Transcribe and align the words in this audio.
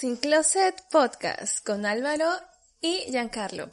Sin 0.00 0.16
Closet 0.16 0.76
Podcast 0.90 1.62
con 1.62 1.84
Álvaro 1.84 2.24
y 2.80 3.10
Giancarlo. 3.10 3.68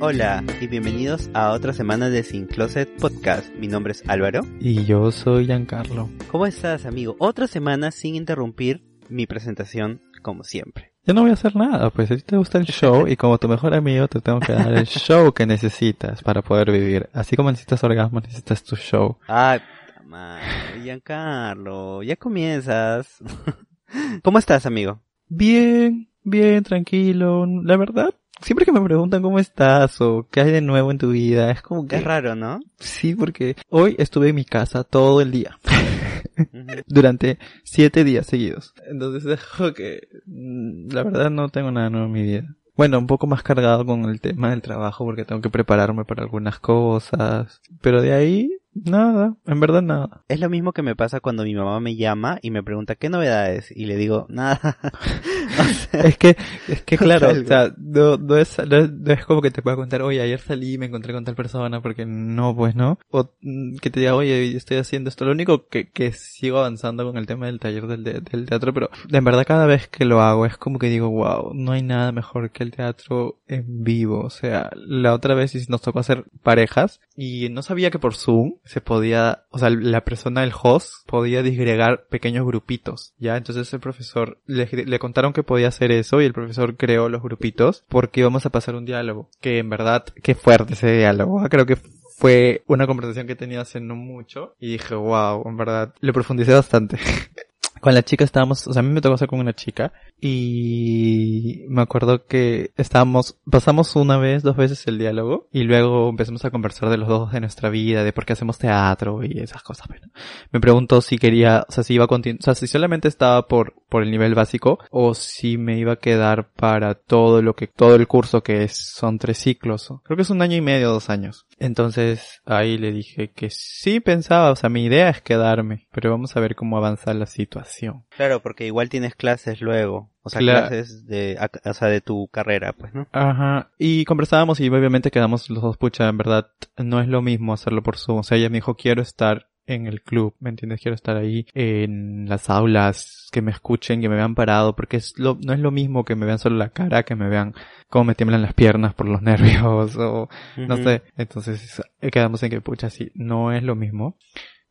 Hola 0.00 0.42
y 0.58 0.66
bienvenidos 0.68 1.28
a 1.34 1.50
otra 1.50 1.74
semana 1.74 2.08
de 2.08 2.22
Sin 2.22 2.46
Closet 2.46 2.88
Podcast. 2.98 3.50
Mi 3.56 3.68
nombre 3.68 3.92
es 3.92 4.08
Álvaro. 4.08 4.40
Y 4.58 4.86
yo 4.86 5.12
soy 5.12 5.44
Giancarlo. 5.44 6.08
¿Cómo 6.30 6.46
estás, 6.46 6.86
amigo? 6.86 7.14
Otra 7.18 7.46
semana 7.46 7.90
sin 7.90 8.14
interrumpir 8.14 8.86
mi 9.10 9.26
presentación, 9.26 10.00
como 10.22 10.44
siempre. 10.44 10.94
Yo 11.04 11.12
no 11.12 11.20
voy 11.20 11.32
a 11.32 11.34
hacer 11.34 11.54
nada, 11.54 11.90
pues 11.90 12.10
a 12.10 12.16
ti 12.16 12.22
te 12.22 12.38
gusta 12.38 12.56
el 12.56 12.64
show 12.64 13.06
y 13.06 13.16
como 13.16 13.36
tu 13.36 13.48
mejor 13.48 13.74
amigo 13.74 14.08
te 14.08 14.22
tengo 14.22 14.40
que 14.40 14.54
dar 14.54 14.72
el 14.72 14.86
show 14.86 15.30
que 15.34 15.44
necesitas 15.44 16.22
para 16.22 16.40
poder 16.40 16.70
vivir. 16.70 17.10
Así 17.12 17.36
como 17.36 17.50
necesitas 17.50 17.84
orgasmo, 17.84 18.18
necesitas 18.20 18.64
tu 18.64 18.76
show. 18.76 19.18
Puta 19.26 19.62
madre, 20.06 20.44
Giancarlo, 20.82 22.02
ya 22.02 22.16
comienzas. 22.16 23.18
¿Cómo 24.22 24.38
estás, 24.38 24.66
amigo? 24.66 25.00
Bien, 25.28 26.08
bien, 26.22 26.62
tranquilo. 26.62 27.46
La 27.46 27.76
verdad, 27.76 28.14
siempre 28.40 28.64
que 28.64 28.72
me 28.72 28.80
preguntan 28.80 29.22
cómo 29.22 29.38
estás 29.38 30.00
o 30.00 30.26
qué 30.30 30.40
hay 30.40 30.50
de 30.50 30.60
nuevo 30.60 30.90
en 30.90 30.98
tu 30.98 31.10
vida, 31.10 31.50
es 31.50 31.62
como 31.62 31.86
que... 31.86 31.96
Es 31.96 32.04
raro, 32.04 32.34
¿no? 32.34 32.60
Sí, 32.78 33.14
porque 33.14 33.56
hoy 33.68 33.96
estuve 33.98 34.30
en 34.30 34.36
mi 34.36 34.44
casa 34.44 34.84
todo 34.84 35.20
el 35.20 35.30
día. 35.30 35.58
Durante 36.86 37.38
siete 37.64 38.04
días 38.04 38.26
seguidos. 38.26 38.74
Entonces 38.86 39.24
dejo 39.24 39.72
que... 39.74 40.08
mm, 40.26 40.92
La 40.92 41.02
verdad 41.02 41.30
no 41.30 41.48
tengo 41.48 41.70
nada 41.70 41.90
nuevo 41.90 42.06
en 42.06 42.12
mi 42.12 42.22
vida. 42.22 42.56
Bueno, 42.74 42.98
un 42.98 43.06
poco 43.06 43.26
más 43.26 43.42
cargado 43.42 43.84
con 43.84 44.06
el 44.06 44.20
tema 44.20 44.50
del 44.50 44.62
trabajo 44.62 45.04
porque 45.04 45.26
tengo 45.26 45.42
que 45.42 45.50
prepararme 45.50 46.04
para 46.06 46.22
algunas 46.22 46.58
cosas. 46.58 47.60
Pero 47.82 48.00
de 48.00 48.14
ahí, 48.14 48.50
nada. 48.74 49.36
En 49.46 49.60
verdad 49.60 49.82
nada. 49.82 50.24
Es 50.28 50.40
lo 50.40 50.48
mismo 50.48 50.72
que 50.72 50.82
me 50.82 50.96
pasa 50.96 51.20
cuando 51.20 51.44
mi 51.44 51.54
mamá 51.54 51.80
me 51.80 51.96
llama 51.96 52.38
y 52.42 52.50
me 52.50 52.62
pregunta 52.62 52.94
qué 52.96 53.08
novedades 53.08 53.70
y 53.70 53.86
le 53.86 53.96
digo 53.96 54.26
nada. 54.28 54.78
Sea, 55.90 56.00
Es 56.04 56.18
que, 56.18 56.36
es 56.68 56.82
que 56.82 56.96
claro, 56.98 57.28
Algo. 57.28 57.42
o 57.42 57.46
sea, 57.46 57.72
no, 57.78 58.16
no 58.16 58.36
es, 58.36 58.56
no, 58.68 58.76
es, 58.76 58.90
no 58.92 59.12
es 59.12 59.24
como 59.24 59.42
que 59.42 59.50
te 59.50 59.62
pueda 59.62 59.76
contar, 59.76 60.02
oye, 60.02 60.20
ayer 60.20 60.40
salí 60.40 60.74
y 60.74 60.78
me 60.78 60.86
encontré 60.86 61.12
con 61.12 61.24
tal 61.24 61.34
persona, 61.34 61.80
porque 61.80 62.04
no, 62.06 62.54
pues 62.56 62.74
no. 62.74 62.98
O 63.10 63.30
mm, 63.40 63.76
que 63.76 63.90
te 63.90 64.00
diga, 64.00 64.14
oye, 64.14 64.56
estoy 64.56 64.76
haciendo 64.78 65.08
esto. 65.08 65.24
Lo 65.24 65.32
único 65.32 65.66
que, 65.68 65.88
que 65.90 66.12
sigo 66.12 66.58
avanzando 66.58 67.04
con 67.04 67.16
el 67.18 67.26
tema 67.26 67.46
del 67.46 67.60
taller 67.60 67.86
del, 67.86 68.04
de- 68.04 68.20
del 68.20 68.46
teatro, 68.46 68.72
pero 68.72 68.90
en 69.10 69.24
verdad 69.24 69.44
cada 69.46 69.66
vez 69.66 69.88
que 69.88 70.04
lo 70.04 70.20
hago 70.22 70.46
es 70.46 70.56
como 70.56 70.78
que 70.78 70.88
digo, 70.88 71.10
wow, 71.10 71.52
no 71.54 71.72
hay 71.72 71.82
nada 71.82 72.12
mejor 72.12 72.50
que 72.50 72.62
el 72.64 72.70
teatro 72.72 73.38
en 73.48 73.84
vivo. 73.84 74.20
O 74.20 74.30
sea, 74.30 74.70
la 74.74 75.14
otra 75.14 75.34
vez 75.34 75.68
nos 75.68 75.82
tocó 75.82 75.98
hacer 76.00 76.24
parejas 76.42 77.00
y 77.16 77.48
no 77.50 77.62
sabía 77.62 77.90
que 77.90 77.98
por 77.98 78.14
Zoom 78.14 78.54
se 78.64 78.80
podía, 78.80 79.44
o 79.50 79.58
sea, 79.58 79.70
la 79.70 80.02
persona, 80.04 80.42
el 80.44 80.52
host, 80.60 80.92
podía 81.06 81.42
disgregar 81.42 82.06
pequeños 82.08 82.46
grupitos, 82.46 83.12
¿ya? 83.18 83.36
Entonces 83.36 83.72
el 83.72 83.80
profesor, 83.80 84.38
le, 84.46 84.66
le 84.72 84.98
contaron 84.98 85.31
que 85.32 85.42
podía 85.42 85.68
hacer 85.68 85.90
eso 85.90 86.20
y 86.20 86.24
el 86.24 86.32
profesor 86.32 86.76
creó 86.76 87.08
los 87.08 87.22
grupitos 87.22 87.84
porque 87.88 88.20
íbamos 88.20 88.46
a 88.46 88.50
pasar 88.50 88.74
un 88.74 88.84
diálogo, 88.84 89.28
que 89.40 89.58
en 89.58 89.70
verdad, 89.70 90.04
qué 90.22 90.34
fuerte 90.34 90.74
ese 90.74 90.92
diálogo, 90.92 91.40
¿ah? 91.40 91.48
creo 91.48 91.66
que 91.66 91.76
fue 91.76 92.62
una 92.66 92.86
conversación 92.86 93.26
que 93.26 93.34
tenido 93.34 93.60
hace 93.60 93.80
no 93.80 93.96
mucho 93.96 94.54
y 94.60 94.72
dije, 94.72 94.94
wow, 94.94 95.42
en 95.46 95.56
verdad, 95.56 95.94
le 96.00 96.12
profundicé 96.12 96.52
bastante. 96.52 96.98
Con 97.82 97.94
la 97.94 98.04
chica 98.04 98.22
estábamos, 98.22 98.68
o 98.68 98.72
sea, 98.72 98.78
a 98.78 98.82
mí 98.84 98.92
me 98.92 99.00
tocó 99.00 99.16
hacer 99.16 99.26
con 99.26 99.40
una 99.40 99.54
chica 99.54 99.92
y 100.20 101.64
me 101.68 101.82
acuerdo 101.82 102.26
que 102.26 102.70
estábamos, 102.76 103.40
pasamos 103.50 103.96
una 103.96 104.18
vez, 104.18 104.44
dos 104.44 104.56
veces 104.56 104.86
el 104.86 104.98
diálogo 104.98 105.48
y 105.50 105.64
luego 105.64 106.08
empezamos 106.08 106.44
a 106.44 106.52
conversar 106.52 106.90
de 106.90 106.96
los 106.96 107.08
dos 107.08 107.32
de 107.32 107.40
nuestra 107.40 107.70
vida, 107.70 108.04
de 108.04 108.12
por 108.12 108.24
qué 108.24 108.34
hacemos 108.34 108.56
teatro 108.56 109.24
y 109.24 109.40
esas 109.40 109.64
cosas. 109.64 109.88
Bueno, 109.88 110.06
me 110.52 110.60
preguntó 110.60 111.00
si 111.00 111.18
quería, 111.18 111.66
o 111.68 111.72
sea, 111.72 111.82
si 111.82 111.94
iba 111.94 112.04
a 112.04 112.06
continuar, 112.06 112.38
o 112.40 112.44
sea, 112.44 112.54
si 112.54 112.68
solamente 112.68 113.08
estaba 113.08 113.48
por, 113.48 113.74
por 113.88 114.04
el 114.04 114.12
nivel 114.12 114.36
básico 114.36 114.78
o 114.92 115.14
si 115.14 115.58
me 115.58 115.76
iba 115.76 115.94
a 115.94 115.96
quedar 115.96 116.52
para 116.52 116.94
todo 116.94 117.42
lo 117.42 117.56
que, 117.56 117.66
todo 117.66 117.96
el 117.96 118.06
curso 118.06 118.44
que 118.44 118.62
es, 118.62 118.76
son 118.76 119.18
tres 119.18 119.38
ciclos. 119.38 119.92
Creo 120.04 120.16
que 120.16 120.22
es 120.22 120.30
un 120.30 120.40
año 120.40 120.56
y 120.56 120.60
medio, 120.60 120.92
dos 120.92 121.10
años. 121.10 121.46
Entonces 121.58 122.42
ahí 122.44 122.78
le 122.78 122.92
dije 122.92 123.32
que 123.32 123.50
sí 123.50 123.98
pensaba, 123.98 124.52
o 124.52 124.56
sea, 124.56 124.70
mi 124.70 124.84
idea 124.84 125.08
es 125.08 125.20
quedarme, 125.20 125.88
pero 125.90 126.12
vamos 126.12 126.36
a 126.36 126.40
ver 126.40 126.54
cómo 126.54 126.76
avanza 126.76 127.12
la 127.12 127.26
situación. 127.26 127.71
Claro, 128.16 128.40
porque 128.42 128.66
igual 128.66 128.88
tienes 128.88 129.14
clases 129.14 129.60
luego. 129.60 130.10
O 130.22 130.30
sea, 130.30 130.40
Cla- 130.40 130.68
clases 130.68 131.06
de, 131.06 131.36
o 131.64 131.74
sea, 131.74 131.88
de 131.88 132.00
tu 132.00 132.28
carrera, 132.28 132.72
pues, 132.72 132.94
¿no? 132.94 133.08
Ajá, 133.12 133.70
y 133.78 134.04
conversábamos 134.04 134.60
y 134.60 134.68
obviamente 134.68 135.10
quedamos 135.10 135.50
los 135.50 135.62
dos, 135.62 135.76
pucha, 135.76 136.08
en 136.08 136.18
verdad 136.18 136.46
no 136.76 137.00
es 137.00 137.08
lo 137.08 137.22
mismo 137.22 137.52
hacerlo 137.52 137.82
por 137.82 137.96
Zoom, 137.96 138.18
o 138.18 138.22
sea, 138.22 138.38
ella 138.38 138.48
me 138.48 138.58
dijo 138.58 138.76
quiero 138.76 139.02
estar 139.02 139.48
en 139.66 139.86
el 139.86 140.02
club, 140.02 140.34
¿me 140.40 140.50
entiendes? 140.50 140.80
Quiero 140.80 140.94
estar 140.96 141.16
ahí 141.16 141.46
en 141.54 142.28
las 142.28 142.50
aulas, 142.50 143.28
que 143.30 143.42
me 143.42 143.52
escuchen, 143.52 144.00
que 144.00 144.08
me 144.08 144.16
vean 144.16 144.34
parado, 144.34 144.74
porque 144.74 144.96
es 144.96 145.14
lo, 145.18 145.38
no 145.40 145.52
es 145.52 145.60
lo 145.60 145.70
mismo 145.70 146.04
que 146.04 146.16
me 146.16 146.26
vean 146.26 146.40
solo 146.40 146.56
la 146.56 146.70
cara, 146.70 147.04
que 147.04 147.14
me 147.14 147.28
vean 147.28 147.54
cómo 147.88 148.04
me 148.06 148.14
tiemblan 148.16 148.42
las 148.42 148.54
piernas 148.54 148.92
por 148.94 149.06
los 149.08 149.22
nervios 149.62 149.96
o 149.96 150.28
no 150.56 150.76
sé. 150.78 151.02
Entonces 151.16 151.80
quedamos 152.10 152.42
en 152.42 152.50
que, 152.50 152.60
pucha, 152.60 152.90
sí, 152.90 153.10
no 153.14 153.52
es 153.52 153.62
lo 153.62 153.76
mismo. 153.76 154.16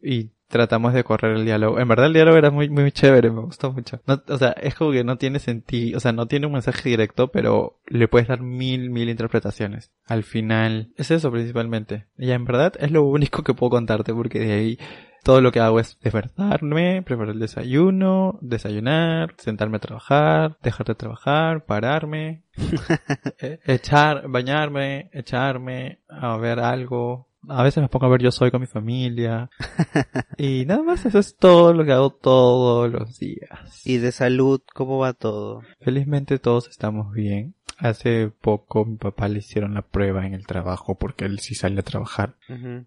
Y 0.01 0.31
tratamos 0.51 0.93
de 0.93 1.03
correr 1.03 1.37
el 1.37 1.45
diálogo. 1.45 1.79
En 1.79 1.87
verdad 1.87 2.07
el 2.07 2.13
diálogo 2.13 2.37
era 2.37 2.51
muy, 2.51 2.69
muy 2.69 2.91
chévere, 2.91 3.31
me 3.31 3.41
gustó 3.41 3.71
mucho. 3.71 4.01
No, 4.05 4.21
o 4.27 4.37
sea, 4.37 4.51
es 4.51 4.75
como 4.75 4.91
que 4.91 5.03
no 5.03 5.17
tiene 5.17 5.39
sentido, 5.39 5.97
o 5.97 5.99
sea, 5.99 6.11
no 6.11 6.27
tiene 6.27 6.45
un 6.45 6.53
mensaje 6.53 6.89
directo, 6.89 7.29
pero 7.29 7.79
le 7.87 8.07
puedes 8.07 8.27
dar 8.27 8.41
mil, 8.41 8.89
mil 8.89 9.09
interpretaciones. 9.09 9.91
Al 10.05 10.23
final, 10.23 10.91
es 10.97 11.09
eso 11.09 11.31
principalmente. 11.31 12.05
Y 12.17 12.31
en 12.31 12.45
verdad 12.45 12.73
es 12.79 12.91
lo 12.91 13.03
único 13.03 13.43
que 13.43 13.53
puedo 13.53 13.71
contarte, 13.71 14.13
porque 14.13 14.39
de 14.39 14.53
ahí 14.53 14.77
todo 15.23 15.41
lo 15.41 15.51
que 15.51 15.59
hago 15.59 15.79
es 15.79 15.99
despertarme, 16.01 17.03
preparar 17.03 17.33
el 17.33 17.39
desayuno, 17.39 18.39
desayunar, 18.41 19.35
sentarme 19.37 19.77
a 19.77 19.81
trabajar, 19.81 20.57
dejar 20.63 20.87
de 20.87 20.95
trabajar, 20.95 21.65
pararme, 21.65 22.43
eh, 23.39 23.59
echar, 23.65 24.27
bañarme, 24.27 25.09
echarme, 25.13 25.99
a 26.09 26.37
ver 26.37 26.59
algo. 26.59 27.27
A 27.47 27.63
veces 27.63 27.81
me 27.81 27.89
pongo 27.89 28.05
a 28.05 28.09
ver 28.09 28.21
yo 28.21 28.31
soy 28.31 28.51
con 28.51 28.61
mi 28.61 28.67
familia. 28.67 29.49
y 30.37 30.65
nada 30.65 30.83
más, 30.83 31.05
eso 31.05 31.19
es 31.19 31.35
todo 31.35 31.73
lo 31.73 31.83
que 31.85 31.91
hago 31.91 32.11
todos 32.11 32.91
los 32.91 33.17
días. 33.17 33.85
Y 33.85 33.97
de 33.97 34.11
salud, 34.11 34.61
¿cómo 34.73 34.99
va 34.99 35.13
todo? 35.13 35.61
Felizmente 35.79 36.37
todos 36.37 36.67
estamos 36.67 37.11
bien. 37.13 37.55
Hace 37.81 38.29
poco 38.41 38.85
mi 38.85 38.97
papá 38.97 39.27
le 39.27 39.39
hicieron 39.39 39.73
la 39.73 39.81
prueba 39.81 40.27
en 40.27 40.33
el 40.35 40.45
trabajo 40.45 40.95
porque 40.95 41.25
él 41.25 41.39
sí 41.39 41.55
sale 41.55 41.79
a 41.79 41.83
trabajar 41.83 42.35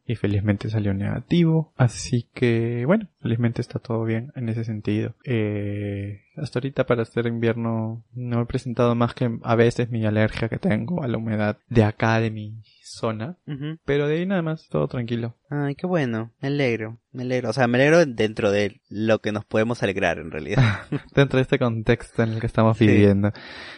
y 0.06 0.14
felizmente 0.14 0.70
salió 0.70 0.94
negativo. 0.94 1.72
Así 1.76 2.28
que, 2.32 2.84
bueno, 2.86 3.08
felizmente 3.20 3.60
está 3.60 3.80
todo 3.80 4.04
bien 4.04 4.30
en 4.36 4.48
ese 4.48 4.62
sentido. 4.64 5.14
Eh, 5.24 6.20
hasta 6.36 6.58
ahorita 6.60 6.86
para 6.86 7.02
este 7.02 7.20
invierno 7.28 8.04
no 8.14 8.42
he 8.42 8.46
presentado 8.46 8.94
más 8.94 9.14
que 9.14 9.36
a 9.42 9.54
veces 9.56 9.90
mi 9.90 10.04
alergia 10.06 10.48
que 10.48 10.58
tengo 10.58 11.02
a 11.02 11.08
la 11.08 11.18
humedad 11.18 11.58
de 11.68 11.82
acá 11.84 12.20
de 12.20 12.30
mi 12.30 12.62
zona. 12.82 13.36
Pero 13.84 14.06
de 14.06 14.18
ahí 14.18 14.26
nada 14.26 14.42
más, 14.42 14.68
todo 14.68 14.86
tranquilo. 14.86 15.34
Ay, 15.50 15.74
qué 15.74 15.86
bueno, 15.86 16.30
me 16.40 16.48
alegro, 16.48 16.98
me 17.12 17.22
alegro. 17.22 17.50
O 17.50 17.52
sea, 17.52 17.66
me 17.66 17.78
alegro 17.78 18.04
dentro 18.06 18.52
de 18.52 18.80
lo 18.88 19.20
que 19.20 19.32
nos 19.32 19.44
podemos 19.44 19.82
alegrar 19.82 20.18
en 20.18 20.30
realidad. 20.30 20.82
Dentro 21.14 21.38
de 21.38 21.42
este 21.42 21.58
contexto 21.58 22.22
en 22.22 22.30
el 22.34 22.40
que 22.40 22.46
estamos 22.46 22.76
Sí. 22.78 22.86
viviendo. 22.86 23.32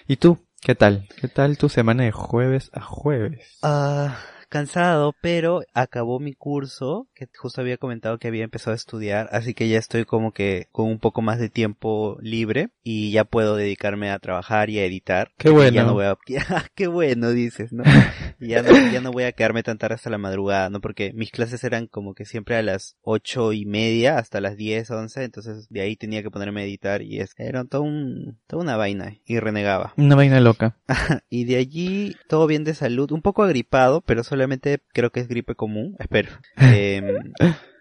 ¿Y 0.06 0.16
tú? 0.16 0.38
¿Qué 0.66 0.74
tal? 0.74 1.06
¿Qué 1.20 1.28
tal 1.28 1.58
tu 1.58 1.68
semana 1.68 2.02
de 2.02 2.10
jueves 2.10 2.72
a 2.72 2.80
jueves? 2.80 3.56
Ah, 3.62 4.18
cansado, 4.48 5.14
pero 5.20 5.60
acabó 5.74 6.18
mi 6.18 6.34
curso, 6.34 7.06
que 7.14 7.28
justo 7.38 7.60
había 7.60 7.76
comentado 7.76 8.18
que 8.18 8.26
había 8.26 8.42
empezado 8.42 8.72
a 8.72 8.74
estudiar, 8.74 9.28
así 9.30 9.54
que 9.54 9.68
ya 9.68 9.78
estoy 9.78 10.04
como 10.04 10.32
que 10.32 10.66
con 10.72 10.86
un 10.88 10.98
poco 10.98 11.22
más 11.22 11.38
de 11.38 11.50
tiempo 11.50 12.18
libre 12.20 12.70
y 12.82 13.12
ya 13.12 13.22
puedo 13.22 13.54
dedicarme 13.54 14.10
a 14.10 14.18
trabajar 14.18 14.68
y 14.68 14.80
a 14.80 14.84
editar. 14.84 15.30
Qué 15.38 15.50
bueno. 15.50 15.70
Ya 15.70 15.84
no 15.84 15.94
voy 15.94 16.06
a... 16.06 16.16
qué 16.74 16.88
bueno 16.88 17.30
dices, 17.30 17.72
¿no? 17.72 17.84
Ya 18.40 18.62
no, 18.62 18.70
ya 18.92 19.00
no 19.00 19.12
voy 19.12 19.24
a 19.24 19.32
quedarme 19.32 19.62
tan 19.62 19.78
tarde 19.78 19.94
hasta 19.94 20.10
la 20.10 20.18
madrugada, 20.18 20.70
¿no? 20.70 20.80
Porque 20.80 21.12
mis 21.14 21.30
clases 21.30 21.64
eran 21.64 21.86
como 21.86 22.14
que 22.14 22.24
siempre 22.24 22.56
a 22.56 22.62
las 22.62 22.96
ocho 23.02 23.52
y 23.52 23.64
media 23.64 24.18
hasta 24.18 24.40
las 24.40 24.56
diez, 24.56 24.90
once, 24.90 25.24
entonces 25.24 25.68
de 25.70 25.80
ahí 25.80 25.96
tenía 25.96 26.22
que 26.22 26.30
ponerme 26.30 26.62
a 26.62 26.64
editar 26.64 27.02
y 27.02 27.20
es, 27.20 27.34
era 27.38 27.64
todo 27.64 27.82
un, 27.82 28.38
toda 28.46 28.62
una 28.62 28.76
vaina 28.76 29.16
y 29.24 29.38
renegaba. 29.38 29.94
Una 29.96 30.14
vaina 30.14 30.40
loca. 30.40 30.76
Y 31.28 31.44
de 31.44 31.56
allí 31.56 32.16
todo 32.28 32.46
bien 32.46 32.64
de 32.64 32.74
salud, 32.74 33.10
un 33.10 33.22
poco 33.22 33.42
agripado, 33.42 34.00
pero 34.00 34.22
solamente 34.22 34.80
creo 34.92 35.10
que 35.10 35.20
es 35.20 35.28
gripe 35.28 35.54
común, 35.54 35.96
espero. 35.98 36.30
Em, 36.56 37.32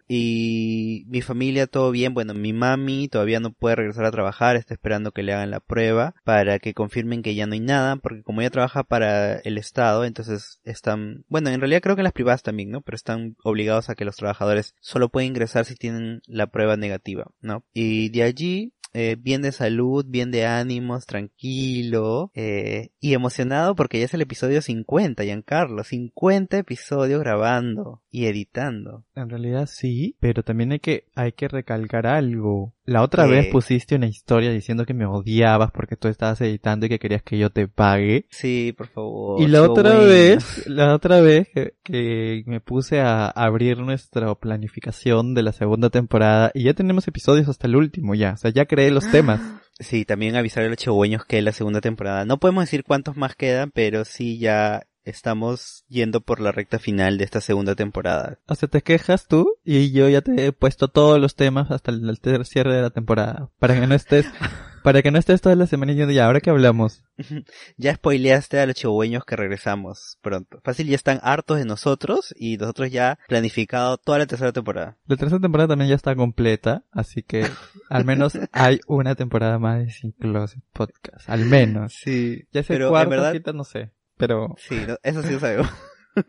y 0.08 1.06
mi 1.08 1.22
familia 1.22 1.68
todo 1.68 1.92
bien, 1.92 2.14
bueno, 2.14 2.34
mi 2.34 2.54
mami 2.54 3.08
todavía 3.08 3.40
no 3.40 3.52
puede 3.52 3.76
regresar 3.76 4.06
a 4.06 4.12
trabajar, 4.12 4.56
está 4.56 4.74
esperando 4.74 5.12
que 5.12 5.24
le 5.24 5.34
hagan 5.34 5.52
la 5.52 5.60
prueba 5.60 6.14
para 6.24 6.60
que 6.60 6.74
confirmen 6.74 7.24
que 7.24 7.36
ya 7.36 7.48
no 7.48 7.54
hay 7.54 7.60
nada, 7.60 7.96
porque 7.98 8.24
como 8.24 8.42
ella 8.42 8.50
trabaja 8.50 8.84
para 8.84 9.38
el 9.38 9.58
Estado, 9.58 10.06
entonces 10.06 10.60
están, 10.64 11.26
bueno, 11.28 11.50
en 11.50 11.60
realidad 11.60 11.82
creo 11.82 11.96
que 11.96 12.02
en 12.02 12.06
las 12.06 12.14
privadas 12.14 12.44
también, 12.44 12.70
¿no? 12.70 12.82
Pero 12.82 12.96
están 12.96 13.36
obligados 13.44 13.90
a 13.90 13.96
que 13.96 14.06
los 14.06 14.16
trabajadores 14.16 14.76
solo 14.80 15.10
pueden 15.10 15.30
ingresar 15.30 15.66
si 15.66 15.76
tienen 15.76 16.22
la 16.28 16.48
prueba 16.48 16.78
negativa, 16.78 17.32
¿no? 17.42 17.64
Y 17.74 18.10
de 18.10 18.24
allí 18.24 18.74
eh, 18.96 19.18
bien 19.20 19.42
de 19.42 19.52
salud, 19.52 20.06
bien 20.08 20.32
de 20.32 20.46
ánimos, 20.46 21.06
tranquilo 21.06 22.32
eh, 22.34 22.92
y 23.02 23.14
emocionado 23.14 23.76
porque 23.76 24.00
ya 24.00 24.06
es 24.06 24.14
el 24.14 24.22
episodio 24.22 24.62
50, 24.62 25.24
Giancarlo, 25.24 25.84
50 25.84 26.58
episodios 26.58 27.20
grabando 27.20 28.02
y 28.10 28.28
editando. 28.28 29.04
En 29.14 29.30
realidad 29.30 29.68
sí, 29.70 30.16
pero 30.22 30.44
también 30.44 30.72
hay 30.72 30.80
que, 30.80 31.08
hay 31.14 31.34
que 31.34 31.50
recalcar 31.50 32.08
algo. 32.08 32.75
La 32.86 33.02
otra 33.02 33.26
Eh. 33.26 33.30
vez 33.30 33.48
pusiste 33.52 33.96
una 33.96 34.08
historia 34.08 34.52
diciendo 34.52 34.86
que 34.86 34.94
me 34.94 35.06
odiabas 35.08 35.72
porque 35.72 35.96
tú 35.96 36.08
estabas 36.08 36.40
editando 36.42 36.86
y 36.86 36.90
que 36.90 37.00
querías 37.00 37.24
que 37.24 37.38
yo 37.38 37.50
te 37.50 37.68
pague. 37.68 38.28
Sí, 38.30 38.74
por 38.78 38.88
favor. 38.88 39.42
Y 39.42 39.48
la 39.48 39.64
otra 39.64 39.96
bueno. 39.96 40.06
vez, 40.08 40.68
la 40.68 40.94
otra 40.94 41.20
vez 41.20 41.48
que, 41.54 41.74
que 41.84 42.44
me 42.46 42.62
puse 42.62 43.00
a 43.02 43.28
abrir 43.28 43.80
nuestra 43.80 44.34
planificación 44.36 45.34
de 45.34 45.44
la 45.44 45.52
segunda 45.52 45.90
temporada 45.90 46.52
y 46.54 46.64
ya 46.64 46.74
tenemos 46.74 47.08
episodios 47.08 47.50
hasta 47.50 47.68
el 47.68 47.76
último 47.76 48.14
ya, 48.16 48.34
o 48.34 48.38
sea, 48.38 48.52
ya 48.52 48.66
creé 48.66 48.92
los 48.92 49.10
temas. 49.10 49.42
Sí, 49.78 50.06
también 50.06 50.38
avisar 50.38 50.64
a 50.64 50.70
los 50.70 50.78
chihueños 50.78 51.26
que 51.26 51.38
es 51.40 51.44
la 51.44 51.52
segunda 51.52 51.82
temporada. 51.82 52.24
No 52.24 52.40
podemos 52.40 52.64
decir 52.64 52.86
cuántos 52.86 53.18
más 53.18 53.36
quedan, 53.36 53.72
pero 53.72 54.06
sí 54.06 54.38
ya 54.40 54.88
estamos 55.06 55.86
yendo 55.88 56.22
por 56.22 56.40
la 56.42 56.52
recta 56.52 56.80
final 56.80 57.18
de 57.18 57.24
esta 57.24 57.40
segunda 57.40 57.76
temporada. 57.76 58.40
O 58.48 58.56
sea, 58.56 58.68
te 58.68 58.82
quejas 58.82 59.28
tú 59.28 59.54
y 59.64 59.92
yo 59.92 60.10
ya 60.10 60.22
te 60.22 60.48
he 60.48 60.52
puesto 60.52 60.88
todos 60.90 61.20
los 61.20 61.36
temas 61.36 61.72
hasta 61.72 61.92
el, 61.92 62.10
el 62.10 62.46
cierre 62.46 62.76
de 62.76 62.82
la 62.82 62.90
temporada. 62.90 63.50
Para 63.60 63.80
que 63.80 63.88
no 63.88 63.96
estés, 63.96 64.26
para 64.84 65.02
que 65.02 65.12
no 65.12 65.20
estés 65.20 65.42
toda 65.42 65.56
la 65.56 65.68
semana 65.68 65.92
diciendo 65.92 66.14
ya, 66.14 66.26
ahora 66.26 66.42
que 66.42 66.50
hablamos. 66.50 67.04
Ya 67.78 67.96
spoileaste 67.96 68.60
a 68.60 68.66
los 68.66 68.76
chihueños 68.76 69.24
que 69.26 69.36
regresamos 69.36 70.18
pronto. 70.22 70.60
Fácil, 70.64 70.88
ya 70.88 70.96
están 70.96 71.20
hartos 71.24 71.58
de 71.58 71.66
nosotros 71.66 72.34
y 72.38 72.58
nosotros 72.58 72.92
ya 72.92 73.20
planificado 73.28 73.98
toda 73.98 74.18
la 74.18 74.26
tercera 74.26 74.52
temporada. 74.52 74.98
La 75.08 75.16
tercera 75.16 75.40
temporada 75.40 75.70
también 75.70 75.90
ya 75.90 75.96
está 75.96 76.16
completa, 76.16 76.84
así 76.92 77.24
que 77.24 77.46
al 77.90 78.06
menos 78.06 78.38
hay 78.52 78.80
una 78.88 79.16
temporada 79.16 79.60
más 79.60 79.80
de 79.80 79.92
Sin 79.92 80.12
Closet 80.12 80.62
Podcast. 80.74 81.30
Al 81.30 81.46
menos. 81.46 81.94
Sí, 81.94 82.44
Ya 82.52 82.62
es 82.62 82.70
el 82.70 82.76
pero 82.76 82.88
en 82.88 82.92
cuarto, 82.92 83.10
verdad, 83.10 83.32
quinto, 83.32 83.54
no 83.54 83.64
sé. 83.64 83.92
Pero 84.18 84.56
sí, 84.58 84.76
no, 84.88 84.98
eso 85.04 85.22
sí 85.24 85.34
lo 85.34 85.40
sabemos. 85.40 85.70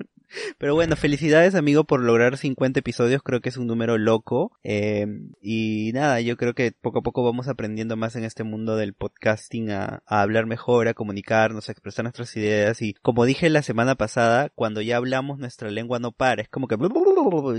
Pero 0.59 0.75
bueno, 0.75 0.97
felicidades 0.97 1.55
amigo 1.55 1.85
por 1.85 2.03
lograr 2.03 2.37
50 2.37 2.81
episodios, 2.81 3.23
creo 3.23 3.41
que 3.41 3.49
es 3.49 3.57
un 3.57 3.69
número 3.69 3.97
loco. 3.97 4.51
Eh, 4.65 5.07
y 5.41 5.93
nada, 5.95 6.21
yo 6.21 6.37
creo 6.37 6.53
que 6.53 6.73
poco 6.73 6.99
a 6.99 7.03
poco 7.03 7.23
vamos 7.25 7.47
aprendiendo 7.47 7.97
más 7.97 8.17
en 8.17 8.25
este 8.25 8.43
mundo 8.43 8.75
del 8.77 8.93
podcasting 8.93 9.71
a, 9.71 10.03
a 10.05 10.21
hablar 10.23 10.47
mejor, 10.47 10.89
a 10.89 10.95
comunicarnos, 10.95 11.69
a 11.69 11.73
expresar 11.73 12.03
nuestras 12.05 12.37
ideas. 12.37 12.83
Y 12.83 12.95
como 12.95 13.25
dije 13.25 13.49
la 13.51 13.63
semana 13.63 13.95
pasada, 13.95 14.51
cuando 14.55 14.83
ya 14.83 14.97
hablamos 14.97 15.39
nuestra 15.39 15.71
lengua 15.71 16.01
no 16.01 16.11
para, 16.11 16.43
es 16.43 16.49
como 16.49 16.67
que... 16.67 16.77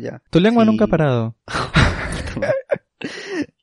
Ya. 0.01 0.21
tu 0.29 0.41
lengua 0.41 0.65
Sí. 0.65 0.69
nunca 0.69 0.85
ha 0.85 0.89
parado. 0.89 1.35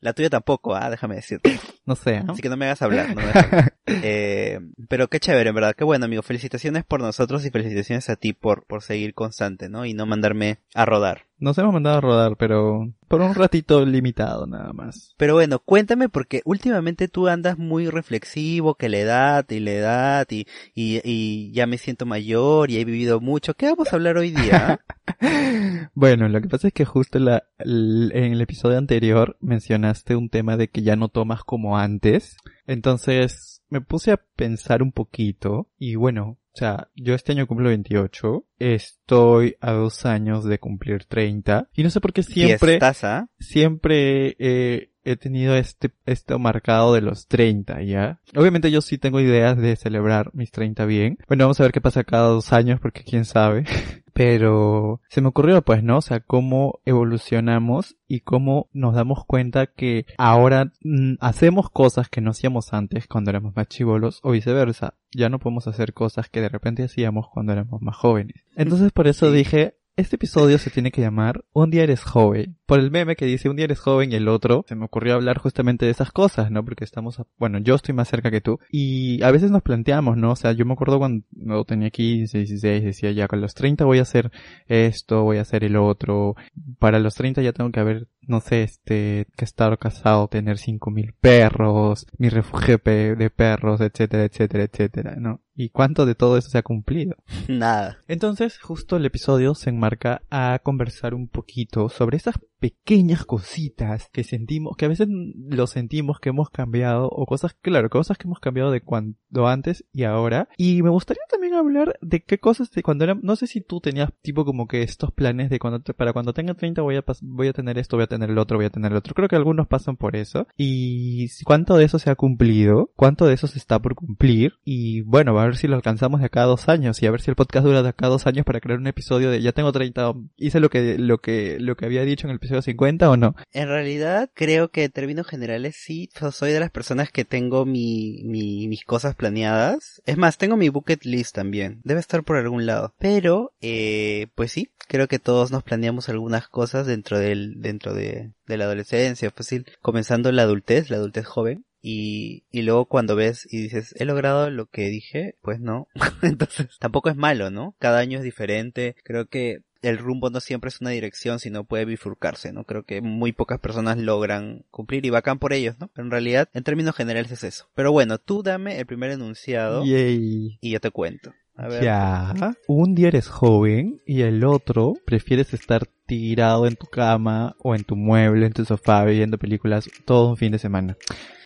La 0.00 0.12
tuya 0.12 0.30
tampoco, 0.30 0.74
ah, 0.74 0.90
déjame 0.90 1.16
decirte. 1.16 1.58
No 1.86 1.96
sé, 1.96 2.22
¿no? 2.22 2.32
Así 2.32 2.40
que 2.40 2.48
no 2.48 2.56
me 2.56 2.64
hagas 2.64 2.82
hablar. 2.82 3.10
No 3.10 3.16
me 3.16 3.22
hagas 3.22 3.44
hablar. 3.44 3.74
Eh, 3.86 4.60
pero 4.88 5.08
qué 5.08 5.20
chévere, 5.20 5.50
en 5.50 5.54
verdad. 5.54 5.74
Qué 5.76 5.84
bueno, 5.84 6.06
amigo. 6.06 6.22
Felicitaciones 6.22 6.84
por 6.84 7.00
nosotros 7.00 7.44
y 7.44 7.50
felicitaciones 7.50 8.08
a 8.08 8.16
ti 8.16 8.32
por, 8.32 8.64
por 8.64 8.82
seguir 8.82 9.12
constante, 9.12 9.68
¿no? 9.68 9.84
Y 9.84 9.92
no 9.92 10.06
mandarme 10.06 10.58
a 10.74 10.86
rodar. 10.86 11.26
Nos 11.38 11.58
hemos 11.58 11.74
mandado 11.74 11.98
a 11.98 12.00
rodar, 12.00 12.36
pero 12.38 12.90
por 13.08 13.20
un 13.20 13.34
ratito 13.34 13.84
limitado 13.84 14.46
nada 14.46 14.72
más. 14.72 15.14
Pero 15.18 15.34
bueno, 15.34 15.58
cuéntame 15.58 16.08
porque 16.08 16.40
últimamente 16.46 17.08
tú 17.08 17.28
andas 17.28 17.58
muy 17.58 17.88
reflexivo, 17.90 18.74
que 18.74 18.88
la 18.88 18.98
edad 18.98 19.50
y 19.50 19.60
la 19.60 19.72
edad 19.72 20.26
y, 20.30 20.46
y, 20.74 21.00
y 21.04 21.52
ya 21.52 21.66
me 21.66 21.76
siento 21.76 22.06
mayor 22.06 22.70
y 22.70 22.78
he 22.78 22.84
vivido 22.86 23.20
mucho. 23.20 23.52
¿Qué 23.52 23.66
vamos 23.66 23.92
a 23.92 23.96
hablar 23.96 24.16
hoy 24.16 24.30
día? 24.30 24.80
Bueno, 25.94 26.28
lo 26.28 26.40
que 26.40 26.48
pasa 26.48 26.68
es 26.68 26.74
que 26.74 26.84
justo 26.84 27.18
la, 27.18 27.44
en 27.58 28.32
el 28.32 28.40
episodio 28.40 28.78
anterior 28.78 29.36
mencionaste 29.40 30.16
un 30.16 30.28
tema 30.28 30.56
de 30.56 30.68
que 30.68 30.82
ya 30.82 30.96
no 30.96 31.08
tomas 31.08 31.44
como 31.44 31.73
antes. 31.76 32.36
Entonces 32.66 33.62
me 33.68 33.80
puse 33.80 34.12
a 34.12 34.16
pensar 34.36 34.82
un 34.82 34.92
poquito 34.92 35.68
y 35.78 35.96
bueno, 35.96 36.38
o 36.54 36.56
sea, 36.56 36.88
yo 36.94 37.14
este 37.14 37.32
año 37.32 37.48
cumplo 37.48 37.68
28, 37.70 38.44
estoy 38.60 39.56
a 39.60 39.72
dos 39.72 40.06
años 40.06 40.44
de 40.44 40.60
cumplir 40.60 41.04
30 41.04 41.68
y 41.74 41.82
no 41.82 41.90
sé 41.90 42.00
por 42.00 42.12
qué 42.12 42.22
siempre, 42.22 42.72
Fiestaza. 42.72 43.28
siempre 43.40 44.36
eh, 44.38 44.92
he 45.04 45.16
tenido 45.16 45.54
este, 45.54 45.90
esto 46.06 46.38
marcado 46.38 46.94
de 46.94 47.00
los 47.00 47.26
30, 47.28 47.82
¿ya? 47.82 48.20
Obviamente 48.36 48.70
yo 48.70 48.80
sí 48.80 48.98
tengo 48.98 49.20
ideas 49.20 49.56
de 49.56 49.76
celebrar 49.76 50.30
mis 50.34 50.50
30 50.50 50.84
bien. 50.86 51.18
Bueno, 51.28 51.44
vamos 51.44 51.60
a 51.60 51.64
ver 51.64 51.72
qué 51.72 51.80
pasa 51.80 52.04
cada 52.04 52.28
dos 52.28 52.52
años 52.52 52.80
porque 52.80 53.04
quién 53.04 53.24
sabe. 53.24 53.64
Pero 54.14 55.00
se 55.08 55.20
me 55.20 55.28
ocurrió 55.28 55.62
pues, 55.62 55.82
¿no? 55.82 55.98
O 55.98 56.00
sea, 56.00 56.20
cómo 56.20 56.78
evolucionamos 56.84 57.96
y 58.06 58.20
cómo 58.20 58.68
nos 58.72 58.94
damos 58.94 59.24
cuenta 59.26 59.66
que 59.66 60.06
ahora 60.18 60.72
mm, 60.82 61.14
hacemos 61.20 61.68
cosas 61.68 62.08
que 62.08 62.20
no 62.20 62.30
hacíamos 62.30 62.72
antes 62.72 63.08
cuando 63.08 63.30
éramos 63.30 63.56
más 63.56 63.66
chivolos 63.66 64.20
o 64.22 64.30
viceversa. 64.30 64.94
Ya 65.12 65.28
no 65.28 65.40
podemos 65.40 65.66
hacer 65.66 65.94
cosas 65.94 66.28
que 66.28 66.40
de 66.40 66.48
repente 66.48 66.84
hacíamos 66.84 67.26
cuando 67.28 67.52
éramos 67.52 67.82
más 67.82 67.96
jóvenes. 67.96 68.44
Entonces 68.54 68.92
por 68.92 69.08
eso 69.08 69.32
dije, 69.32 69.78
este 69.96 70.16
episodio 70.16 70.58
se 70.58 70.70
tiene 70.70 70.90
que 70.90 71.00
llamar 71.00 71.44
Un 71.52 71.70
día 71.70 71.84
eres 71.84 72.02
joven. 72.02 72.56
Por 72.66 72.80
el 72.80 72.90
meme 72.90 73.14
que 73.16 73.26
dice 73.26 73.48
un 73.48 73.56
día 73.56 73.66
eres 73.66 73.78
joven 73.80 74.10
y 74.12 74.14
el 74.14 74.28
otro, 74.28 74.64
se 74.68 74.74
me 74.74 74.86
ocurrió 74.86 75.14
hablar 75.14 75.38
justamente 75.38 75.84
de 75.84 75.92
esas 75.92 76.10
cosas, 76.12 76.50
¿no? 76.50 76.64
Porque 76.64 76.84
estamos, 76.84 77.20
a- 77.20 77.26
bueno, 77.38 77.58
yo 77.58 77.74
estoy 77.74 77.94
más 77.94 78.08
cerca 78.08 78.30
que 78.30 78.40
tú. 78.40 78.58
Y 78.70 79.22
a 79.22 79.30
veces 79.30 79.50
nos 79.50 79.62
planteamos, 79.62 80.16
¿no? 80.16 80.32
O 80.32 80.36
sea, 80.36 80.52
yo 80.52 80.64
me 80.64 80.72
acuerdo 80.72 80.98
cuando 80.98 81.64
tenía 81.66 81.90
15, 81.90 82.38
16, 82.38 82.82
decía 82.84 83.12
ya 83.12 83.28
con 83.28 83.40
los 83.40 83.54
30 83.54 83.84
voy 83.84 83.98
a 83.98 84.02
hacer 84.02 84.30
esto, 84.66 85.22
voy 85.24 85.38
a 85.38 85.42
hacer 85.42 85.64
el 85.64 85.76
otro. 85.76 86.36
Para 86.78 86.98
los 86.98 87.14
30 87.14 87.42
ya 87.42 87.52
tengo 87.52 87.70
que 87.70 87.80
haber, 87.80 88.08
no 88.22 88.40
sé, 88.40 88.62
este, 88.62 89.26
que 89.36 89.44
estar 89.44 89.76
casado, 89.78 90.28
tener 90.28 90.58
5000 90.58 91.12
perros, 91.20 92.06
mi 92.18 92.28
refugio 92.28 92.78
de 92.84 93.30
perros, 93.30 93.80
etcétera, 93.80 94.24
etcétera, 94.24 94.64
etcétera, 94.64 95.16
¿no? 95.18 95.40
¿Y 95.56 95.68
cuánto 95.68 96.04
de 96.04 96.14
todo 96.16 96.36
eso 96.36 96.48
se 96.50 96.58
ha 96.58 96.62
cumplido? 96.62 97.14
Nada. 97.48 97.98
Entonces, 98.08 98.58
justo 98.58 98.96
el 98.96 99.04
episodio 99.06 99.54
se 99.54 99.70
enmarca 99.70 100.22
a 100.30 100.58
conversar 100.62 101.14
un 101.14 101.28
poquito 101.28 101.88
sobre 101.88 102.16
esas 102.16 102.34
pequeñas 102.64 103.26
cositas 103.26 104.08
que 104.10 104.24
sentimos, 104.24 104.74
que 104.78 104.86
a 104.86 104.88
veces 104.88 105.06
lo 105.06 105.66
sentimos 105.66 106.18
que 106.18 106.30
hemos 106.30 106.48
cambiado, 106.48 107.10
o 107.10 107.26
cosas, 107.26 107.54
claro, 107.60 107.90
cosas 107.90 108.16
que 108.16 108.26
hemos 108.26 108.40
cambiado 108.40 108.70
de 108.70 108.80
cuando 108.80 109.46
antes 109.46 109.84
y 109.92 110.04
ahora. 110.04 110.48
Y 110.56 110.82
me 110.82 110.88
gustaría 110.88 111.20
también 111.28 111.52
hablar 111.52 111.98
de 112.00 112.22
qué 112.22 112.38
cosas 112.38 112.70
de 112.70 112.82
cuando 112.82 113.04
era, 113.04 113.18
no 113.20 113.36
sé 113.36 113.48
si 113.48 113.60
tú 113.60 113.80
tenías 113.80 114.14
tipo 114.22 114.46
como 114.46 114.66
que 114.66 114.82
estos 114.82 115.12
planes 115.12 115.50
de 115.50 115.58
cuando, 115.58 115.80
para 115.80 116.14
cuando 116.14 116.32
tenga 116.32 116.54
30 116.54 116.80
voy 116.80 116.96
a, 116.96 117.04
voy 117.20 117.48
a 117.48 117.52
tener 117.52 117.76
esto, 117.76 117.98
voy 117.98 118.04
a 118.04 118.06
tener 118.06 118.30
el 118.30 118.38
otro, 118.38 118.56
voy 118.56 118.64
a 118.64 118.70
tener 118.70 118.92
el 118.92 118.96
otro. 118.96 119.12
Creo 119.12 119.28
que 119.28 119.36
algunos 119.36 119.66
pasan 119.66 119.98
por 119.98 120.16
eso. 120.16 120.46
Y 120.56 121.26
cuánto 121.44 121.76
de 121.76 121.84
eso 121.84 121.98
se 121.98 122.08
ha 122.08 122.14
cumplido, 122.14 122.92
cuánto 122.96 123.26
de 123.26 123.34
eso 123.34 123.46
se 123.46 123.58
está 123.58 123.78
por 123.78 123.94
cumplir. 123.94 124.54
Y 124.64 125.02
bueno, 125.02 125.38
a 125.38 125.44
ver 125.44 125.56
si 125.56 125.68
lo 125.68 125.76
alcanzamos 125.76 126.20
de 126.20 126.26
acá 126.26 126.44
a 126.44 126.46
dos 126.46 126.70
años 126.70 127.02
y 127.02 127.06
a 127.06 127.10
ver 127.10 127.20
si 127.20 127.30
el 127.30 127.36
podcast 127.36 127.66
dura 127.66 127.82
de 127.82 127.90
acá 127.90 128.06
a 128.06 128.10
dos 128.10 128.26
años 128.26 128.46
para 128.46 128.60
crear 128.60 128.78
un 128.78 128.86
episodio 128.86 129.30
de 129.30 129.42
ya 129.42 129.52
tengo 129.52 129.70
30, 129.70 130.14
hice 130.38 130.60
lo 130.60 130.70
que, 130.70 130.96
lo 130.96 131.18
que, 131.18 131.58
lo 131.60 131.76
que 131.76 131.84
había 131.84 132.04
dicho 132.04 132.26
en 132.26 132.30
el 132.30 132.36
episodio 132.36 132.53
50 132.62 133.10
o 133.10 133.16
no. 133.16 133.34
En 133.52 133.68
realidad, 133.68 134.30
creo 134.34 134.68
que 134.70 134.84
en 134.84 134.90
términos 134.90 135.26
generales 135.26 135.76
sí, 135.78 136.08
so- 136.14 136.32
soy 136.32 136.52
de 136.52 136.60
las 136.60 136.70
personas 136.70 137.10
que 137.10 137.24
tengo 137.24 137.64
mi, 137.66 138.22
mi, 138.24 138.68
mis 138.68 138.84
cosas 138.84 139.14
planeadas. 139.14 140.02
Es 140.06 140.16
más, 140.16 140.38
tengo 140.38 140.56
mi 140.56 140.68
bucket 140.68 141.04
list 141.04 141.34
también. 141.34 141.80
Debe 141.84 142.00
estar 142.00 142.22
por 142.24 142.36
algún 142.36 142.66
lado. 142.66 142.94
Pero, 142.98 143.52
eh, 143.60 144.28
pues 144.34 144.52
sí, 144.52 144.70
creo 144.88 145.08
que 145.08 145.18
todos 145.18 145.50
nos 145.50 145.62
planeamos 145.62 146.08
algunas 146.08 146.48
cosas 146.48 146.86
dentro 146.86 147.18
del, 147.18 147.60
dentro 147.60 147.94
de, 147.94 148.32
la 148.46 148.64
adolescencia, 148.64 149.30
fácil, 149.30 149.66
comenzando 149.80 150.30
la 150.32 150.42
adultez, 150.42 150.90
la 150.90 150.96
adultez 150.96 151.26
joven. 151.26 151.64
Y 151.86 152.44
luego 152.52 152.86
cuando 152.86 153.14
ves 153.14 153.46
y 153.50 153.60
dices, 153.60 153.94
he 153.98 154.06
logrado 154.06 154.48
lo 154.48 154.64
que 154.66 154.88
dije, 154.88 155.36
pues 155.42 155.60
no. 155.60 155.86
Entonces, 156.22 156.68
tampoco 156.78 157.10
es 157.10 157.16
malo, 157.16 157.50
¿no? 157.50 157.74
Cada 157.78 157.98
año 157.98 158.18
es 158.18 158.24
diferente. 158.24 158.96
Creo 159.04 159.26
que 159.26 159.58
el 159.84 159.98
rumbo 159.98 160.30
no 160.30 160.40
siempre 160.40 160.68
es 160.68 160.80
una 160.80 160.90
dirección, 160.90 161.38
sino 161.38 161.64
puede 161.64 161.84
bifurcarse, 161.84 162.52
¿no? 162.52 162.64
Creo 162.64 162.84
que 162.84 163.00
muy 163.00 163.32
pocas 163.32 163.60
personas 163.60 163.98
logran 163.98 164.64
cumplir 164.70 165.04
y 165.06 165.10
bacán 165.10 165.38
por 165.38 165.52
ellos, 165.52 165.76
¿no? 165.78 165.88
Pero 165.88 166.06
en 166.06 166.10
realidad, 166.10 166.48
en 166.54 166.64
términos 166.64 166.94
generales 166.96 167.30
es 167.32 167.44
eso. 167.44 167.66
Pero 167.74 167.92
bueno, 167.92 168.18
tú 168.18 168.42
dame 168.42 168.78
el 168.78 168.86
primer 168.86 169.10
enunciado 169.10 169.84
Yay. 169.84 170.58
y 170.60 170.70
yo 170.70 170.80
te 170.80 170.90
cuento. 170.90 171.32
A 171.56 171.68
ver. 171.68 171.84
Ya. 171.84 172.34
Un 172.66 172.94
día 172.94 173.08
eres 173.08 173.28
joven 173.28 174.00
y 174.06 174.22
el 174.22 174.44
otro 174.44 174.94
prefieres 175.04 175.54
estar 175.54 175.86
tirado 176.06 176.66
en 176.66 176.74
tu 176.74 176.86
cama 176.86 177.54
o 177.60 177.74
en 177.74 177.84
tu 177.84 177.94
mueble, 177.94 178.46
en 178.46 178.52
tu 178.52 178.64
sofá, 178.64 179.04
viendo 179.04 179.38
películas 179.38 179.88
todo 180.04 180.30
un 180.30 180.36
fin 180.36 180.50
de 180.50 180.58
semana. 180.58 180.96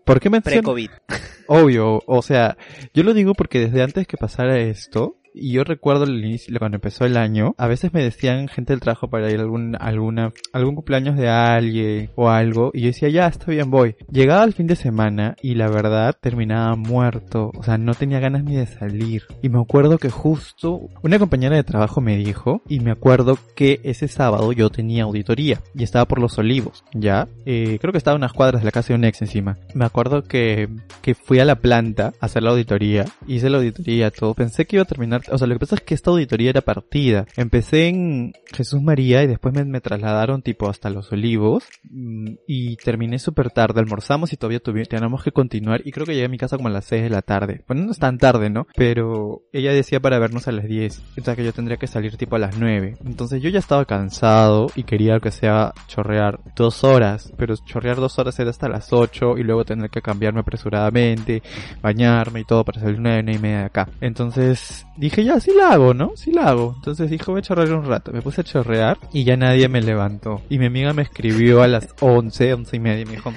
¿Por 0.04 0.21
qué 0.21 0.30
menciono? 0.30 0.62
Pre-COVID. 0.62 0.90
Obvio, 1.49 2.02
o 2.07 2.23
sea, 2.23 2.57
yo 2.95 3.02
lo 3.02 3.12
digo 3.12 3.35
porque 3.35 3.61
desde 3.61 3.83
antes 3.83 4.07
que 4.07 4.16
pasara 4.16 4.59
esto, 4.59 5.17
y 5.35 5.52
yo 5.52 5.64
recuerdo 5.64 6.04
el 6.04 6.25
inicio, 6.25 6.56
cuando 6.58 6.76
empezó 6.76 7.04
el 7.04 7.16
año, 7.16 7.54
a 7.58 7.66
veces 7.66 7.92
me 7.92 8.02
decían 8.02 8.49
gente 8.49 8.73
del 8.73 8.80
trabajo 8.80 9.08
para 9.08 9.30
ir 9.30 9.38
a 9.38 9.42
algún, 9.42 9.76
alguna, 9.78 10.32
algún 10.52 10.75
cumpleaños 10.75 11.16
de 11.16 11.28
alguien 11.28 12.11
o 12.16 12.28
algo, 12.28 12.70
y 12.75 12.82
yo 12.82 12.87
decía, 12.88 13.08
ya, 13.08 13.26
está 13.26 13.50
bien, 13.50 13.70
voy. 13.70 13.97
Llegaba 14.11 14.44
el 14.44 14.52
fin 14.52 14.66
de 14.66 14.76
semana 14.76 15.37
y 15.42 15.54
la 15.54 15.68
verdad 15.68 16.16
terminaba 16.20 16.75
muerto, 16.76 17.50
o 17.56 17.62
sea, 17.62 17.78
no 17.78 17.94
tenía 17.94 18.20
ganas 18.20 18.44
ni 18.44 18.56
de 18.56 18.66
salir. 18.66 19.25
Y 19.42 19.49
me 19.49 19.61
acuerdo 19.61 19.99
que 19.99 20.11
justo 20.11 20.88
una 21.02 21.18
compañera 21.18 21.56
de 21.56 21.64
trabajo 21.64 22.00
me 22.00 22.16
dijo, 22.16 22.62
y 22.68 22.80
me 22.80 22.90
acuerdo 22.90 23.38
que 23.54 23.80
ese 23.85 24.08
sábado 24.08 24.52
yo 24.52 24.70
tenía 24.70 25.04
auditoría, 25.04 25.61
y 25.75 25.82
estaba 25.82 26.06
por 26.06 26.20
los 26.20 26.38
olivos, 26.38 26.85
ya, 26.92 27.28
eh, 27.47 27.78
creo 27.80 27.92
que 27.92 27.99
estaba 27.99 28.14
a 28.14 28.18
unas 28.18 28.32
cuadras 28.32 28.62
de 28.62 28.66
la 28.66 28.73
casa 28.73 28.88
de 28.88 28.94
un 28.94 29.04
ex 29.04 29.23
encima. 29.23 29.56
Me 29.75 29.85
acuerdo 29.85 30.23
que, 30.23 30.68
que 31.02 31.14
fui 31.14 31.40
a 31.40 31.44
la 31.44 31.56
planta 31.56 32.12
a 32.20 32.26
hacer 32.26 32.42
la 32.42 32.50
auditoría, 32.50 33.04
hice 33.26 33.50
la 33.50 33.58
auditoría, 33.58 34.11
todo, 34.11 34.35
pensé 34.35 34.64
que 34.64 34.76
iba 34.76 34.82
a 34.82 34.87
terminar 34.87 35.17
o 35.30 35.38
sea, 35.38 35.46
lo 35.46 35.54
que 35.54 35.60
pasa 35.60 35.75
es 35.76 35.80
que 35.82 35.94
esta 35.94 36.10
auditoría 36.10 36.50
era 36.50 36.60
partida. 36.60 37.26
Empecé 37.37 37.88
en 37.88 38.32
Jesús 38.52 38.82
María 38.82 39.22
y 39.22 39.26
después 39.26 39.54
me, 39.54 39.80
trasladaron 39.80 40.42
tipo 40.42 40.68
hasta 40.68 40.90
Los 40.90 41.12
Olivos 41.12 41.64
mm, 41.90 42.32
y 42.46 42.76
terminé 42.76 43.18
súper 43.18 43.50
tarde, 43.50 43.80
almorzamos 43.80 44.32
y 44.32 44.37
todavía 44.37 44.60
tuvi- 44.62 44.87
teníamos 44.88 45.22
que 45.22 45.32
continuar 45.32 45.80
y 45.84 45.92
creo 45.92 46.06
que 46.06 46.12
llegué 46.14 46.26
a 46.26 46.28
mi 46.28 46.38
casa 46.38 46.56
como 46.56 46.68
a 46.68 46.72
las 46.72 46.84
6 46.87 47.02
de 47.04 47.10
la 47.10 47.22
tarde. 47.22 47.62
Bueno, 47.66 47.84
no 47.84 47.92
es 47.92 47.98
tan 47.98 48.18
tarde, 48.18 48.50
¿no? 48.50 48.66
Pero 48.76 49.42
ella 49.52 49.72
decía 49.72 50.00
para 50.00 50.18
vernos 50.18 50.48
a 50.48 50.52
las 50.52 50.66
10, 50.66 51.02
o 51.18 51.25
sea 51.25 51.37
que 51.37 51.44
yo 51.44 51.52
tendría 51.52 51.76
que 51.76 51.87
salir 51.87 52.16
tipo 52.16 52.37
a 52.37 52.38
las 52.38 52.58
9. 52.58 52.96
Entonces 53.04 53.42
yo 53.42 53.48
ya 53.50 53.58
estaba 53.58 53.84
cansado 53.84 54.66
y 54.75 54.82
quería 54.82 55.18
que 55.20 55.30
sea 55.30 55.72
chorrear 55.87 56.40
dos 56.56 56.84
horas, 56.84 57.32
pero 57.37 57.54
chorrear 57.56 57.96
dos 57.96 58.18
horas 58.18 58.38
era 58.38 58.50
hasta 58.50 58.68
las 58.68 58.92
8 58.92 59.38
y 59.38 59.42
luego 59.42 59.64
tener 59.64 59.90
que 59.90 60.02
cambiarme 60.02 60.40
apresuradamente, 60.40 61.42
bañarme 61.82 62.40
y 62.40 62.44
todo 62.44 62.64
para 62.64 62.80
salir 62.80 62.98
una 62.98 63.18
y 63.18 63.22
media 63.38 63.58
de 63.60 63.64
acá. 63.64 63.88
Entonces 64.00 64.87
dije 64.96 65.08
ya, 65.11 65.41
sí 65.41 65.53
la 65.57 65.71
hago, 65.71 65.95
¿no? 65.95 66.12
Sí 66.17 66.33
la 66.33 66.49
hago. 66.49 66.75
Entonces 66.77 67.11
dijo 67.11 67.33
voy 67.33 67.41
a 67.41 67.43
chorrear 67.43 67.73
un 67.73 67.85
rato. 67.85 68.12
Me 68.12 68.23
puse 68.23 68.41
a 68.41 68.45
chorrear 68.45 68.99
y 69.12 69.25
ya 69.25 69.37
nadie 69.37 69.69
me 69.69 69.81
levantó. 69.81 70.43
Y 70.49 70.59
mi 70.59 70.67
amiga 70.67 70.93
me 70.93 71.03
escribió 71.03 71.62
a 71.62 71.69
las 71.69 71.88
11, 72.00 72.55
11 72.55 72.77
y 72.77 72.81
media 72.81 73.00
y 73.03 73.05
me 73.05 73.12
dijo, 73.12 73.33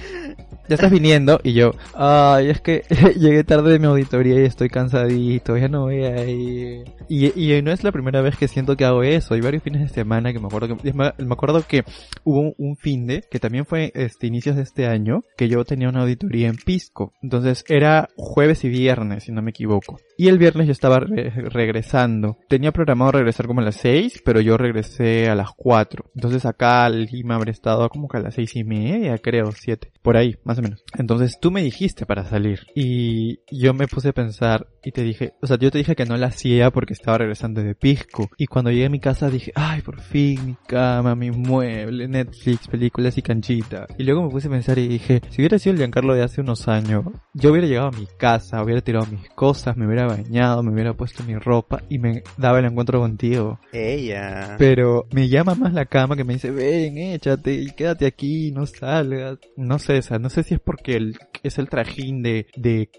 ya 0.72 0.75
estás 0.75 0.92
viniendo 0.92 1.42
y 1.44 1.54
yo, 1.54 1.72
ay, 1.96 2.50
es 2.50 2.62
que 2.62 2.84
llegué 3.20 3.44
tarde 3.44 3.74
de 3.74 3.80
mi 3.80 3.88
auditoría 3.88 4.42
y 4.42 4.46
estoy 4.46 4.70
cansadito, 4.70 5.58
ya 5.58 5.68
no 5.68 5.82
voy 5.82 6.04
a 6.04 6.24
ir. 6.24 6.86
Y, 7.10 7.28
y 7.38 7.62
no 7.62 7.72
es 7.72 7.84
la 7.84 7.92
primera 7.92 8.22
vez 8.22 8.38
que 8.38 8.48
siento 8.48 8.78
que 8.78 8.86
hago 8.86 9.04
eso, 9.04 9.34
hay 9.34 9.42
varios 9.42 9.63
fines 9.63 9.82
de 9.82 9.90
semana 9.90 10.32
que 10.32 10.40
me 10.40 10.48
acuerdo 10.48 10.78
que, 10.78 10.94
me 10.94 11.34
acuerdo 11.34 11.66
que 11.68 11.84
hubo 12.24 12.54
un 12.58 12.78
fin 12.78 13.06
de, 13.06 13.24
que 13.30 13.40
también 13.40 13.66
fue 13.66 13.92
este 13.96 14.28
inicios 14.28 14.56
de 14.56 14.62
este 14.62 14.88
año, 14.88 15.24
que 15.36 15.50
yo 15.50 15.66
tenía 15.66 15.90
una 15.90 16.04
auditoría 16.04 16.48
en 16.48 16.56
Pisco, 16.56 17.12
entonces 17.22 17.66
era 17.68 18.08
jueves 18.16 18.63
y 18.63 18.70
viernes, 18.70 19.25
si 19.25 19.34
no 19.34 19.42
me 19.42 19.50
equivoco. 19.50 20.00
Y 20.22 20.28
el 20.28 20.38
viernes 20.38 20.68
yo 20.68 20.72
estaba 20.72 21.00
re- 21.00 21.32
regresando. 21.32 22.38
Tenía 22.48 22.72
programado 22.72 23.13
regresar 23.13 23.48
como 23.48 23.62
a 23.62 23.63
las 23.63 23.78
6, 23.78 24.22
pero 24.24 24.40
yo 24.40 24.56
regresé 24.56 25.28
a 25.30 25.34
las 25.34 25.50
4. 25.56 26.06
Entonces 26.13 26.46
acá 26.46 26.88
Lima 26.90 27.34
habré 27.38 27.50
estado 27.50 27.90
como 27.90 28.08
que 28.08 28.18
a 28.18 28.20
las 28.22 28.36
seis 28.36 28.56
y 28.56 28.63
media, 28.63 29.18
creo, 29.18 29.51
7. 29.51 29.92
Por 30.01 30.17
ahí, 30.17 30.38
más 30.43 30.58
o 30.58 30.62
menos. 30.62 30.84
Entonces 30.98 31.38
tú 31.39 31.51
me 31.51 31.62
dijiste 31.62 32.05
para 32.05 32.25
salir. 32.25 32.62
Y 32.75 33.39
yo 33.51 33.74
me 33.74 33.88
puse 33.88 34.10
a 34.10 34.13
pensar 34.13 34.67
y 34.84 34.91
te 34.91 35.03
dije, 35.03 35.34
o 35.41 35.48
sea, 35.48 35.58
yo 35.58 35.70
te 35.70 35.77
dije 35.77 35.96
que 35.96 36.05
no 36.05 36.17
la 36.17 36.27
hacía 36.27 36.72
porque 36.72 36.93
estaba 36.93 37.20
regresando 37.20 37.62
de 37.62 37.75
Pisco. 37.75 38.29
Y 38.38 38.48
cuando 38.48 38.72
llegué 38.72 38.86
a 38.86 38.89
mi 38.89 39.00
casa 39.00 39.29
dije, 39.29 39.51
ay, 39.55 39.81
por 39.81 40.01
fin, 40.01 40.46
mi 40.46 40.55
cama, 40.67 41.15
mi 41.15 41.29
mueble, 41.29 42.08
Netflix, 42.08 42.67
películas 42.67 43.17
y 43.17 43.22
canchita. 43.22 43.88
Y 43.98 44.03
luego 44.03 44.24
me 44.24 44.29
puse 44.29 44.48
a 44.48 44.51
pensar 44.51 44.79
y 44.79 44.88
dije, 44.88 45.22
si 45.29 45.41
hubiera 45.41 45.60
sido 45.60 45.74
el 45.74 45.79
Giancarlo 45.79 46.15
de 46.15 46.24
hace 46.24 46.41
unos 46.41 46.67
años, 46.67 47.05
yo 47.34 47.51
hubiera 47.51 47.67
llegado 47.67 47.89
a 47.89 47.91
mi 47.91 48.08
casa, 48.17 48.63
hubiera 48.63 48.81
tirado 48.81 49.05
mis 49.05 49.29
cosas, 49.29 49.77
me 49.77 49.86
hubiera 49.86 50.08
bañado, 50.08 50.63
me 50.63 50.72
hubiera 50.72 50.93
puesto 50.93 51.24
mi 51.24 51.36
ropa 51.36 51.84
y 51.89 52.00
me 52.00 52.24
daba 52.38 52.60
el 52.60 52.65
encuentro 52.65 53.00
contigo. 53.00 53.60
Ella. 53.72 54.55
Pero 54.58 55.05
me 55.12 55.29
llama 55.29 55.55
más 55.55 55.74
la 55.74 55.86
cama 55.86 56.15
que 56.15 56.24
me 56.24 56.34
dice, 56.34 56.50
ven, 56.50 56.98
échate 56.98 57.53
y 57.53 57.67
quédate 57.72 58.08
aquí, 58.08 58.51
no 58.51 58.65
salgas. 58.65 59.38
No 59.58 59.79
sé, 59.79 59.90
no 60.19 60.29
sé 60.29 60.43
si 60.43 60.55
es 60.55 60.60
porque 60.60 60.95
el, 60.95 61.17
es 61.43 61.57
el 61.57 61.69
trajín 61.69 62.21
de, 62.21 62.48
de, 62.55 62.89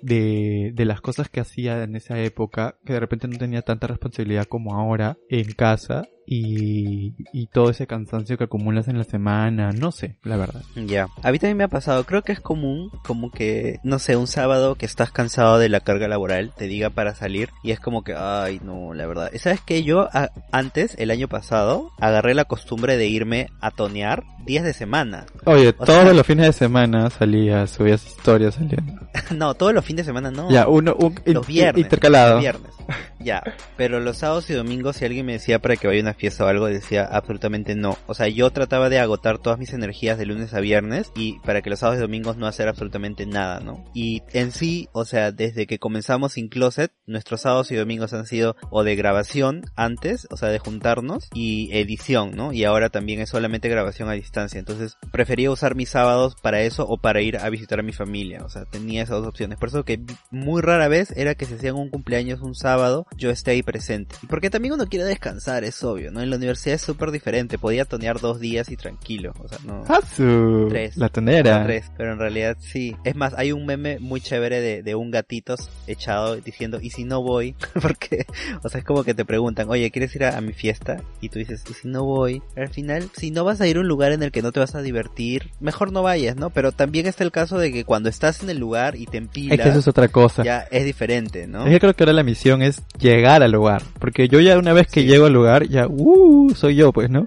de 0.75 0.85
las 0.85 1.01
cosas 1.01 1.29
que 1.29 1.41
hacía 1.41 1.83
en 1.83 1.97
esa 1.97 2.19
época, 2.21 2.77
que 2.85 2.95
de 2.95 3.01
repente 3.01 3.29
no 3.29 3.39
tenía 3.39 3.63
tanta 3.63 3.87
responsabilidad 3.87 4.47
como 4.47 4.75
ahora 4.75 5.17
en 5.29 5.53
casa. 5.53 6.05
Y, 6.27 7.15
y 7.33 7.47
todo 7.49 7.71
ese 7.71 7.87
cansancio 7.87 8.39
que 8.39 8.45
acumulas 8.45 8.89
en 8.89 8.97
la 8.99 9.05
semana, 9.05 9.71
no 9.73 9.93
sé, 9.93 10.17
la 10.23 10.37
verdad. 10.37 10.63
Ya. 10.77 11.09
A 11.23 11.33
mí 11.33 11.39
también 11.39 11.57
me 11.57 11.65
ha 11.65 11.69
pasado, 11.69 12.05
creo 12.05 12.23
que 12.23 12.33
es 12.33 12.41
común, 12.41 12.91
como 13.05 13.31
que, 13.31 13.81
no 13.83 13.99
sé, 13.99 14.17
un 14.17 14.27
sábado 14.27 14.77
que 14.77 14.87
estás 14.87 15.11
cansado 15.11 15.59
de 15.59 15.69
la 15.69 15.81
carga 15.81 16.09
laboral, 16.09 16.53
te 16.57 16.67
diga 16.69 16.91
para 16.91 17.15
salir, 17.15 17.51
y 17.63 17.73
es 17.73 17.81
como 17.81 18.03
que, 18.05 18.15
ay, 18.17 18.61
no, 18.65 18.95
la 18.95 19.07
verdad. 19.07 19.31
¿Sabes 19.37 19.61
qué? 19.65 19.83
Yo 19.83 20.09
a- 20.13 20.31
antes, 20.53 20.95
el 20.99 21.11
año 21.11 21.29
pasado, 21.29 21.91
agarré 22.01 22.35
la 22.35 22.45
costumbre 22.45 22.97
de 22.97 23.07
irme 23.09 23.49
a 23.61 23.71
tonear 23.71 24.23
días 24.47 24.65
de 24.65 24.73
semana. 24.73 25.27
Oye, 25.45 25.69
O 25.71 25.73
todos 25.85 26.03
sea- 26.05 26.13
los 26.15 26.27
fines 26.27 26.47
de 26.47 26.53
semana 26.53 27.11
salías, 27.11 27.71
subías 27.71 28.07
historias 28.07 28.55
saliendo. 28.55 28.95
no, 29.37 29.55
todos 29.55 29.75
los 29.75 29.85
fines 29.85 30.07
de 30.07 30.11
semana 30.11 30.31
no. 30.31 30.51
Ya, 30.51 30.67
uno, 30.69 30.95
un, 30.99 31.15
los 31.27 31.47
viernes. 31.47 31.83
intercalado. 31.85 32.35
Los 32.35 32.41
viernes. 32.41 32.73
Ya, 33.19 33.43
pero 33.77 34.01
los 34.01 34.19
sábados 34.19 34.51
y 34.51 34.55
domingos 34.55 34.97
si 34.97 35.05
alguien 35.05 35.27
me 35.27 35.33
decía 35.33 35.61
para 35.61 35.77
que 35.77 35.87
vaya 35.87 36.01
a 36.01 36.03
una 36.03 36.15
fiesta 36.15 36.45
o 36.45 36.49
algo, 36.49 36.67
decía 36.67 37.05
absolutamente 37.05 37.75
no. 37.75 37.97
O 38.07 38.15
sea, 38.15 38.29
yo 38.29 38.51
trataba 38.51 38.89
de 38.89 38.99
agotar 38.99 39.39
todas 39.39 39.59
mis 39.59 39.73
energías 39.73 40.19
de 40.19 40.27
lunes 40.27 40.55
a 40.55 40.61
viernes 40.61 41.13
y 41.15 41.39
para 41.41 41.63
que 41.63 41.71
los 41.71 41.79
sábados 41.79 41.99
y 41.99 42.03
domingos 42.03 42.37
no 42.37 42.47
hacer 42.47 42.69
absolutamente 42.69 43.27
nada, 43.27 43.61
¿no? 43.61 43.85
Y 43.95 44.23
en 44.33 44.53
sí, 44.53 44.89
o 44.93 45.05
sea, 45.05 45.33
desde 45.33 45.67
que 45.67 45.79
comenzamos 45.79 46.33
sin 46.33 46.49
closet, 46.49 46.93
nuestros 47.07 47.43
sábados 47.43 47.71
y 47.71 47.77
domingos 47.77 48.13
han 48.13 48.27
sido 48.27 48.57
o 48.71 48.85
de 48.85 48.97
grabación 48.97 49.63
antes, 49.77 50.27
o 50.31 50.37
sea, 50.37 50.49
de 50.49 50.59
juntarnos 50.59 51.29
y 51.35 51.71
edición, 51.77 52.33
¿no? 52.35 52.53
Y 52.53 52.65
ahora 52.65 52.91
también 52.91 53.21
es 53.21 53.31
solamente 53.31 53.69
grabación 53.69 54.09
a 54.09 54.13
distancia. 54.13 54.59
Entonces, 54.59 54.97
prefería 55.11 55.51
usar 55.51 55.75
mis 55.75 55.91
sábados 55.91 56.35
para 56.41 56.63
eso 56.63 56.87
o 56.89 56.99
para 56.99 57.23
ir 57.23 57.39
a 57.39 57.49
visitar 57.51 57.81
a 57.81 57.83
mi 57.83 57.93
familia. 57.93 58.45
O 58.45 58.49
sea, 58.49 58.65
tenía 58.65 59.03
esas 59.03 59.19
dos 59.19 59.29
opciones. 59.29 59.59
Por 59.59 59.69
eso 59.69 59.85
que 59.85 60.01
muy 60.31 60.61
rara 60.63 60.89
vez 60.89 61.11
era 61.17 61.35
que 61.35 61.47
se 61.47 61.55
hacían 61.55 61.77
un 61.77 61.91
cumpleaños 61.91 62.41
un 62.41 62.55
sábado, 62.55 62.82
yo 63.17 63.31
esté 63.31 63.53
ahí 63.53 63.63
presente. 63.63 64.15
Y 64.23 64.27
porque 64.27 64.51
también 64.51 64.75
uno 64.75 64.87
quiere 64.87 65.05
descansar, 65.05 65.65
es 65.65 65.83
obvio, 65.85 66.11
¿no? 66.11 66.21
En 66.21 66.31
la 66.31 66.37
universidad 66.37 66.75
es 66.77 66.83
súper 66.83 67.11
diferente. 67.11 67.59
Podía 67.59 67.85
tonear 67.85 68.21
dos 68.21 68.41
días 68.41 68.71
y 68.71 68.77
tranquilo. 68.77 69.33
O 69.39 69.49
sea, 69.49 69.59
no. 69.65 69.85
Ah, 69.89 70.01
su... 70.17 70.67
Tres. 70.69 70.97
La 70.97 71.09
tonera. 71.09 71.65
Tres, 71.65 71.91
pero 71.97 72.13
en 72.13 72.19
realidad 72.19 72.57
sí. 72.61 72.97
Es 73.05 73.15
más, 73.17 73.35
hay 73.37 73.53
un 73.53 73.67
meme 73.67 73.99
muy 73.99 74.21
chévere 74.21 74.61
de, 74.61 74.83
de 74.83 74.95
un 74.95 75.11
gatito 75.11 75.55
echado 75.87 76.37
diciendo, 76.37 76.79
¿y 76.81 76.91
si 76.91 77.05
no 77.05 77.23
voy? 77.23 77.55
Porque, 77.81 78.27
o 78.63 78.69
sea, 78.69 78.79
es 78.81 78.85
como 78.85 79.05
que 79.05 79.15
te 79.15 79.25
preguntan, 79.25 79.69
oye, 79.71 79.91
¿quieres 79.91 80.15
ir 80.17 80.25
a, 80.25 80.37
a 80.37 80.41
mi 80.41 80.53
fiesta? 80.53 81.03
Y 81.21 81.29
tú 81.29 81.39
dices, 81.39 81.65
¿y 81.69 81.75
si 81.75 81.89
no 81.89 82.05
voy? 82.05 82.43
Al 82.57 82.69
final, 82.69 83.09
si 83.17 83.31
no 83.31 83.45
vas 83.45 83.61
a 83.61 83.67
ir 83.67 83.77
a 83.77 83.81
un 83.81 83.89
lugar 83.89 84.13
en 84.13 84.23
el 84.23 84.33
que 84.33 84.43
no 84.43 84.53
te 84.53 84.61
vas 84.61 84.75
a 84.75 84.83
divertir, 84.83 85.51
mejor 85.61 85.93
no 85.93 86.03
vayas, 86.03 86.37
¿no? 86.37 86.51
Pero 86.51 86.73
también 86.73 87.07
está 87.07 87.25
el 87.25 87.33
caso 87.33 87.59
de 87.59 87.73
que 87.73 87.85
cuando 87.85 88.09
estás 88.09 88.43
en 88.43 88.51
el 88.51 88.59
lugar 88.59 88.97
y 88.97 89.07
te 89.07 89.19
empilas, 89.19 89.59
Es 89.59 89.63
que 89.65 89.69
eso 89.71 89.79
es 89.81 89.89
otra 89.89 90.09
cosa. 90.09 90.43
ya 90.43 90.67
es 90.71 90.85
diferente, 90.85 91.47
¿no? 91.47 91.65
Que 91.65 91.79
creo 91.81 91.95
que 91.95 92.03
ahora 92.05 92.13
la 92.13 92.23
misión 92.23 92.62
es 92.63 92.83
llegar 92.99 93.43
al 93.43 93.53
lugar. 93.53 93.83
Porque 93.99 94.29
yo 94.29 94.41
ya 94.41 94.57
una 94.59 94.73
vez 94.73 94.87
que 94.87 95.03
Sí. 95.03 95.07
llego 95.07 95.27
al 95.27 95.33
lugar, 95.33 95.69
ya, 95.69 95.87
uh, 95.89 96.51
soy 96.55 96.77
yo, 96.77 96.93
pues, 96.93 97.11
¿no? 97.11 97.27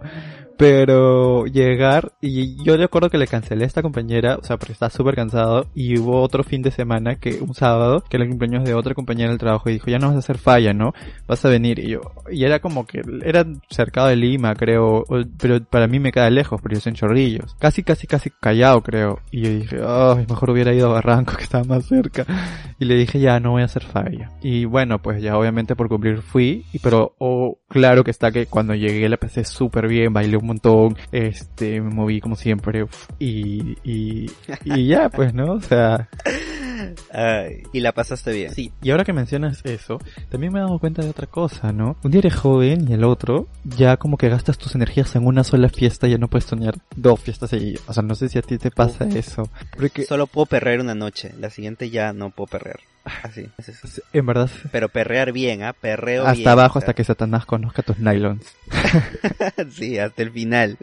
Pero 0.57 1.45
llegar, 1.45 2.13
y 2.21 2.63
yo 2.63 2.77
recuerdo 2.77 3.09
que 3.09 3.17
le 3.17 3.27
cancelé 3.27 3.65
a 3.65 3.67
esta 3.67 3.81
compañera, 3.81 4.37
o 4.37 4.43
sea, 4.43 4.57
porque 4.57 4.73
estaba 4.73 4.89
súper 4.89 5.15
cansado, 5.15 5.67
y 5.75 5.97
hubo 5.97 6.21
otro 6.21 6.43
fin 6.43 6.61
de 6.61 6.71
semana, 6.71 7.15
que 7.15 7.39
un 7.41 7.53
sábado, 7.53 8.03
que 8.09 8.17
era 8.17 8.23
el 8.23 8.29
cumpleaños 8.29 8.63
de 8.63 8.73
otra 8.73 8.93
compañera 8.93 9.29
del 9.29 9.39
trabajo, 9.39 9.69
y 9.69 9.73
dijo, 9.73 9.87
ya 9.87 9.99
no 9.99 10.07
vas 10.07 10.15
a 10.15 10.19
hacer 10.19 10.37
falla, 10.37 10.73
¿no? 10.73 10.93
Vas 11.27 11.43
a 11.43 11.49
venir, 11.49 11.79
y 11.79 11.89
yo, 11.89 12.01
y 12.31 12.43
era 12.43 12.59
como 12.59 12.85
que, 12.85 13.01
era 13.23 13.45
cercado 13.69 14.07
de 14.07 14.15
Lima, 14.15 14.55
creo, 14.55 15.03
pero 15.39 15.63
para 15.63 15.87
mí 15.87 15.99
me 15.99 16.11
queda 16.11 16.29
lejos, 16.29 16.61
porque 16.61 16.75
yo 16.75 16.81
soy 16.81 16.91
en 16.91 16.95
Chorrillos. 16.95 17.55
Casi, 17.59 17.83
casi, 17.83 18.07
casi 18.07 18.29
callado, 18.29 18.81
creo. 18.81 19.19
Y 19.31 19.41
yo 19.41 19.49
dije, 19.49 19.77
ay, 19.85 20.25
mejor 20.27 20.49
hubiera 20.51 20.73
ido 20.73 20.89
a 20.89 20.93
Barranco, 20.93 21.35
que 21.35 21.43
estaba 21.43 21.63
más 21.63 21.85
cerca. 21.85 22.25
Y 22.79 22.85
le 22.85 22.95
dije, 22.95 23.19
ya, 23.19 23.39
no 23.39 23.51
voy 23.51 23.61
a 23.61 23.65
hacer 23.65 23.83
falla. 23.83 24.31
Y 24.41 24.65
bueno, 24.65 25.01
pues 25.01 25.21
ya 25.21 25.37
obviamente 25.37 25.75
por 25.75 25.89
cumplir 25.89 26.21
fui, 26.21 26.65
pero, 26.81 27.15
oh, 27.19 27.57
claro 27.67 28.03
que 28.03 28.11
está 28.11 28.31
que 28.31 28.45
cuando 28.47 28.73
llegué 28.73 29.07
la 29.09 29.17
pasé 29.17 29.43
súper 29.43 29.87
bien, 29.87 30.13
bailé 30.13 30.37
un 30.37 30.44
montón, 30.47 30.97
este, 31.11 31.81
me 31.81 31.89
moví 31.89 32.21
como 32.21 32.35
siempre, 32.35 32.85
y, 33.19 33.77
y, 33.83 34.31
y 34.63 34.87
ya, 34.87 35.09
pues, 35.13 35.33
¿no? 35.33 35.53
O 35.53 35.61
sea, 35.61 36.09
Ay, 37.11 37.63
y 37.73 37.79
la 37.79 37.91
pasaste 37.93 38.31
bien. 38.33 38.53
sí. 38.53 38.71
Y 38.81 38.91
ahora 38.91 39.03
que 39.03 39.13
mencionas 39.13 39.61
eso, 39.63 39.99
también 40.29 40.53
me 40.53 40.59
he 40.59 40.61
dado 40.61 40.79
cuenta 40.79 41.01
de 41.01 41.09
otra 41.09 41.27
cosa, 41.27 41.71
¿no? 41.71 41.95
Un 42.03 42.11
día 42.11 42.19
eres 42.19 42.35
joven 42.35 42.87
y 42.89 42.93
el 42.93 43.03
otro, 43.03 43.47
ya 43.63 43.97
como 43.97 44.17
que 44.17 44.29
gastas 44.29 44.57
tus 44.57 44.75
energías 44.75 45.15
en 45.15 45.25
una 45.25 45.43
sola 45.43 45.69
fiesta 45.69 46.07
y 46.07 46.11
ya 46.11 46.17
no 46.17 46.27
puedes 46.27 46.45
soñar 46.45 46.75
dos 46.95 47.19
fiestas 47.19 47.49
seguidas. 47.49 47.83
O 47.87 47.93
sea, 47.93 48.03
no 48.03 48.15
sé 48.15 48.29
si 48.29 48.37
a 48.37 48.41
ti 48.41 48.57
te 48.57 48.71
pasa 48.71 49.05
eso. 49.05 49.49
Porque, 49.75 50.03
Solo 50.05 50.27
puedo 50.27 50.45
perrear 50.45 50.79
una 50.79 50.95
noche, 50.95 51.33
la 51.39 51.49
siguiente 51.49 51.89
ya 51.89 52.13
no 52.13 52.29
puedo 52.29 52.47
perrear. 52.47 52.79
Así, 53.23 53.49
es 53.57 53.69
eso. 53.69 54.01
en 54.13 54.25
verdad, 54.25 54.49
Pero 54.71 54.89
perrear 54.89 55.31
bien, 55.31 55.63
¿ah? 55.63 55.73
Perreo 55.73 56.23
hasta 56.23 56.33
bien, 56.33 56.49
abajo, 56.49 56.79
o 56.79 56.81
sea, 56.81 56.87
hasta 56.87 56.93
que 56.95 57.03
Satanás 57.03 57.45
conozca 57.45 57.83
tus 57.83 57.99
nylons. 57.99 58.45
sí, 59.71 59.99
hasta 59.99 60.21
el 60.21 60.31
final. 60.31 60.77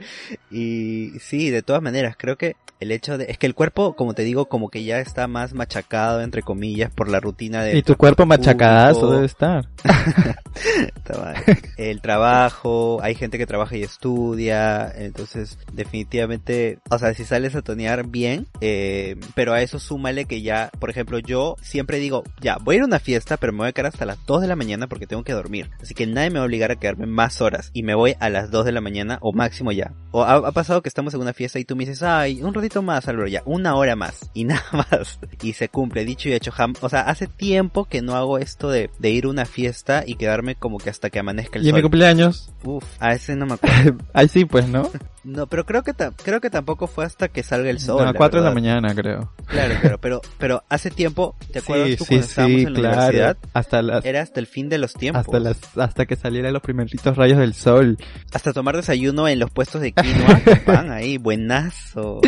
Y 0.51 1.13
sí, 1.21 1.51
de 1.51 1.63
todas 1.63 1.83
maneras, 1.83 2.15
creo 2.17 2.37
que 2.37 2.57
el 2.83 2.91
hecho 2.91 3.17
de... 3.17 3.27
Es 3.31 3.39
que 3.39 3.47
el 3.47 3.55
cuerpo, 3.55 3.95
como 3.95 4.15
te 4.15 4.25
digo, 4.25 4.47
como 4.47 4.69
que 4.69 4.85
ya 4.85 4.99
está 4.99 5.29
más 5.29 5.55
machacado, 5.55 6.21
entre 6.21 6.43
comillas, 6.43 6.91
por 6.93 7.09
la 7.09 7.21
rutina 7.21 7.63
de... 7.63 7.79
Y 7.79 7.83
tu 7.83 7.97
cuerpo 7.97 8.27
machacadazo 8.27 9.11
debe 9.11 9.27
estar. 9.27 9.69
El 11.77 12.01
trabajo, 12.01 13.01
hay 13.03 13.15
gente 13.15 13.39
que 13.39 13.47
trabaja 13.47 13.77
y 13.77 13.83
estudia, 13.83 14.93
entonces 14.95 15.59
definitivamente, 15.73 16.79
o 16.91 16.99
sea, 16.99 17.15
si 17.15 17.25
sales 17.25 17.55
a 17.55 17.63
tonear 17.63 18.07
bien, 18.07 18.47
eh, 18.61 19.17
pero 19.35 19.53
a 19.53 19.63
eso 19.63 19.79
súmale 19.79 20.25
que 20.25 20.43
ya, 20.43 20.71
por 20.79 20.91
ejemplo, 20.91 21.19
yo 21.19 21.57
siempre 21.63 21.99
digo, 21.99 22.12
ya, 22.41 22.59
voy 22.61 22.75
a 22.75 22.79
ir 22.79 22.83
a 22.83 22.87
una 22.87 22.99
fiesta, 22.99 23.37
pero 23.37 23.53
me 23.53 23.61
voy 23.61 23.69
a 23.69 23.73
quedar 23.73 23.93
hasta 23.93 24.07
las 24.07 24.25
2 24.27 24.43
de 24.43 24.49
la 24.49 24.57
mañana 24.57 24.87
porque 24.87 25.07
tengo 25.07 25.25
que 25.25 25.33
dormir, 25.33 25.71
así 25.81 25.95
que 25.95 26.07
nadie 26.07 26.31
me 26.31 26.39
va 26.39 26.45
a 26.45 26.47
obligar 26.47 26.71
a 26.71 26.77
quedarme 26.77 27.07
más 27.07 27.41
horas 27.41 27.71
y 27.73 27.83
me 27.83 27.95
voy 27.95 28.15
a 28.21 28.29
las 28.31 28.51
2 28.51 28.65
de 28.65 28.73
la 28.73 28.81
mañana 28.81 29.19
o 29.21 29.33
máximo 29.33 29.73
ya. 29.73 29.93
O 30.11 30.23
ha, 30.23 30.35
ha 30.35 30.53
pasado 30.53 30.83
que 30.83 30.89
estamos 30.89 31.15
en 31.15 31.21
una 31.21 31.33
fiesta 31.33 31.59
y 31.59 31.65
tú 31.65 31.77
me 31.77 31.85
dices, 31.85 32.03
ay, 32.03 32.43
un 32.43 32.55
ratito 32.55 32.83
más, 32.83 33.09
Álvaro, 33.09 33.29
ya, 33.29 33.43
una 33.47 33.75
hora 33.75 33.97
más. 33.97 34.31
Y 34.35 34.45
nada 34.45 34.65
más. 34.73 35.21
Y 35.43 35.53
se 35.53 35.69
cumple, 35.69 36.05
dicho 36.05 36.29
y 36.29 36.33
hecho. 36.33 36.51
Jam 36.53 36.75
o 36.81 36.89
sea, 36.89 37.03
hace 37.03 37.27
tiempo 37.27 37.85
que 37.85 38.03
no 38.03 38.17
hago 38.17 38.39
esto 38.39 38.71
de, 38.71 38.91
de 38.99 39.11
ir 39.11 39.27
a 39.27 39.29
una 39.29 39.45
fiesta 39.45 40.05
y 40.07 40.15
quedarme 40.17 40.55
como 40.55 40.79
que 40.79 40.91
hasta 40.91 41.11
que 41.11 41.19
amanezca 41.19 41.59
el 41.59 41.67
Y 41.67 41.69
en 41.69 41.77
mi 41.77 41.83
cumpleaños. 41.83 42.51
Uf, 42.65 42.85
a 42.99 43.13
ese 43.13 43.37
no 43.37 43.47
me 43.47 43.55
acuerdo. 43.55 43.99
Ahí 44.13 44.29
sí, 44.29 44.45
pues, 44.45 44.69
¿no? 44.69 44.91
No, 45.25 45.47
pero 45.47 45.65
creo 45.65 45.83
que, 45.83 45.93
creo 46.25 46.41
que 46.41 46.51
tampoco 46.51 46.87
fue 46.89 47.05
hasta 47.05 47.29
que 47.29 47.43
salga 47.43 47.71
el 47.71 47.79
sol. 47.79 47.99
No, 47.99 48.03
a 48.03 48.07
la 48.07 48.15
4 48.15 48.41
de 48.41 48.49
la 48.49 48.55
mañana, 48.55 48.93
creo. 48.95 49.33
Claro, 49.47 49.75
claro, 49.81 49.99
pero, 50.01 50.21
pero 50.39 50.65
hace 50.69 50.91
tiempo, 50.91 51.37
¿te 51.53 51.61
acuerdas 51.61 51.89
Sí, 51.91 51.97
tú 51.97 52.05
sí, 52.05 52.09
cuando 52.09 52.27
estábamos 52.27 52.57
sí, 52.61 52.67
en 52.67 52.73
la 52.73 52.79
claro. 52.81 52.97
universidad? 52.97 53.37
Hasta 53.53 53.83
las, 53.83 54.05
Era 54.05 54.23
hasta 54.23 54.41
el 54.41 54.47
fin 54.47 54.69
de 54.69 54.79
los 54.79 54.95
tiempos. 54.95 55.21
hasta 55.21 55.39
las, 55.39 55.59
hasta 55.77 56.07
que 56.07 56.17
salieran 56.17 56.53
los 56.53 56.63
primeritos 56.63 57.17
rayos 57.17 57.39
del 57.39 57.55
sol. 57.55 57.97
Hasta 58.33 58.53
tomar 58.53 58.77
desayuno 58.77 59.29
en 59.29 59.39
los 59.39 59.51
puestos 59.51 59.81
de 59.81 59.93
quinoa 59.93 60.41
con 60.45 60.59
pan 60.61 60.91
ahí, 60.91 61.19
buenazo. 61.19 62.21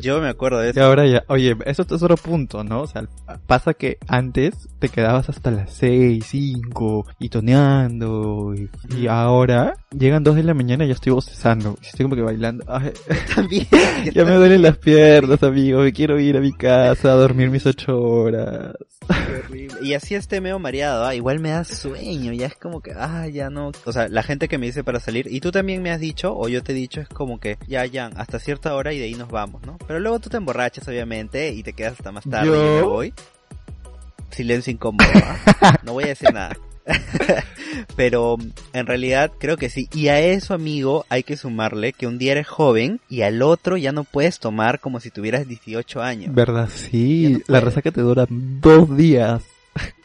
Yo 0.00 0.20
me 0.20 0.28
acuerdo 0.28 0.58
de 0.60 0.68
Y 0.68 0.70
eso. 0.70 0.84
ahora 0.84 1.06
ya, 1.06 1.24
oye, 1.28 1.56
eso 1.66 1.82
es 1.82 1.92
otro 2.02 2.16
punto, 2.16 2.64
¿no? 2.64 2.82
O 2.82 2.86
sea, 2.86 3.04
pasa 3.46 3.74
que 3.74 3.98
antes 4.08 4.68
te 4.78 4.88
quedabas 4.88 5.28
hasta 5.28 5.50
las 5.50 5.72
6, 5.74 6.24
5 6.26 7.06
y 7.18 7.28
toneando 7.28 8.54
y, 8.54 8.68
y 8.96 9.06
ahora 9.06 9.74
llegan 9.96 10.24
2 10.24 10.36
de 10.36 10.42
la 10.44 10.54
mañana 10.54 10.84
y 10.84 10.88
ya 10.88 10.94
estoy 10.94 11.12
bostezando. 11.12 11.76
y 11.82 11.86
Estoy 11.86 12.04
como 12.04 12.16
que 12.16 12.22
bailando. 12.22 12.64
Ay, 12.68 12.92
También. 13.34 13.66
ya 14.14 14.24
me 14.24 14.34
duelen 14.34 14.62
las 14.62 14.78
piernas, 14.78 15.42
amigo. 15.42 15.80
Me 15.80 15.92
quiero 15.92 16.18
ir 16.18 16.36
a 16.36 16.40
mi 16.40 16.52
casa 16.52 17.12
a 17.12 17.14
dormir 17.16 17.50
mis 17.50 17.66
8 17.66 17.96
horas. 18.00 18.74
Horrible. 19.08 19.74
Y 19.82 19.94
así 19.94 20.14
esté 20.14 20.40
medio 20.40 20.58
mareado, 20.60 21.04
ah, 21.04 21.14
igual 21.14 21.40
me 21.40 21.50
da 21.50 21.64
sueño, 21.64 22.32
ya 22.32 22.46
es 22.46 22.54
como 22.54 22.80
que, 22.80 22.92
ah, 22.96 23.26
ya 23.26 23.50
no. 23.50 23.72
O 23.84 23.92
sea, 23.92 24.08
la 24.08 24.22
gente 24.22 24.46
que 24.46 24.56
me 24.58 24.66
dice 24.66 24.84
para 24.84 25.00
salir, 25.00 25.26
y 25.28 25.40
tú 25.40 25.50
también 25.50 25.82
me 25.82 25.90
has 25.90 25.98
dicho, 25.98 26.36
o 26.36 26.48
yo 26.48 26.62
te 26.62 26.70
he 26.70 26.74
dicho, 26.74 27.00
es 27.00 27.08
como 27.08 27.40
que, 27.40 27.58
ya, 27.66 27.84
ya, 27.86 28.06
hasta 28.14 28.38
cierta 28.38 28.74
hora 28.76 28.92
y 28.92 28.98
de 28.98 29.06
ahí 29.06 29.14
nos 29.14 29.28
vamos, 29.28 29.60
¿no? 29.66 29.76
Pero 29.86 30.00
luego 30.00 30.20
tú 30.20 30.30
te 30.30 30.36
emborrachas, 30.36 30.86
obviamente, 30.88 31.50
y 31.50 31.62
te 31.62 31.72
quedas 31.72 31.94
hasta 31.94 32.12
más 32.12 32.24
tarde, 32.24 32.46
¿Yo? 32.48 32.54
y 32.54 32.58
yo 32.58 32.74
me 32.74 32.82
voy. 32.82 33.14
Silencio 34.30 34.72
incómodo, 34.72 35.08
¿ah? 35.14 35.78
No 35.82 35.92
voy 35.92 36.04
a 36.04 36.08
decir 36.08 36.32
nada. 36.32 36.56
Pero 37.96 38.38
en 38.72 38.86
realidad 38.86 39.30
creo 39.38 39.56
que 39.56 39.68
sí. 39.68 39.88
Y 39.92 40.08
a 40.08 40.20
eso, 40.20 40.54
amigo, 40.54 41.04
hay 41.08 41.22
que 41.22 41.36
sumarle 41.36 41.92
que 41.92 42.06
un 42.06 42.18
día 42.18 42.32
eres 42.32 42.48
joven 42.48 43.00
y 43.08 43.22
al 43.22 43.42
otro 43.42 43.76
ya 43.76 43.92
no 43.92 44.04
puedes 44.04 44.38
tomar 44.38 44.80
como 44.80 45.00
si 45.00 45.10
tuvieras 45.10 45.46
18 45.46 46.02
años. 46.02 46.34
¿Verdad? 46.34 46.68
Sí, 46.72 47.34
no 47.34 47.40
la 47.46 47.60
resaca 47.60 47.90
te 47.90 48.00
dura 48.00 48.26
dos 48.28 48.96
días. 48.96 49.42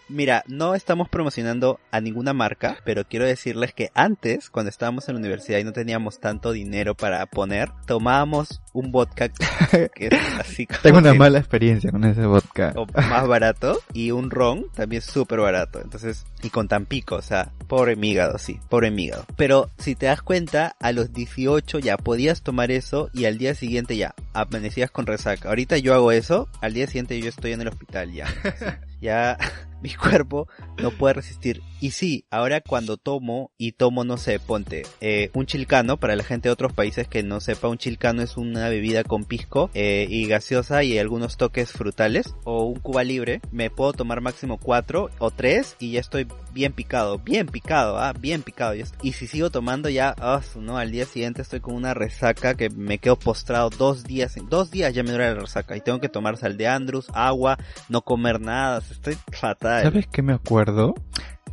Mira, 0.09 0.43
no 0.47 0.73
estamos 0.73 1.09
promocionando 1.09 1.79
a 1.91 1.99
ninguna 1.99 2.33
marca, 2.33 2.77
pero 2.85 3.05
quiero 3.05 3.25
decirles 3.25 3.73
que 3.73 3.91
antes, 3.93 4.49
cuando 4.49 4.69
estábamos 4.69 5.07
en 5.09 5.15
la 5.15 5.19
universidad 5.19 5.59
y 5.59 5.63
no 5.65 5.73
teníamos 5.73 6.19
tanto 6.19 6.51
dinero 6.51 6.95
para 6.95 7.25
poner, 7.25 7.69
tomábamos 7.85 8.61
un 8.73 8.91
vodka 8.91 9.29
que 9.95 10.07
es 10.07 10.13
así 10.39 10.65
como 10.65 10.79
Tengo 10.81 10.97
una 10.99 11.13
mala 11.13 11.39
experiencia 11.39 11.91
con 11.91 12.05
ese 12.05 12.25
vodka. 12.25 12.73
o 12.75 12.85
más 13.09 13.27
barato 13.27 13.79
y 13.93 14.11
un 14.11 14.31
ron 14.31 14.65
también 14.73 15.01
súper 15.01 15.39
barato. 15.39 15.81
Entonces, 15.81 16.25
y 16.41 16.49
con 16.49 16.67
Tampico, 16.67 17.15
o 17.15 17.21
sea, 17.21 17.51
pobre 17.67 17.97
hígado, 18.01 18.37
sí, 18.37 18.59
pobre 18.69 18.89
hígado. 18.89 19.25
Pero 19.35 19.69
si 19.77 19.95
te 19.95 20.05
das 20.05 20.21
cuenta, 20.21 20.75
a 20.79 20.91
los 20.91 21.11
18 21.13 21.79
ya 21.79 21.97
podías 21.97 22.41
tomar 22.43 22.71
eso 22.71 23.09
y 23.13 23.25
al 23.25 23.37
día 23.37 23.55
siguiente 23.55 23.97
ya 23.97 24.13
amanecías 24.33 24.91
con 24.91 25.05
resaca. 25.05 25.49
Ahorita 25.49 25.77
yo 25.77 25.93
hago 25.93 26.11
eso, 26.11 26.47
al 26.61 26.73
día 26.73 26.87
siguiente 26.87 27.19
yo 27.19 27.27
estoy 27.27 27.53
en 27.53 27.61
el 27.61 27.67
hospital 27.67 28.13
ya. 28.13 28.27
ya 29.01 29.37
mi 29.81 29.93
cuerpo 29.93 30.47
no 30.81 30.91
puede 30.91 31.15
resistir. 31.15 31.61
Y 31.79 31.91
sí, 31.91 32.25
ahora 32.31 32.61
cuando 32.61 32.97
tomo 32.97 33.51
y 33.57 33.73
tomo, 33.73 34.03
no 34.03 34.17
sé, 34.17 34.39
ponte 34.39 34.83
eh, 34.99 35.29
un 35.33 35.45
chilcano, 35.45 35.97
para 35.97 36.15
la 36.15 36.23
gente 36.23 36.49
de 36.49 36.53
otros 36.53 36.73
países 36.73 37.07
que 37.07 37.21
no 37.21 37.39
sepa, 37.39 37.67
un 37.67 37.77
chilcano 37.77 38.23
es 38.23 38.35
una 38.35 38.67
bebida 38.69 39.03
con 39.03 39.25
pisco 39.25 39.69
eh, 39.75 40.07
y 40.09 40.27
gaseosa 40.27 40.83
y 40.83 40.97
algunos 40.97 41.37
toques 41.37 41.71
frutales, 41.71 42.33
o 42.45 42.63
un 42.63 42.79
cuba 42.79 43.03
libre, 43.03 43.41
me 43.51 43.69
puedo 43.69 43.93
tomar 43.93 44.21
máximo 44.21 44.57
cuatro 44.57 45.09
o 45.19 45.29
tres 45.29 45.75
y 45.79 45.91
ya 45.91 45.99
estoy 45.99 46.27
bien 46.51 46.73
picado, 46.73 47.19
bien 47.19 47.45
picado, 47.45 47.99
ah, 47.99 48.13
bien 48.19 48.41
picado. 48.41 48.73
Y 49.03 49.13
si 49.13 49.27
sigo 49.27 49.51
tomando 49.51 49.89
ya, 49.89 50.15
su, 50.51 50.61
no, 50.61 50.77
al 50.77 50.91
día 50.91 51.05
siguiente 51.05 51.43
estoy 51.43 51.59
con 51.59 51.75
una 51.75 51.93
resaca 51.93 52.55
que 52.55 52.71
me 52.71 52.97
quedo 52.97 53.17
postrado 53.17 53.69
dos 53.69 54.03
días, 54.03 54.35
dos 54.49 54.71
días 54.71 54.95
ya 54.95 55.03
me 55.03 55.11
dura 55.11 55.33
la 55.33 55.41
resaca 55.41 55.77
y 55.77 55.81
tengo 55.81 55.99
que 55.99 56.09
tomar 56.09 56.37
sal 56.37 56.57
de 56.57 56.67
Andrus, 56.67 57.07
agua, 57.13 57.57
no 57.89 58.01
comer 58.01 58.41
nada, 58.41 58.79
estoy 58.89 59.15
fatal. 59.31 59.83
¿Sabes 59.83 60.07
qué 60.07 60.23
me 60.23 60.33
acuerdo? 60.33 60.95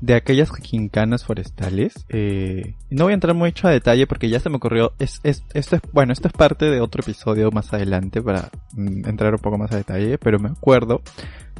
De 0.04 0.14
aquellas 0.14 0.50
quincanas 0.52 1.24
forestales. 1.24 2.04
Eh, 2.10 2.74
no 2.90 3.04
voy 3.04 3.12
a 3.12 3.14
entrar 3.14 3.34
mucho 3.34 3.68
a 3.68 3.70
detalle 3.70 4.06
porque 4.06 4.28
ya 4.28 4.38
se 4.38 4.50
me 4.50 4.56
ocurrió. 4.56 4.92
Es, 4.98 5.20
es, 5.22 5.42
esto 5.54 5.76
es, 5.76 5.82
bueno, 5.92 6.12
esto 6.12 6.28
es 6.28 6.34
parte 6.34 6.66
de 6.66 6.82
otro 6.82 7.00
episodio 7.00 7.50
más 7.50 7.72
adelante 7.72 8.20
para 8.20 8.50
mm, 8.74 9.08
entrar 9.08 9.32
un 9.32 9.40
poco 9.40 9.56
más 9.56 9.72
a 9.72 9.76
detalle, 9.76 10.18
pero 10.18 10.38
me 10.38 10.50
acuerdo 10.50 11.00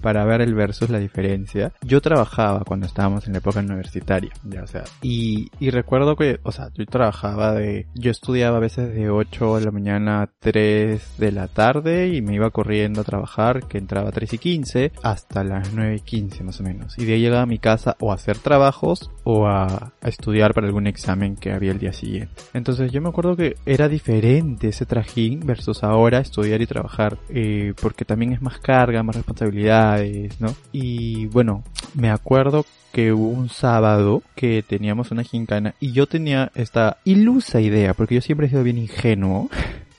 para 0.00 0.24
ver 0.24 0.40
el 0.40 0.54
versus 0.54 0.90
la 0.90 0.98
diferencia. 0.98 1.72
Yo 1.82 2.00
trabajaba 2.00 2.62
cuando 2.64 2.86
estábamos 2.86 3.26
en 3.26 3.32
la 3.32 3.38
época 3.38 3.60
universitaria, 3.60 4.32
ya 4.44 4.62
o 4.62 4.66
sea, 4.66 4.84
y, 5.02 5.50
y 5.58 5.70
recuerdo 5.70 6.16
que, 6.16 6.40
o 6.42 6.52
sea, 6.52 6.70
yo 6.74 6.84
trabajaba 6.86 7.52
de, 7.52 7.86
yo 7.94 8.10
estudiaba 8.10 8.58
a 8.58 8.60
veces 8.60 8.94
de 8.94 9.10
8 9.10 9.58
de 9.58 9.64
la 9.64 9.70
mañana 9.70 10.22
a 10.22 10.26
3 10.40 11.18
de 11.18 11.32
la 11.32 11.48
tarde 11.48 12.08
y 12.08 12.22
me 12.22 12.34
iba 12.34 12.50
corriendo 12.50 13.00
a 13.00 13.04
trabajar, 13.04 13.66
que 13.66 13.78
entraba 13.78 14.08
a 14.08 14.12
3 14.12 14.34
y 14.34 14.38
15 14.38 14.92
hasta 15.02 15.44
las 15.44 15.72
9 15.72 15.96
y 15.96 16.00
15 16.00 16.44
más 16.44 16.60
o 16.60 16.64
menos. 16.64 16.98
Y 16.98 17.04
de 17.04 17.14
ahí 17.14 17.20
llegaba 17.20 17.42
a 17.42 17.46
mi 17.46 17.58
casa 17.58 17.96
o 18.00 18.12
a 18.12 18.14
hacer 18.14 18.38
trabajos 18.38 19.10
o 19.24 19.46
a, 19.46 19.92
estudiar 20.02 20.52
para 20.54 20.66
algún 20.66 20.86
examen 20.86 21.34
que 21.36 21.52
había 21.52 21.72
el 21.72 21.78
día 21.78 21.92
siguiente. 21.92 22.42
Entonces 22.52 22.92
yo 22.92 23.00
me 23.00 23.08
acuerdo 23.08 23.36
que 23.36 23.56
era 23.64 23.88
diferente 23.88 24.68
ese 24.68 24.86
trajín 24.86 25.40
versus 25.40 25.82
ahora 25.82 26.18
estudiar 26.18 26.60
y 26.60 26.66
trabajar, 26.66 27.18
eh, 27.30 27.72
porque 27.80 28.04
también 28.04 28.32
es 28.32 28.42
más 28.42 28.58
carga, 28.58 29.02
más 29.02 29.16
¿no? 30.38 30.54
Y 30.72 31.26
bueno, 31.26 31.62
me 31.94 32.10
acuerdo 32.10 32.64
que 32.92 33.12
hubo 33.12 33.28
un 33.28 33.48
sábado 33.48 34.22
que 34.36 34.62
teníamos 34.62 35.10
una 35.10 35.24
gincana 35.24 35.74
y 35.80 35.92
yo 35.92 36.06
tenía 36.06 36.52
esta 36.54 36.98
ilusa 37.04 37.60
idea, 37.60 37.94
porque 37.94 38.14
yo 38.14 38.20
siempre 38.20 38.46
he 38.46 38.50
sido 38.50 38.62
bien 38.62 38.78
ingenuo, 38.78 39.50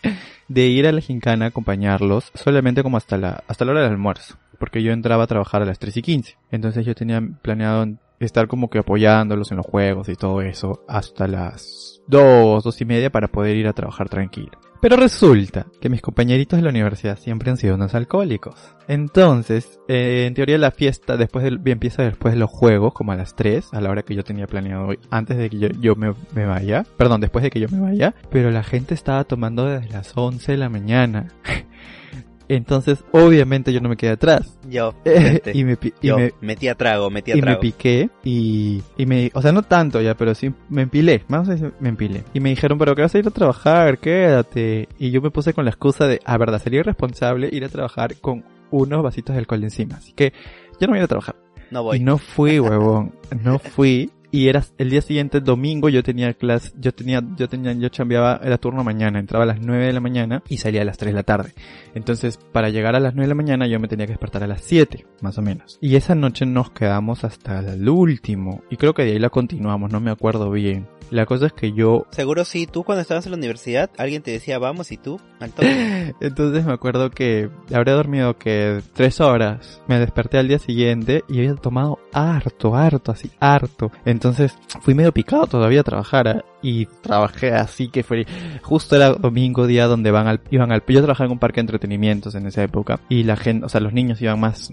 de 0.47 0.67
ir 0.67 0.87
a 0.87 0.91
la 0.91 1.01
gincana 1.01 1.45
a 1.45 1.47
acompañarlos 1.49 2.31
solamente 2.33 2.83
como 2.83 2.97
hasta 2.97 3.17
la, 3.17 3.43
hasta 3.47 3.65
la 3.65 3.71
hora 3.71 3.81
del 3.81 3.91
almuerzo, 3.91 4.37
porque 4.59 4.81
yo 4.81 4.93
entraba 4.93 5.23
a 5.23 5.27
trabajar 5.27 5.61
a 5.61 5.65
las 5.65 5.79
3 5.79 5.97
y 5.97 6.01
15. 6.01 6.37
Entonces 6.51 6.85
yo 6.85 6.95
tenía 6.95 7.21
planeado 7.41 7.85
estar 8.19 8.47
como 8.47 8.69
que 8.69 8.79
apoyándolos 8.79 9.51
en 9.51 9.57
los 9.57 9.65
juegos 9.65 10.07
y 10.09 10.15
todo 10.15 10.41
eso 10.41 10.83
hasta 10.87 11.27
las 11.27 12.01
2, 12.07 12.63
2 12.63 12.81
y 12.81 12.85
media 12.85 13.09
para 13.09 13.27
poder 13.27 13.57
ir 13.57 13.67
a 13.67 13.73
trabajar 13.73 14.09
tranquilo. 14.09 14.57
Pero 14.85 14.97
resulta 14.97 15.65
que 15.81 15.89
mis 15.89 16.03
compañeritos 16.03 16.57
de 16.57 16.63
la 16.63 16.69
universidad 16.69 17.17
siempre 17.17 17.49
han 17.49 17.57
sido 17.57 17.73
unos 17.73 17.95
alcohólicos. 17.95 18.53
Entonces, 18.87 19.79
eh, 19.87 20.25
en 20.27 20.35
teoría 20.35 20.59
la 20.59 20.69
fiesta 20.69 21.17
después 21.17 21.43
del, 21.43 21.59
empieza 21.65 22.03
después 22.03 22.35
de 22.35 22.39
los 22.39 22.51
juegos, 22.51 22.93
como 22.93 23.11
a 23.11 23.15
las 23.15 23.35
3, 23.35 23.73
a 23.73 23.81
la 23.81 23.89
hora 23.89 24.03
que 24.03 24.13
yo 24.13 24.23
tenía 24.23 24.45
planeado 24.45 24.85
hoy, 24.85 24.99
antes 25.09 25.37
de 25.37 25.49
que 25.49 25.71
yo, 25.79 25.95
me, 25.95 26.13
me 26.35 26.45
vaya. 26.45 26.85
Perdón, 26.97 27.19
después 27.19 27.41
de 27.41 27.49
que 27.49 27.59
yo 27.59 27.67
me 27.67 27.79
vaya. 27.79 28.13
Pero 28.29 28.51
la 28.51 28.61
gente 28.61 28.93
estaba 28.93 29.23
tomando 29.23 29.65
desde 29.65 29.89
las 29.89 30.11
11 30.15 30.51
de 30.51 30.57
la 30.59 30.69
mañana. 30.69 31.29
Entonces, 32.47 33.03
obviamente 33.11 33.73
yo 33.73 33.81
no 33.81 33.89
me 33.89 33.97
quedé 33.97 34.11
atrás. 34.11 34.57
Yo, 34.69 34.93
gente, 35.05 35.51
y 35.53 35.63
me, 35.63 35.77
y 36.01 36.07
yo 36.07 36.17
me, 36.17 36.33
metí 36.41 36.67
a 36.67 36.75
trago, 36.75 37.09
metí 37.09 37.31
a 37.31 37.35
y 37.35 37.37
me 37.37 37.41
trago. 37.41 37.59
piqué 37.59 38.09
y, 38.23 38.83
y 38.97 39.05
me, 39.05 39.31
o 39.33 39.41
sea, 39.41 39.51
no 39.51 39.63
tanto 39.63 40.01
ya, 40.01 40.15
pero 40.15 40.35
sí 40.35 40.53
me 40.69 40.83
empilé, 40.83 41.23
decir, 41.47 41.73
me 41.79 41.89
empilé. 41.89 42.23
Y 42.33 42.39
me 42.39 42.49
dijeron, 42.49 42.77
pero 42.77 42.95
que 42.95 43.01
vas 43.01 43.15
a 43.15 43.19
ir 43.19 43.27
a 43.27 43.31
trabajar, 43.31 43.97
quédate. 43.99 44.89
Y 44.99 45.11
yo 45.11 45.21
me 45.21 45.31
puse 45.31 45.53
con 45.53 45.65
la 45.65 45.71
excusa 45.71 46.07
de, 46.07 46.19
a 46.25 46.37
verdad, 46.37 46.61
sería 46.61 46.81
irresponsable 46.81 47.49
ir 47.51 47.65
a 47.65 47.69
trabajar 47.69 48.15
con 48.19 48.43
unos 48.71 49.03
vasitos 49.03 49.35
de 49.35 49.39
alcohol 49.39 49.63
encima. 49.63 49.97
Así 49.97 50.13
que 50.13 50.33
yo 50.79 50.87
no 50.87 50.89
voy 50.89 50.97
a 50.97 51.01
ir 51.01 51.05
a 51.05 51.07
trabajar. 51.07 51.35
No 51.71 51.83
voy. 51.83 51.97
Y 51.97 51.99
no 52.01 52.17
fui, 52.17 52.59
huevón, 52.61 53.13
no 53.43 53.59
fui. 53.59 54.11
Y 54.35 54.49
era 54.49 54.65
el 54.77 54.89
día 54.89 55.01
siguiente, 55.01 55.39
domingo, 55.39 55.87
yo 55.87 56.03
tenía 56.03 56.33
clase, 56.33 56.73
yo 56.77 56.93
tenía, 56.93 57.23
yo 57.37 57.47
tenía, 57.47 57.71
yo 57.71 57.87
chambeaba, 57.87 58.41
era 58.43 58.57
turno 58.57 58.83
mañana, 58.83 59.17
entraba 59.17 59.45
a 59.45 59.47
las 59.47 59.61
9 59.61 59.85
de 59.85 59.93
la 59.93 60.01
mañana 60.01 60.43
y 60.49 60.57
salía 60.57 60.81
a 60.81 60.83
las 60.83 60.97
3 60.97 61.13
de 61.13 61.15
la 61.15 61.23
tarde. 61.23 61.53
Entonces, 61.93 62.37
para 62.51 62.67
llegar 62.67 62.97
a 62.97 62.99
las 62.99 63.15
9 63.15 63.27
de 63.27 63.29
la 63.29 63.35
mañana 63.35 63.65
yo 63.65 63.79
me 63.79 63.87
tenía 63.87 64.07
que 64.07 64.11
despertar 64.11 64.43
a 64.43 64.47
las 64.47 64.59
7, 64.59 65.05
más 65.21 65.37
o 65.37 65.41
menos. 65.41 65.77
Y 65.79 65.95
esa 65.95 66.15
noche 66.15 66.45
nos 66.45 66.69
quedamos 66.71 67.23
hasta 67.23 67.59
el 67.59 67.87
último. 67.87 68.61
Y 68.69 68.75
creo 68.75 68.93
que 68.93 69.05
de 69.05 69.13
ahí 69.13 69.19
la 69.19 69.29
continuamos, 69.29 69.89
no 69.93 70.01
me 70.01 70.11
acuerdo 70.11 70.51
bien. 70.51 70.85
La 71.11 71.25
cosa 71.25 71.47
es 71.47 71.53
que 71.53 71.71
yo 71.71 72.05
Seguro 72.11 72.45
sí, 72.45 72.67
tú 72.67 72.83
cuando 72.83 73.01
estabas 73.01 73.25
en 73.25 73.31
la 73.31 73.37
universidad, 73.37 73.89
alguien 73.97 74.21
te 74.21 74.31
decía 74.31 74.59
vamos 74.59 74.91
y 74.91 74.97
tú, 74.97 75.19
toque. 75.55 76.15
Entonces 76.21 76.65
me 76.65 76.73
acuerdo 76.73 77.11
que 77.11 77.49
habré 77.73 77.91
dormido 77.91 78.37
que 78.37 78.81
tres 78.93 79.21
horas. 79.21 79.81
Me 79.87 79.99
desperté 79.99 80.37
al 80.37 80.47
día 80.47 80.59
siguiente 80.59 81.23
y 81.27 81.39
había 81.39 81.55
tomado 81.55 81.99
harto, 82.13 82.75
harto, 82.75 83.11
así, 83.11 83.31
harto. 83.39 83.91
Entonces 84.05 84.57
fui 84.81 84.93
medio 84.93 85.11
picado 85.11 85.47
todavía 85.47 85.81
a 85.81 85.83
trabajar. 85.83 86.27
¿ah? 86.27 86.45
Y 86.65 86.87
trabajé 87.01 87.53
así 87.53 87.89
que 87.89 88.01
fue, 88.01 88.25
justo 88.63 88.95
era 88.95 89.13
domingo 89.13 89.67
día 89.67 89.85
donde 89.85 90.09
van 90.09 90.25
al, 90.25 90.41
iban 90.49 90.71
al, 90.71 90.83
yo 90.87 90.99
trabajaba 91.01 91.27
en 91.27 91.33
un 91.33 91.37
parque 91.37 91.57
de 91.57 91.61
entretenimientos 91.61 92.33
en 92.33 92.47
esa 92.47 92.63
época 92.63 92.99
y 93.07 93.21
la 93.23 93.35
gente, 93.35 93.67
o 93.67 93.69
sea, 93.69 93.81
los 93.81 93.93
niños 93.93 94.19
iban 94.19 94.39
más, 94.39 94.71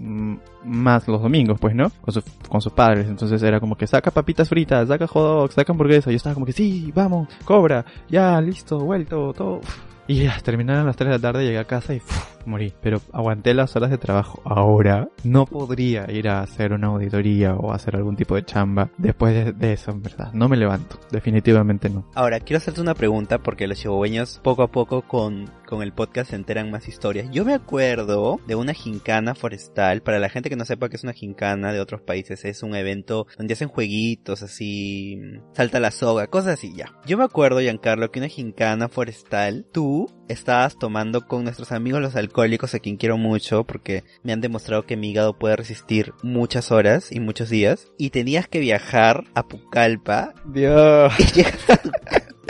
más 0.63 1.07
los 1.07 1.21
domingos, 1.21 1.59
pues, 1.59 1.75
¿no? 1.75 1.91
Con, 2.01 2.13
sus 2.13 2.23
con 2.49 2.61
sus 2.61 2.73
padres, 2.73 3.07
entonces 3.07 3.43
era 3.43 3.59
como 3.59 3.77
que 3.77 3.85
saca 3.85 4.09
papitas 4.09 4.49
fritas, 4.49 4.87
saca 4.87 5.05
hot 5.05 5.23
dogs, 5.23 5.53
saca 5.53 5.71
hamburguesa, 5.71 6.09
yo 6.09 6.17
estaba 6.17 6.33
como 6.33 6.47
que 6.47 6.53
sí, 6.53 6.91
vamos, 6.95 7.27
cobra, 7.45 7.85
ya, 8.09 8.41
listo, 8.41 8.79
vuelto, 8.79 9.31
todo. 9.33 9.61
Y 10.07 10.27
terminaron 10.43 10.85
las 10.85 10.95
3 10.97 11.09
de 11.09 11.15
la 11.17 11.21
tarde, 11.21 11.45
llegué 11.45 11.59
a 11.59 11.65
casa 11.65 11.93
y 11.93 12.01
morí. 12.45 12.73
Pero 12.81 13.01
aguanté 13.11 13.53
las 13.53 13.75
horas 13.75 13.89
de 13.89 13.97
trabajo. 13.97 14.41
Ahora 14.43 15.07
no 15.23 15.45
podría 15.45 16.11
ir 16.11 16.27
a 16.27 16.41
hacer 16.41 16.73
una 16.73 16.87
auditoría 16.87 17.55
o 17.55 17.71
hacer 17.71 17.95
algún 17.95 18.15
tipo 18.15 18.35
de 18.35 18.43
chamba 18.43 18.89
después 18.97 19.57
de, 19.57 19.73
eso, 19.73 19.91
en 19.91 20.01
verdad. 20.01 20.33
No 20.33 20.49
me 20.49 20.57
levanto. 20.57 20.99
Definitivamente 21.11 21.89
no. 21.89 22.05
Ahora, 22.15 22.39
quiero 22.39 22.57
hacerte 22.57 22.81
una 22.81 22.95
pregunta 22.95 23.37
porque 23.39 23.67
los 23.67 23.79
chihuahueños 23.79 24.39
poco 24.43 24.63
a 24.63 24.67
poco 24.67 25.03
con, 25.03 25.49
con 25.73 25.81
el 25.81 25.91
podcast 25.91 26.29
se 26.29 26.35
enteran 26.35 26.69
más 26.69 26.87
historias. 26.87 27.31
Yo 27.31 27.45
me 27.45 27.55
acuerdo 27.55 28.39
de 28.45 28.53
una 28.53 28.75
gincana 28.75 29.33
forestal. 29.33 30.03
Para 30.03 30.19
la 30.19 30.29
gente 30.29 30.51
que 30.51 30.55
no 30.55 30.65
sepa 30.65 30.87
que 30.87 30.97
es 30.97 31.03
una 31.03 31.13
gincana 31.13 31.73
de 31.73 31.79
otros 31.79 31.99
países, 31.99 32.45
es 32.45 32.61
un 32.61 32.75
evento 32.75 33.25
donde 33.39 33.55
hacen 33.55 33.69
jueguitos 33.69 34.43
así, 34.43 35.19
salta 35.53 35.79
la 35.79 35.89
soga, 35.89 36.27
cosas 36.27 36.59
así 36.59 36.75
ya. 36.75 36.93
Yo 37.07 37.17
me 37.17 37.23
acuerdo, 37.23 37.59
Giancarlo, 37.59 38.11
que 38.11 38.19
una 38.19 38.27
gincana 38.27 38.87
forestal, 38.87 39.65
tú 39.71 40.11
estabas 40.27 40.77
tomando 40.77 41.27
con 41.27 41.43
nuestros 41.43 41.71
amigos 41.71 42.01
los 42.01 42.15
alcohólicos 42.15 42.73
a 42.75 42.79
quien 42.79 42.97
quiero 42.97 43.17
mucho 43.17 43.63
porque 43.65 44.03
me 44.23 44.31
han 44.31 44.41
demostrado 44.41 44.85
que 44.85 44.95
mi 44.95 45.09
hígado 45.09 45.37
puede 45.37 45.55
resistir 45.55 46.13
muchas 46.21 46.71
horas 46.71 47.11
y 47.11 47.19
muchos 47.19 47.49
días 47.49 47.91
y 47.97 48.11
tenías 48.11 48.47
que 48.47 48.59
viajar 48.59 49.23
a 49.33 49.47
Pucallpa 49.47 50.33
Dios. 50.45 51.13
y 51.19 51.23
llegar 51.33 51.55
a 51.67 51.77
tu 51.77 51.91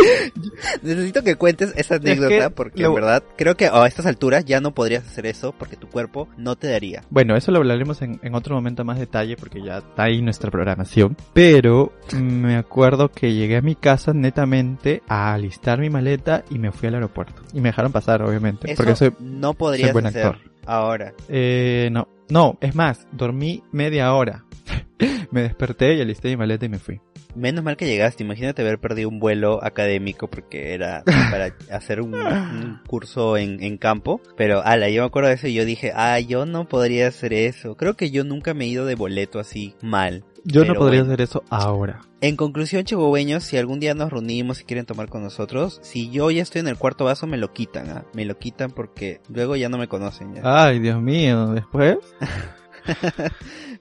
Necesito 0.81 1.23
que 1.23 1.35
cuentes 1.35 1.73
esa 1.75 1.95
anécdota 1.95 2.49
porque 2.49 2.81
lo- 2.83 2.89
en 2.89 2.95
verdad 2.95 3.23
creo 3.37 3.55
que 3.55 3.67
a 3.67 3.85
estas 3.87 4.05
alturas 4.05 4.45
ya 4.45 4.59
no 4.61 4.73
podrías 4.73 5.05
hacer 5.07 5.25
eso 5.25 5.53
porque 5.57 5.75
tu 5.75 5.87
cuerpo 5.87 6.27
no 6.37 6.55
te 6.55 6.67
daría. 6.69 7.03
Bueno, 7.09 7.35
eso 7.35 7.51
lo 7.51 7.59
hablaremos 7.59 8.01
en, 8.01 8.19
en 8.23 8.35
otro 8.35 8.55
momento 8.55 8.83
más 8.83 8.99
detalle 8.99 9.35
porque 9.37 9.61
ya 9.61 9.77
está 9.79 10.03
ahí 10.03 10.21
nuestra 10.21 10.51
programación. 10.51 11.15
Pero 11.33 11.93
me 12.15 12.55
acuerdo 12.55 13.09
que 13.09 13.33
llegué 13.33 13.57
a 13.57 13.61
mi 13.61 13.75
casa 13.75 14.13
netamente 14.13 15.01
a 15.07 15.33
alistar 15.33 15.79
mi 15.79 15.89
maleta 15.89 16.43
y 16.49 16.59
me 16.59 16.71
fui 16.71 16.87
al 16.87 16.95
aeropuerto. 16.95 17.41
Y 17.53 17.59
me 17.61 17.69
dejaron 17.69 17.91
pasar, 17.91 18.21
obviamente. 18.21 18.71
Eso 18.71 18.77
porque 18.83 18.95
soy... 18.95 19.13
no 19.19 19.53
podrías 19.53 19.93
buen 19.93 20.05
hacer 20.07 20.25
actor. 20.25 20.41
ahora. 20.65 21.13
Eh, 21.29 21.89
no. 21.91 22.07
No, 22.29 22.57
es 22.61 22.73
más, 22.73 23.05
dormí 23.11 23.63
media 23.71 24.13
hora. 24.13 24.45
me 25.31 25.41
desperté 25.43 25.95
y 25.95 26.01
alisté 26.01 26.29
mi 26.29 26.37
maleta 26.37 26.65
y 26.65 26.69
me 26.69 26.79
fui. 26.79 26.99
Menos 27.35 27.63
mal 27.63 27.77
que 27.77 27.85
llegaste, 27.85 28.23
imagínate 28.23 28.61
haber 28.61 28.79
perdido 28.79 29.09
un 29.09 29.19
vuelo 29.19 29.63
académico 29.63 30.29
porque 30.29 30.73
era 30.73 31.03
para 31.31 31.55
hacer 31.71 32.01
un, 32.01 32.13
un 32.15 32.79
curso 32.87 33.37
en, 33.37 33.61
en 33.63 33.77
campo. 33.77 34.21
Pero, 34.37 34.61
ala, 34.63 34.89
yo 34.89 35.01
me 35.01 35.07
acuerdo 35.07 35.29
de 35.29 35.35
eso 35.35 35.47
y 35.47 35.53
yo 35.53 35.65
dije, 35.65 35.91
ah, 35.95 36.19
yo 36.19 36.45
no 36.45 36.67
podría 36.67 37.07
hacer 37.07 37.33
eso. 37.33 37.75
Creo 37.75 37.95
que 37.95 38.11
yo 38.11 38.23
nunca 38.23 38.53
me 38.53 38.65
he 38.65 38.67
ido 38.67 38.85
de 38.85 38.95
boleto 38.95 39.39
así 39.39 39.75
mal. 39.81 40.23
Yo 40.45 40.61
Pero 40.61 40.73
no 40.73 40.79
podría 40.79 41.01
bueno. 41.01 41.13
hacer 41.13 41.21
eso 41.21 41.43
ahora. 41.49 42.01
En 42.19 42.35
conclusión, 42.35 42.83
chihuahueños, 42.83 43.43
si 43.43 43.57
algún 43.57 43.79
día 43.79 43.93
nos 43.93 44.11
reunimos 44.11 44.61
y 44.61 44.65
quieren 44.65 44.85
tomar 44.85 45.07
con 45.09 45.23
nosotros, 45.23 45.79
si 45.83 46.09
yo 46.09 46.31
ya 46.31 46.41
estoy 46.41 46.61
en 46.61 46.67
el 46.67 46.77
cuarto 46.77 47.05
vaso, 47.05 47.27
me 47.27 47.37
lo 47.37 47.53
quitan, 47.53 47.89
¿ah? 47.89 48.05
Me 48.13 48.25
lo 48.25 48.37
quitan 48.37 48.71
porque 48.71 49.21
luego 49.29 49.55
ya 49.55 49.69
no 49.69 49.77
me 49.77 49.87
conocen. 49.87 50.35
¿ya? 50.35 50.41
Ay, 50.43 50.79
Dios 50.79 51.01
mío, 51.01 51.47
después... 51.53 51.97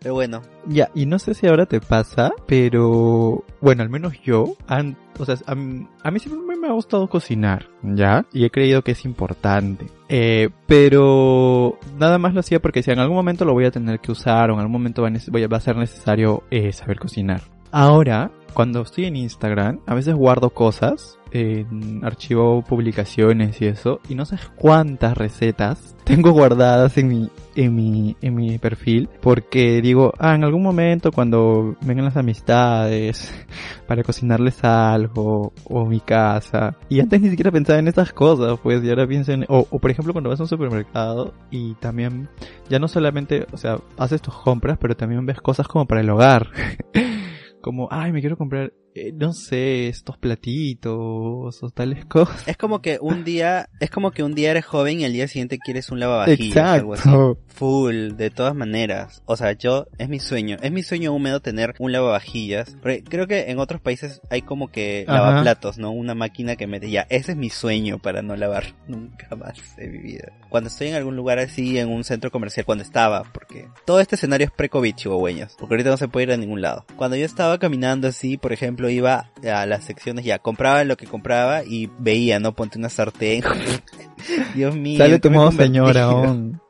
Pero 0.01 0.15
bueno, 0.15 0.43
Ya, 0.69 0.91
y 0.95 1.07
no 1.07 1.19
sé 1.19 1.35
si 1.35 1.47
ahora 1.47 1.67
te 1.67 1.81
pasa, 1.81 2.33
pero 2.47 3.45
bueno, 3.61 3.83
al 3.83 3.89
menos 3.91 4.15
yo, 4.23 4.57
an- 4.67 4.97
o 5.19 5.25
sea, 5.25 5.37
a, 5.47 5.53
a 5.53 6.11
mí 6.11 6.19
siempre 6.19 6.57
me, 6.57 6.67
ha 6.69 6.73
gustado 6.73 7.09
cocinar, 7.09 7.69
¿ya? 7.83 8.25
Y 8.33 8.45
he 8.45 8.51
creído 8.51 8.83
que 8.83 8.93
es 8.93 9.05
importante. 9.05 9.87
Eh, 10.09 10.49
pero 10.67 11.79
nada 11.99 12.19
más 12.19 12.35
lo 12.35 12.41
hacía 12.41 12.61
porque 12.61 12.83
si 12.83 12.91
en 12.91 12.99
algún 12.99 13.17
momento 13.17 13.45
lo 13.45 13.53
voy 13.53 13.65
a 13.65 13.71
tener 13.71 14.01
que 14.01 14.13
usar 14.13 14.51
o 14.51 14.55
en 14.55 14.61
algún 14.61 14.73
momento 14.73 15.03
va 15.03 15.11
voy 15.31 15.43
a- 15.45 15.49
va 15.49 15.57
a 15.57 15.61
ser 15.61 15.77
necesario 15.77 16.43
eh, 16.51 16.73
saber 16.73 16.99
cocinar. 16.99 17.43
Ahora, 17.71 18.31
cuando 18.55 18.83
estoy 18.83 19.07
en 19.07 19.17
Instagram, 19.17 19.81
a 19.87 19.95
veces 19.95 20.15
guardo 20.15 20.51
cosas, 20.51 21.19
en 21.31 22.05
archivo 22.05 22.63
publicaciones 22.63 23.61
y 23.63 23.67
eso, 23.67 24.01
y 24.09 24.15
no 24.15 24.27
sé 24.27 24.37
cuántas 24.57 25.17
recetas 25.17 25.97
tengo 26.05 26.33
guardadas 26.33 26.99
en 26.99 27.09
mi, 27.09 27.31
en 27.57 27.75
mi, 27.75 28.17
en 28.21 28.35
mi 28.35 28.59
perfil, 28.59 29.09
porque 29.21 29.81
digo, 29.81 30.13
ah, 30.19 30.35
en 30.35 30.45
algún 30.45 30.63
momento 30.63 31.13
cuando 31.13 31.77
vengan 31.83 32.05
las 32.05 32.17
amistades, 32.17 33.33
para 33.87 34.03
cocinarles 34.03 34.63
algo, 34.65 35.53
o 35.65 35.87
mi 35.87 36.01
casa, 36.01 36.77
y 36.89 37.01
antes 37.01 37.21
ni 37.21 37.31
siquiera 37.31 37.51
pensaba 37.51 37.79
en 37.79 37.89
estas 37.89 38.13
cosas, 38.13 38.59
pues, 38.63 38.83
y 38.85 38.89
ahora 38.91 39.07
pienso 39.07 39.33
en, 39.33 39.45
o, 39.49 39.67
o 39.71 39.79
por 39.79 39.91
ejemplo 39.91 40.13
cuando 40.13 40.31
vas 40.31 40.41
a 40.41 40.45
un 40.45 40.49
supermercado, 40.49 41.35
y 41.51 41.75
también, 41.75 42.29
ya 42.69 42.79
no 42.79 42.89
solamente, 42.89 43.47
o 43.53 43.57
sea, 43.57 43.79
haces 43.99 44.23
tus 44.23 44.35
compras, 44.35 44.79
pero 44.81 44.97
también 44.97 45.25
ves 45.27 45.41
cosas 45.41 45.69
como 45.69 45.87
para 45.87 46.01
el 46.01 46.11
hogar. 46.11 46.49
como, 47.63 47.89
ay, 47.91 48.13
me 48.13 48.21
quiero 48.21 48.37
comprar, 48.37 48.73
eh, 48.95 49.13
no 49.15 49.33
sé, 49.33 49.89
estos 49.89 50.19
platitos 50.19 51.63
o 51.63 51.71
tales 51.71 52.05
cosas. 52.07 52.47
es 52.47 52.57
como 52.57 52.83
que 52.83 52.99
un 53.01 53.25
día, 53.25 53.69
es 53.81 53.91
como 53.91 54.11
que 54.11 54.23
un 54.23 54.35
día 54.35 54.51
eres 54.51 54.67
joven 54.67 55.01
y 55.01 55.05
al 55.05 55.13
día 55.13 55.29
siguiente 55.29 55.59
quieres 55.59 55.91
un 55.91 56.01
lavavajillas, 56.01 56.57
algo 56.57 56.95
así. 56.95 57.09
Exacto. 57.09 57.39
Full, 57.49 58.13
de 58.17 58.31
todas 58.31 58.55
maneras. 58.55 59.23
O 59.27 59.37
sea, 59.37 59.53
yo, 59.53 59.87
es 59.99 60.09
mi 60.09 60.21
sueño, 60.21 60.57
es 60.63 60.73
mi 60.73 60.83
sueño 60.83 61.13
húmedo 61.13 61.41
tener 61.41 61.75
un 61.79 61.93
lavavajillas. 61.93 62.77
Porque 62.83 63.03
creo 63.03 63.27
que 63.27 63.51
en 63.51 63.59
otros 63.59 63.81
países 63.81 64.21
hay 64.31 64.43
como 64.43 64.71
que 64.71 65.05
Ajá. 65.07 65.19
lavaplatos, 65.19 65.79
¿no? 65.79 65.91
Una 65.91 66.15
máquina 66.15 66.57
que 66.57 66.67
mete, 66.67 66.91
ya, 66.91 67.07
ese 67.09 67.33
es 67.33 67.39
mi 67.39 67.51
sueño 67.51 67.99
para 67.99 68.23
no 68.23 68.37
lavar 68.37 68.75
nunca 68.89 69.35
más 69.37 69.77
de 69.77 69.89
mi 69.89 69.99
vida. 69.99 70.33
Cuando 70.51 70.69
estoy 70.69 70.89
en 70.89 70.95
algún 70.97 71.17
lugar 71.17 71.39
así, 71.39 71.79
en 71.79 71.89
un 71.89 72.05
centro 72.05 72.31
comercial, 72.31 72.67
cuando 72.67 72.85
estaba, 72.85 73.23
porque 73.33 73.69
todo 73.87 74.01
este 74.01 74.17
escenario 74.17 74.47
es 74.47 74.53
pre-COVID, 74.53 74.95
chihuahueños, 74.95 75.57
porque 75.59 75.75
ahorita 75.75 75.91
no 75.91 75.97
se 75.97 76.09
puede 76.09 76.25
ir 76.25 76.33
a 76.33 76.37
ningún 76.37 76.61
lado. 76.61 76.85
Cuando 76.97 77.17
yo 77.17 77.25
estaba 77.25 77.59
caminando 77.59 78.09
así, 78.09 78.37
por 78.37 78.53
ejemplo, 78.53 78.82
iba 78.89 79.31
a 79.51 79.67
las 79.67 79.85
secciones, 79.85 80.25
ya, 80.25 80.39
compraba 80.39 80.85
lo 80.85 80.97
que 80.97 81.07
compraba 81.07 81.65
y 81.65 81.91
veía, 81.99 82.41
¿no? 82.41 82.53
Ponte 82.55 82.79
una 82.79 82.89
sartén. 82.89 83.43
Dios 84.55 84.75
mío. 84.75 84.99
Sale 84.99 85.17
¿en 85.17 85.21
tu 85.21 85.31
modo 85.31 85.53
señora 85.53 86.05
aún. 86.05 86.61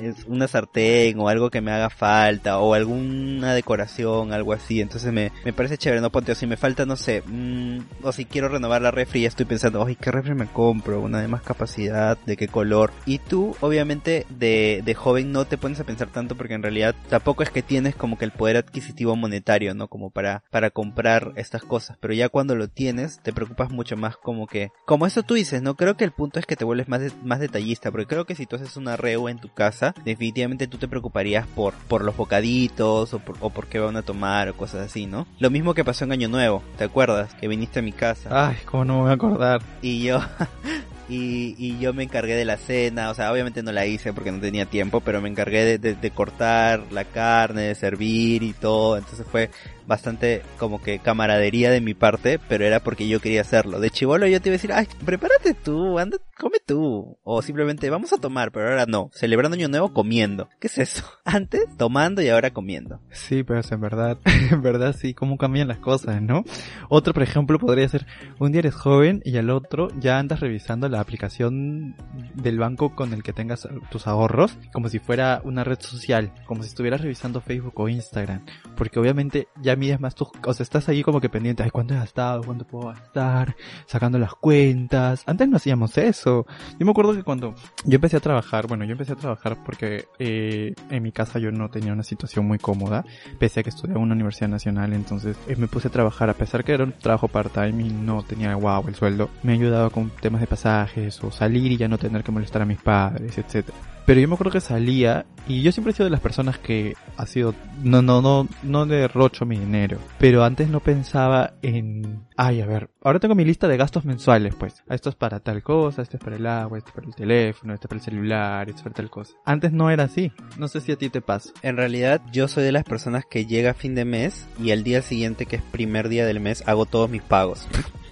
Es 0.00 0.24
una 0.26 0.48
sartén 0.48 1.18
o 1.18 1.28
algo 1.28 1.50
que 1.50 1.60
me 1.60 1.72
haga 1.72 1.90
falta 1.90 2.58
o 2.58 2.74
alguna 2.74 3.54
decoración, 3.54 4.32
algo 4.32 4.52
así. 4.52 4.80
Entonces 4.80 5.12
me, 5.12 5.32
me 5.44 5.52
parece 5.52 5.78
chévere, 5.78 6.00
no 6.00 6.10
ponte, 6.10 6.32
o 6.32 6.34
si 6.34 6.46
me 6.46 6.56
falta, 6.56 6.86
no 6.86 6.96
sé, 6.96 7.22
mm, 7.26 7.78
o 8.02 8.12
si 8.12 8.24
quiero 8.24 8.48
renovar 8.48 8.82
la 8.82 8.90
refri, 8.90 9.22
ya 9.22 9.28
estoy 9.28 9.46
pensando, 9.46 9.84
ay, 9.84 9.96
¿qué 9.96 10.10
refri 10.10 10.34
me 10.34 10.46
compro? 10.46 11.00
Una 11.00 11.20
de 11.20 11.28
más 11.28 11.42
capacidad, 11.42 12.18
de 12.26 12.36
qué 12.36 12.48
color. 12.48 12.92
Y 13.04 13.18
tú, 13.18 13.56
obviamente, 13.60 14.26
de, 14.30 14.82
de 14.84 14.94
joven 14.94 15.32
no 15.32 15.44
te 15.44 15.58
pones 15.58 15.80
a 15.80 15.84
pensar 15.84 16.08
tanto 16.08 16.36
porque 16.36 16.54
en 16.54 16.62
realidad 16.62 16.94
tampoco 17.08 17.42
es 17.42 17.50
que 17.50 17.62
tienes 17.62 17.94
como 17.94 18.18
que 18.18 18.24
el 18.24 18.32
poder 18.32 18.56
adquisitivo 18.56 19.16
monetario, 19.16 19.74
¿no? 19.74 19.88
Como 19.88 20.10
para, 20.10 20.42
para 20.50 20.70
comprar 20.70 21.32
estas 21.36 21.62
cosas. 21.62 21.96
Pero 22.00 22.14
ya 22.14 22.28
cuando 22.28 22.54
lo 22.54 22.68
tienes, 22.68 23.20
te 23.22 23.32
preocupas 23.32 23.70
mucho 23.70 23.96
más 23.96 24.16
como 24.16 24.46
que, 24.46 24.70
como 24.84 25.06
eso 25.06 25.22
tú 25.22 25.34
dices, 25.34 25.62
¿no? 25.62 25.76
Creo 25.76 25.96
que 25.96 26.04
el 26.04 26.12
punto 26.12 26.38
es 26.38 26.46
que 26.46 26.56
te 26.56 26.64
vuelves 26.64 26.88
más, 26.88 27.02
más 27.22 27.40
detallista, 27.40 27.90
porque 27.90 28.06
creo 28.06 28.24
que 28.24 28.34
si 28.34 28.46
tú 28.46 28.56
haces 28.56 28.76
una 28.76 28.96
reu 28.96 29.28
en 29.28 29.38
tu 29.38 29.52
casa, 29.52 29.85
definitivamente 30.04 30.66
tú 30.66 30.78
te 30.78 30.88
preocuparías 30.88 31.46
por, 31.46 31.74
por 31.74 32.04
los 32.04 32.16
bocaditos 32.16 33.12
o 33.14 33.18
por, 33.18 33.36
o 33.40 33.50
por 33.50 33.66
qué 33.66 33.78
van 33.78 33.96
a 33.96 34.02
tomar 34.02 34.48
o 34.48 34.56
cosas 34.56 34.86
así, 34.86 35.06
¿no? 35.06 35.26
Lo 35.38 35.50
mismo 35.50 35.74
que 35.74 35.84
pasó 35.84 36.04
en 36.04 36.12
Año 36.12 36.28
Nuevo, 36.28 36.62
¿te 36.78 36.84
acuerdas? 36.84 37.34
Que 37.34 37.48
viniste 37.48 37.78
a 37.78 37.82
mi 37.82 37.92
casa 37.92 38.28
Ay, 38.48 38.56
cómo 38.64 38.84
no 38.84 38.94
me 38.94 39.00
voy 39.02 39.10
a 39.10 39.14
acordar. 39.14 39.62
y 39.82 40.02
yo 40.02 40.20
y, 41.08 41.54
y 41.58 41.78
yo 41.78 41.92
me 41.94 42.02
encargué 42.02 42.34
de 42.34 42.44
la 42.44 42.56
cena, 42.56 43.10
o 43.10 43.14
sea, 43.14 43.30
obviamente 43.32 43.62
no 43.62 43.70
la 43.72 43.86
hice 43.86 44.12
porque 44.12 44.32
no 44.32 44.40
tenía 44.40 44.66
tiempo, 44.66 45.00
pero 45.00 45.20
me 45.20 45.28
encargué 45.28 45.64
de, 45.64 45.78
de- 45.78 45.94
de 45.94 46.10
cortar 46.10 46.82
la 46.90 47.04
carne, 47.04 47.62
de 47.62 47.74
servir 47.76 48.42
y 48.42 48.52
todo, 48.52 48.96
entonces 48.96 49.24
fue 49.30 49.50
bastante 49.86 50.42
como 50.58 50.82
que 50.82 50.98
camaradería 50.98 51.70
de 51.70 51.80
mi 51.80 51.94
parte, 51.94 52.38
pero 52.48 52.64
era 52.64 52.80
porque 52.80 53.08
yo 53.08 53.20
quería 53.20 53.40
hacerlo. 53.40 53.80
De 53.80 53.90
chivolo 53.90 54.26
yo 54.26 54.40
te 54.40 54.48
iba 54.48 54.54
a 54.54 54.58
decir, 54.58 54.72
ay, 54.72 54.88
prepárate 55.04 55.54
tú, 55.54 55.98
anda, 55.98 56.18
come 56.38 56.58
tú, 56.64 57.18
o 57.22 57.42
simplemente 57.42 57.88
vamos 57.90 58.12
a 58.12 58.18
tomar, 58.18 58.52
pero 58.52 58.68
ahora 58.68 58.86
no, 58.86 59.10
celebrando 59.12 59.56
Año 59.56 59.68
Nuevo 59.68 59.92
comiendo. 59.92 60.48
¿Qué 60.60 60.66
es 60.66 60.78
eso? 60.78 61.04
Antes 61.24 61.64
tomando 61.76 62.22
y 62.22 62.28
ahora 62.28 62.52
comiendo. 62.52 63.00
Sí, 63.10 63.42
pero 63.42 63.60
es 63.60 63.72
en 63.72 63.80
verdad, 63.80 64.18
en 64.50 64.62
verdad 64.62 64.94
sí, 64.98 65.14
cómo 65.14 65.38
cambian 65.38 65.68
las 65.68 65.78
cosas, 65.78 66.20
¿no? 66.20 66.44
Otro, 66.88 67.14
por 67.14 67.22
ejemplo, 67.22 67.58
podría 67.58 67.88
ser, 67.88 68.06
un 68.38 68.52
día 68.52 68.60
eres 68.60 68.74
joven 68.74 69.22
y 69.24 69.36
al 69.36 69.50
otro 69.50 69.88
ya 69.98 70.18
andas 70.18 70.40
revisando 70.40 70.88
la 70.88 71.00
aplicación 71.00 71.94
del 72.34 72.58
banco 72.58 72.94
con 72.94 73.12
el 73.12 73.22
que 73.22 73.32
tengas 73.32 73.68
tus 73.90 74.06
ahorros, 74.06 74.58
como 74.72 74.88
si 74.88 74.98
fuera 74.98 75.40
una 75.44 75.64
red 75.64 75.80
social, 75.80 76.32
como 76.46 76.62
si 76.62 76.68
estuvieras 76.68 77.00
revisando 77.00 77.40
Facebook 77.40 77.78
o 77.78 77.88
Instagram, 77.88 78.44
porque 78.76 78.98
obviamente 78.98 79.48
ya 79.62 79.75
ya 79.84 79.98
más 79.98 80.14
tus, 80.14 80.28
o 80.44 80.52
sea, 80.52 80.64
estás 80.64 80.88
ahí 80.88 81.02
como 81.02 81.20
que 81.20 81.28
pendiente, 81.28 81.62
ay, 81.62 81.70
¿cuánto 81.70 81.94
he 81.94 81.96
gastado? 81.96 82.42
¿Cuánto 82.42 82.66
puedo 82.66 82.88
gastar? 82.88 83.56
Sacando 83.86 84.18
las 84.18 84.34
cuentas. 84.34 85.22
Antes 85.26 85.48
no 85.48 85.56
hacíamos 85.56 85.96
eso. 85.98 86.46
Yo 86.78 86.86
me 86.86 86.90
acuerdo 86.90 87.14
que 87.14 87.22
cuando 87.22 87.54
yo 87.84 87.96
empecé 87.96 88.16
a 88.16 88.20
trabajar, 88.20 88.66
bueno, 88.66 88.84
yo 88.84 88.92
empecé 88.92 89.12
a 89.12 89.16
trabajar 89.16 89.58
porque 89.64 90.06
eh, 90.18 90.74
en 90.90 91.02
mi 91.02 91.12
casa 91.12 91.38
yo 91.38 91.50
no 91.50 91.68
tenía 91.68 91.92
una 91.92 92.02
situación 92.02 92.46
muy 92.46 92.58
cómoda, 92.58 93.04
pese 93.38 93.60
a 93.60 93.62
que 93.62 93.70
estudiaba 93.70 93.98
en 93.98 94.04
una 94.04 94.14
universidad 94.14 94.48
nacional, 94.48 94.92
entonces 94.92 95.36
eh, 95.48 95.56
me 95.56 95.68
puse 95.68 95.88
a 95.88 95.90
trabajar, 95.90 96.30
a 96.30 96.34
pesar 96.34 96.64
que 96.64 96.72
era 96.72 96.84
un 96.84 96.92
trabajo 96.92 97.28
part-time 97.28 97.82
y 97.82 97.90
no 97.90 98.22
tenía 98.22 98.54
wow 98.54 98.86
el 98.88 98.94
sueldo, 98.94 99.30
me 99.42 99.52
ayudaba 99.52 99.90
con 99.90 100.10
temas 100.10 100.40
de 100.40 100.46
pasajes 100.46 101.22
o 101.22 101.30
salir 101.30 101.72
y 101.72 101.76
ya 101.76 101.88
no 101.88 101.98
tener 101.98 102.22
que 102.22 102.32
molestar 102.32 102.62
a 102.62 102.64
mis 102.64 102.80
padres, 102.80 103.36
etcétera. 103.38 103.95
Pero 104.06 104.20
yo 104.20 104.28
me 104.28 104.34
acuerdo 104.34 104.52
que 104.52 104.60
salía 104.60 105.26
y 105.48 105.62
yo 105.62 105.72
siempre 105.72 105.90
he 105.90 105.94
sido 105.94 106.04
de 106.04 106.10
las 106.10 106.20
personas 106.20 106.58
que 106.58 106.94
ha 107.16 107.26
sido 107.26 107.54
no 107.82 108.02
no 108.02 108.22
no 108.22 108.48
no 108.62 108.86
derrocho 108.86 109.44
mi 109.44 109.58
dinero, 109.58 109.98
pero 110.18 110.44
antes 110.44 110.68
no 110.68 110.80
pensaba 110.80 111.54
en 111.62 112.24
ay, 112.36 112.60
a 112.60 112.66
ver, 112.66 112.90
ahora 113.02 113.18
tengo 113.18 113.34
mi 113.34 113.44
lista 113.44 113.66
de 113.66 113.76
gastos 113.76 114.04
mensuales, 114.04 114.54
pues. 114.54 114.84
Esto 114.88 115.08
es 115.08 115.16
para 115.16 115.40
tal 115.40 115.62
cosa, 115.62 116.02
esto 116.02 116.18
es 116.18 116.22
para 116.22 116.36
el 116.36 116.46
agua, 116.46 116.78
esto 116.78 116.90
es 116.90 116.94
para 116.94 117.06
el 117.08 117.14
teléfono, 117.14 117.74
esto 117.74 117.86
es 117.86 117.88
para 117.88 117.98
el 117.98 118.04
celular, 118.04 118.68
esto 118.68 118.78
es 118.78 118.82
para 118.84 118.94
tal 118.94 119.10
cosa. 119.10 119.34
Antes 119.44 119.72
no 119.72 119.90
era 119.90 120.04
así. 120.04 120.32
No 120.56 120.68
sé 120.68 120.80
si 120.80 120.92
a 120.92 120.96
ti 120.96 121.08
te 121.08 121.20
pasa. 121.20 121.50
En 121.62 121.76
realidad, 121.76 122.22
yo 122.32 122.46
soy 122.46 122.62
de 122.62 122.72
las 122.72 122.84
personas 122.84 123.24
que 123.28 123.46
llega 123.46 123.72
a 123.72 123.74
fin 123.74 123.94
de 123.94 124.04
mes 124.04 124.46
y 124.62 124.70
el 124.70 124.84
día 124.84 125.02
siguiente, 125.02 125.46
que 125.46 125.56
es 125.56 125.62
primer 125.62 126.08
día 126.08 126.26
del 126.26 126.40
mes, 126.40 126.62
hago 126.66 126.86
todos 126.86 127.10
mis 127.10 127.22
pagos. 127.22 127.66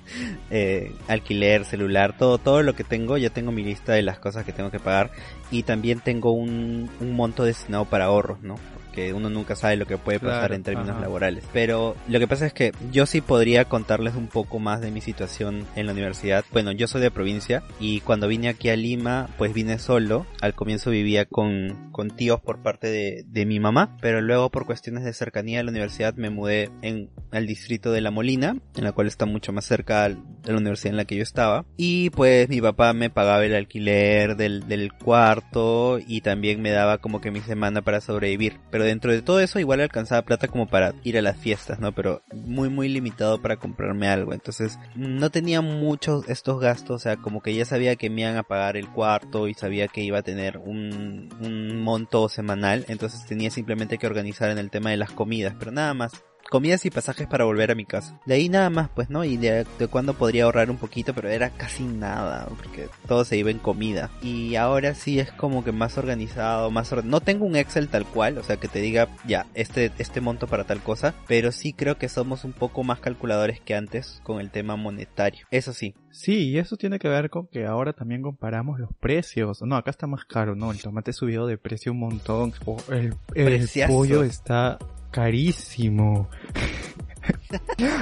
eh, 0.51 0.93
alquiler, 1.09 1.65
celular, 1.65 2.17
todo, 2.17 2.39
todo 2.39 2.63
lo 2.63 2.75
que 2.75 2.85
tengo, 2.85 3.17
ya 3.17 3.31
tengo 3.31 3.53
mi 3.53 3.63
lista 3.63 3.93
de 3.93 4.03
las 4.03 4.19
cosas 4.19 4.45
que 4.45 4.53
tengo 4.53 4.71
que 4.71 4.81
pagar 4.81 5.11
y 5.51 5.63
también 5.63 6.01
tengo 6.01 6.33
un, 6.33 6.91
un 7.01 7.13
monto 7.13 7.45
destinado 7.45 7.85
para 7.85 8.07
ahorros, 8.07 8.43
¿no? 8.43 8.57
Porque 8.95 9.13
uno 9.13 9.29
nunca 9.29 9.57
sabe 9.57 9.77
lo 9.77 9.87
que 9.87 9.99
puede 9.99 10.21
pasar 10.21 10.39
Claro, 10.39 10.55
en 10.55 10.63
términos 10.63 10.91
ajá. 10.93 11.01
laborales. 11.01 11.43
Pero 11.53 11.97
lo 12.07 12.21
que 12.21 12.29
pasa 12.29 12.47
es 12.47 12.53
que 12.53 12.71
yo 12.93 13.07
sí 13.07 13.21
podría 13.21 13.65
contarles 13.65 14.15
un 14.15 14.29
poco 14.29 14.61
más 14.61 14.81
de 14.81 14.93
mi 14.93 15.01
situación 15.01 15.67
en 15.75 15.87
la 15.87 15.93
universidad. 15.93 16.45
Bueno, 16.53 16.71
yo 16.71 16.87
soy 16.87 17.01
de 17.01 17.11
provincia 17.11 17.65
y 17.81 18.03
cuando 18.03 18.29
vine 18.29 18.49
aquí 18.49 18.69
a 18.69 18.77
Lima, 18.77 19.29
pues 19.37 19.53
vine 19.53 19.81
solo. 19.81 20.27
Al 20.41 20.55
comienzo 20.55 20.91
vivía 20.93 21.25
con, 21.25 21.89
con 21.91 22.11
tíos 22.11 22.41
por 22.41 22.63
parte 22.63 22.87
de, 22.87 23.25
de 23.27 23.47
mi 23.47 23.59
mamá, 23.59 23.97
pero 24.01 24.21
luego 24.21 24.51
por 24.51 24.65
cuestiones 24.65 25.03
de 25.03 25.13
cercanía 25.13 25.59
a 25.59 25.65
la 25.65 25.71
universidad 25.73 26.15
me 26.15 26.31
mudé 26.31 26.71
en 26.83 27.11
al 27.33 27.49
distrito 27.49 27.91
de 27.91 28.01
La 28.01 28.13
Molina, 28.13 28.57
en 28.77 28.85
la 28.85 28.93
cual 28.93 29.09
está 29.09 29.27
mucho 29.27 29.53
más 29.53 29.65
cerca 29.65 30.09
de 30.09 30.17
la 30.53 30.57
universidad 30.59 30.93
en 30.93 30.99
la 30.99 31.05
que 31.05 31.17
yo 31.17 31.23
estaba. 31.25 31.65
Y 31.77 32.11
pues 32.11 32.49
mi 32.49 32.61
papá 32.61 32.93
me 32.93 33.11
pagaba 33.11 33.45
el 33.45 33.57
alquiler 33.57 34.37
del, 34.37 34.69
del 34.69 34.93
cuarto 34.93 35.99
y 36.07 36.21
también 36.21 36.63
me 36.63 36.71
daba 36.71 36.99
como 36.99 37.21
que 37.21 37.33
mi 37.33 37.41
semana 37.41 37.83
para 37.83 38.01
sobrevivir. 38.01 38.61
Pero 38.71 38.84
dentro 38.85 39.13
de 39.13 39.23
todo 39.23 39.41
eso 39.41 39.59
igual 39.59 39.81
alcanzaba 39.81 40.23
plata 40.23 40.49
como 40.49 40.67
para 40.67 40.95
ir 41.03 41.19
a 41.19 41.23
las 41.23 41.37
fiestas, 41.37 41.81
¿no? 41.81 41.93
Pero 41.93 42.23
muy 42.33 42.69
muy 42.69 42.89
limitado 42.89 43.41
para 43.41 43.57
comprarme 43.57 44.09
algo. 44.09 44.33
Entonces 44.33 44.79
no 44.95 45.31
tenía 45.31 45.61
muchos 45.61 46.29
estos 46.29 46.61
gastos, 46.61 46.97
o 46.97 46.99
sea, 46.99 47.17
como 47.17 47.43
que 47.43 47.55
ya 47.55 47.65
sabía 47.65 47.97
que 47.97 48.11
me 48.11 48.23
iban 48.23 48.37
a 48.37 48.43
pagar 48.43 48.77
el 48.77 48.89
cuarto 48.89 49.49
y 49.49 49.55
sabía 49.55 49.89
que 49.89 50.03
iba 50.03 50.19
a 50.19 50.23
tener 50.23 50.59
un, 50.59 51.31
un 51.41 51.83
monto 51.83 52.29
semanal. 52.29 52.85
Entonces 52.89 53.27
tenía 53.27 53.51
simplemente 53.51 53.99
que 53.99 54.07
organizar 54.07 54.51
en 54.51 54.59
el 54.59 54.71
tema 54.71 54.91
de 54.91 54.97
las 54.97 55.11
comidas, 55.11 55.55
pero 55.59 55.73
nada 55.73 55.95
más 55.95 56.13
comidas 56.51 56.85
y 56.87 56.91
pasajes 56.91 57.27
para 57.27 57.45
volver 57.45 57.71
a 57.71 57.75
mi 57.75 57.85
casa. 57.85 58.19
De 58.27 58.35
ahí 58.35 58.49
nada 58.49 58.71
más, 58.71 58.89
pues, 58.95 59.11
¿no? 59.11 59.25
Y 59.25 59.37
de, 59.37 59.67
de 59.79 59.89
cuándo 59.89 60.15
podría 60.15 60.45
ahorrar 60.45 60.71
un 60.71 60.77
poquito, 60.77 61.15
pero 61.15 61.29
era 61.29 61.51
casi 61.51 61.83
nada, 61.85 62.47
porque 62.49 62.89
todo 63.09 63.25
se 63.25 63.37
iba 63.37 63.51
en 63.51 63.59
comida. 63.59 64.11
Y 64.23 64.57
ahora 64.57 64.95
sí 64.95 65.19
es 65.19 65.33
como 65.33 65.65
que 65.65 65.73
más 65.73 65.99
organizado, 65.99 66.71
más 66.71 66.93
or- 66.93 67.05
No 67.05 67.21
tengo 67.21 67.45
un 67.45 67.57
Excel 67.57 67.89
tal 67.89 68.05
cual, 68.07 68.39
o 68.39 68.43
sea, 68.43 68.57
que 68.57 68.69
te 68.69 68.81
diga, 68.81 69.09
ya, 69.27 69.47
este, 69.55 69.91
este 69.99 70.21
monto 70.21 70.47
para 70.47 70.65
tal 70.65 70.81
cosa, 70.81 71.15
pero 71.27 71.51
sí 71.53 71.73
creo 71.73 71.99
que 71.99 72.09
somos 72.09 72.45
un 72.45 72.53
poco 72.53 72.85
más 72.85 73.01
calculadores 73.01 73.61
que 73.61 73.75
antes 73.75 74.21
con 74.23 74.41
el 74.41 74.51
tema 74.51 74.77
monetario. 74.77 75.47
Eso 75.51 75.73
sí. 75.73 75.95
Sí, 76.11 76.51
y 76.51 76.59
eso 76.59 76.77
tiene 76.77 77.01
que 77.01 77.09
ver 77.09 77.29
con 77.29 77.49
que 77.49 77.67
ahora 77.67 77.93
también 77.93 78.23
comparamos 78.23 78.79
los 78.79 78.91
precios. 79.01 79.61
No, 79.63 79.75
acá 79.77 79.91
está 79.91 80.07
más 80.07 80.25
caro, 80.25 80.55
no, 80.55 80.71
el 80.71 80.81
tomate 80.81 81.13
subió 81.13 81.47
de 81.47 81.59
precio 81.59 81.91
un 81.91 81.99
montón. 81.99 82.53
O 82.67 82.77
el, 82.93 83.15
el 83.35 83.69
pollo 83.89 84.23
está 84.23 84.79
carísimo. 85.15 86.29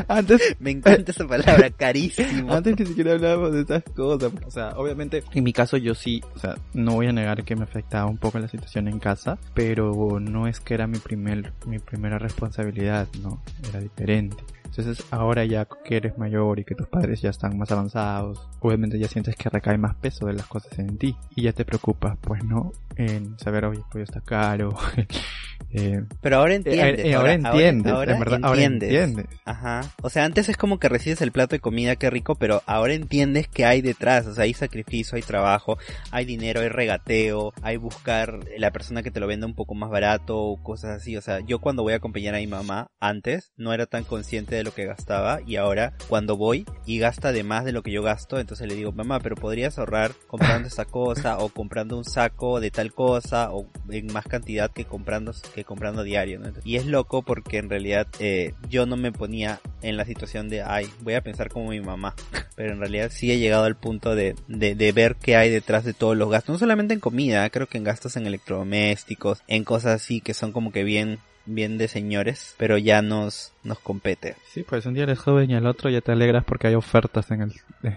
Antes 0.09 0.57
Me 0.59 0.71
encanta 0.71 1.13
esa 1.13 1.27
palabra, 1.27 1.71
carísimo. 1.77 2.53
Antes 2.53 2.79
ni 2.79 2.87
siquiera 2.87 3.13
hablábamos 3.13 3.53
de 3.53 3.61
estas 3.63 3.83
cosas. 3.95 4.33
O 4.47 4.51
sea, 4.51 4.71
obviamente, 4.77 5.23
en 5.33 5.45
mi 5.45 5.53
caso 5.53 5.77
yo 5.77 5.95
sí, 5.95 6.23
o 6.35 6.39
sea, 6.39 6.57
no 6.75 6.95
voy 6.95 7.07
a 7.07 7.13
negar 7.13 7.45
que 7.45 7.57
me 7.57 7.65
afectaba 7.65 8.07
un 8.07 8.19
poco 8.19 8.39
la 8.39 8.49
situación 8.49 8.89
en 8.89 8.99
casa, 8.99 9.39
pero 9.55 10.21
no 10.21 10.47
es 10.47 10.61
que 10.61 10.75
era 10.75 10.87
mi 10.87 10.99
primer, 10.99 11.53
mi 11.67 11.79
primera 11.79 12.19
responsabilidad, 12.19 13.09
no, 13.23 13.43
era 13.69 13.81
diferente. 13.81 14.37
Entonces 14.75 15.05
ahora 15.11 15.45
ya 15.45 15.69
que 15.85 15.99
eres 15.99 16.17
mayor 16.17 16.59
y 16.59 16.65
que 16.65 16.75
tus 16.75 16.87
padres 16.89 17.21
ya 17.21 17.29
están 17.29 17.59
más 17.59 17.71
avanzados, 17.71 18.49
obviamente 18.61 18.99
ya 18.99 19.07
sientes 19.07 19.37
que 19.37 19.51
recae 19.51 19.77
más 19.77 19.95
peso 19.97 20.25
de 20.25 20.33
las 20.33 20.47
cosas 20.47 20.79
en 20.79 20.97
ti 20.97 21.15
y 21.37 21.43
ya 21.43 21.53
te 21.53 21.67
preocupas, 21.67 22.17
pues 22.19 22.43
no, 22.43 22.73
en 22.97 23.39
saber, 23.39 23.67
oye, 23.67 23.81
el 23.81 23.85
pollo 23.91 24.05
está 24.05 24.23
caro. 24.23 24.75
eh, 25.71 26.03
Pero 26.23 26.39
ahora 26.39 26.55
entiendes. 26.55 27.01
eh, 27.01 27.09
eh, 27.11 27.15
ahora 27.15 27.35
entiendes, 27.35 27.93
ahora 27.93 28.13
en 28.15 28.19
verdad, 28.19 28.41
ahora 28.43 28.63
entiendes. 28.63 29.12
Ajá. 29.45 29.93
O 30.03 30.11
sea, 30.11 30.25
antes 30.25 30.49
es 30.49 30.57
como 30.57 30.79
que 30.79 30.89
recibes 30.89 31.21
el 31.21 31.33
plato 31.33 31.57
de 31.57 31.61
comida, 31.61 31.97
qué 31.97 32.11
rico, 32.11 32.35
pero 32.35 32.63
ahora 32.67 32.95
entiendes 32.95 33.49
que 33.49 33.65
hay 33.65 33.83
detrás. 33.83 34.27
O 34.27 34.35
sea, 34.35 34.45
hay 34.45 34.55
sacrificio, 34.55 35.17
hay 35.17 35.23
trabajo, 35.23 35.79
hay 36.11 36.25
dinero, 36.25 36.61
hay 36.61 36.69
regateo, 36.69 37.53
hay 37.63 37.77
buscar 37.77 38.41
la 38.57 38.71
persona 38.71 39.03
que 39.03 39.11
te 39.11 39.21
lo 39.21 39.27
venda 39.27 39.47
un 39.47 39.55
poco 39.55 39.75
más 39.75 39.91
barato 39.91 40.39
o 40.39 40.63
cosas 40.63 41.01
así. 41.01 41.17
O 41.17 41.23
sea, 41.23 41.41
yo 41.41 41.61
cuando 41.61 41.83
voy 41.83 41.93
a 41.93 41.97
acompañar 41.97 42.35
a 42.35 42.39
mi 42.39 42.47
mamá, 42.47 42.89
antes 43.01 43.53
no 43.57 43.73
era 43.73 43.87
tan 43.87 44.05
consciente 44.05 44.55
de 44.55 44.65
lo 44.65 44.75
que 44.75 44.87
gastaba 44.87 45.41
y 45.47 45.57
ahora 45.57 45.95
cuando 46.09 46.37
voy 46.37 46.67
y 46.87 46.99
gasta 46.99 47.33
de 47.33 47.45
más 47.45 47.65
de 47.65 47.73
lo 47.73 47.83
que 47.83 47.93
yo 47.93 48.03
gasto, 48.03 48.39
entonces 48.39 48.69
le 48.69 48.75
digo, 48.75 48.93
mamá, 48.93 49.21
pero 49.21 49.37
podrías 49.37 49.79
ahorrar 49.79 50.13
comprando 50.27 50.69
esta 50.69 50.85
cosa 50.85 51.39
o 51.39 51.49
comprando 51.49 51.97
un 51.97 52.05
saco 52.05 52.61
de 52.61 52.71
tal 52.71 52.93
cosa 52.93 53.53
o 53.53 53.67
en 53.91 54.13
más 54.13 54.27
cantidad 54.27 54.71
que 54.71 54.85
comprando 54.85 55.33
que 55.55 55.65
comprando 55.65 56.03
diario, 56.03 56.39
¿no? 56.39 56.53
Y 56.65 56.77
es 56.77 56.87
loco 56.87 57.23
porque 57.23 57.59
en 57.59 57.71
realidad 57.71 58.07
eh, 58.19 58.55
yo 58.69 58.87
no 58.87 58.97
me 58.97 59.02
ponía 59.11 59.61
en 59.81 59.97
la 59.97 60.05
situación 60.05 60.49
de, 60.49 60.63
ay, 60.63 60.87
voy 61.01 61.15
a 61.15 61.23
pensar 61.23 61.49
como 61.49 61.71
mi 61.71 61.81
mamá, 61.81 62.15
pero 62.55 62.73
en 62.73 62.79
realidad 62.79 63.11
sí 63.11 63.33
he 63.33 63.39
llegado 63.39 63.65
al 63.65 63.77
punto 63.77 64.15
de, 64.15 64.37
de, 64.47 64.75
de 64.77 64.93
ver 64.93 65.17
qué 65.17 65.35
hay 65.35 65.51
detrás 65.51 65.85
de 65.85 65.95
todos 65.95 66.17
los 66.17 66.31
gastos, 66.31 66.53
no 66.53 66.59
solamente 66.59 66.95
en 66.95 67.01
comida, 67.01 67.49
creo 67.51 67.67
que 67.67 67.79
en 67.79 67.85
gastos 67.85 68.17
en 68.17 68.27
electrodomésticos, 68.27 69.43
en 69.49 69.65
cosas 69.65 70.03
así 70.03 70.21
que 70.21 70.35
son 70.35 70.53
como 70.53 70.71
que 70.71 70.85
bien 70.85 71.19
bien 71.45 71.79
de 71.79 71.89
señores, 71.89 72.55
pero 72.59 72.79
ya 72.79 73.03
nos 73.03 73.53
nos 73.65 73.79
compete. 73.79 74.37
Sí, 74.53 74.63
pues 74.63 74.87
un 74.87 74.95
día 74.95 75.05
eres 75.05 75.19
joven 75.19 75.51
y 75.51 75.55
al 75.55 75.67
otro 75.67 75.91
ya 75.91 76.01
te 76.01 76.13
alegras 76.13 76.45
porque 76.45 76.69
hay 76.69 76.75
ofertas 76.75 77.31
en 77.31 77.43
el 77.43 77.53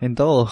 en 0.00 0.14
todo. 0.14 0.50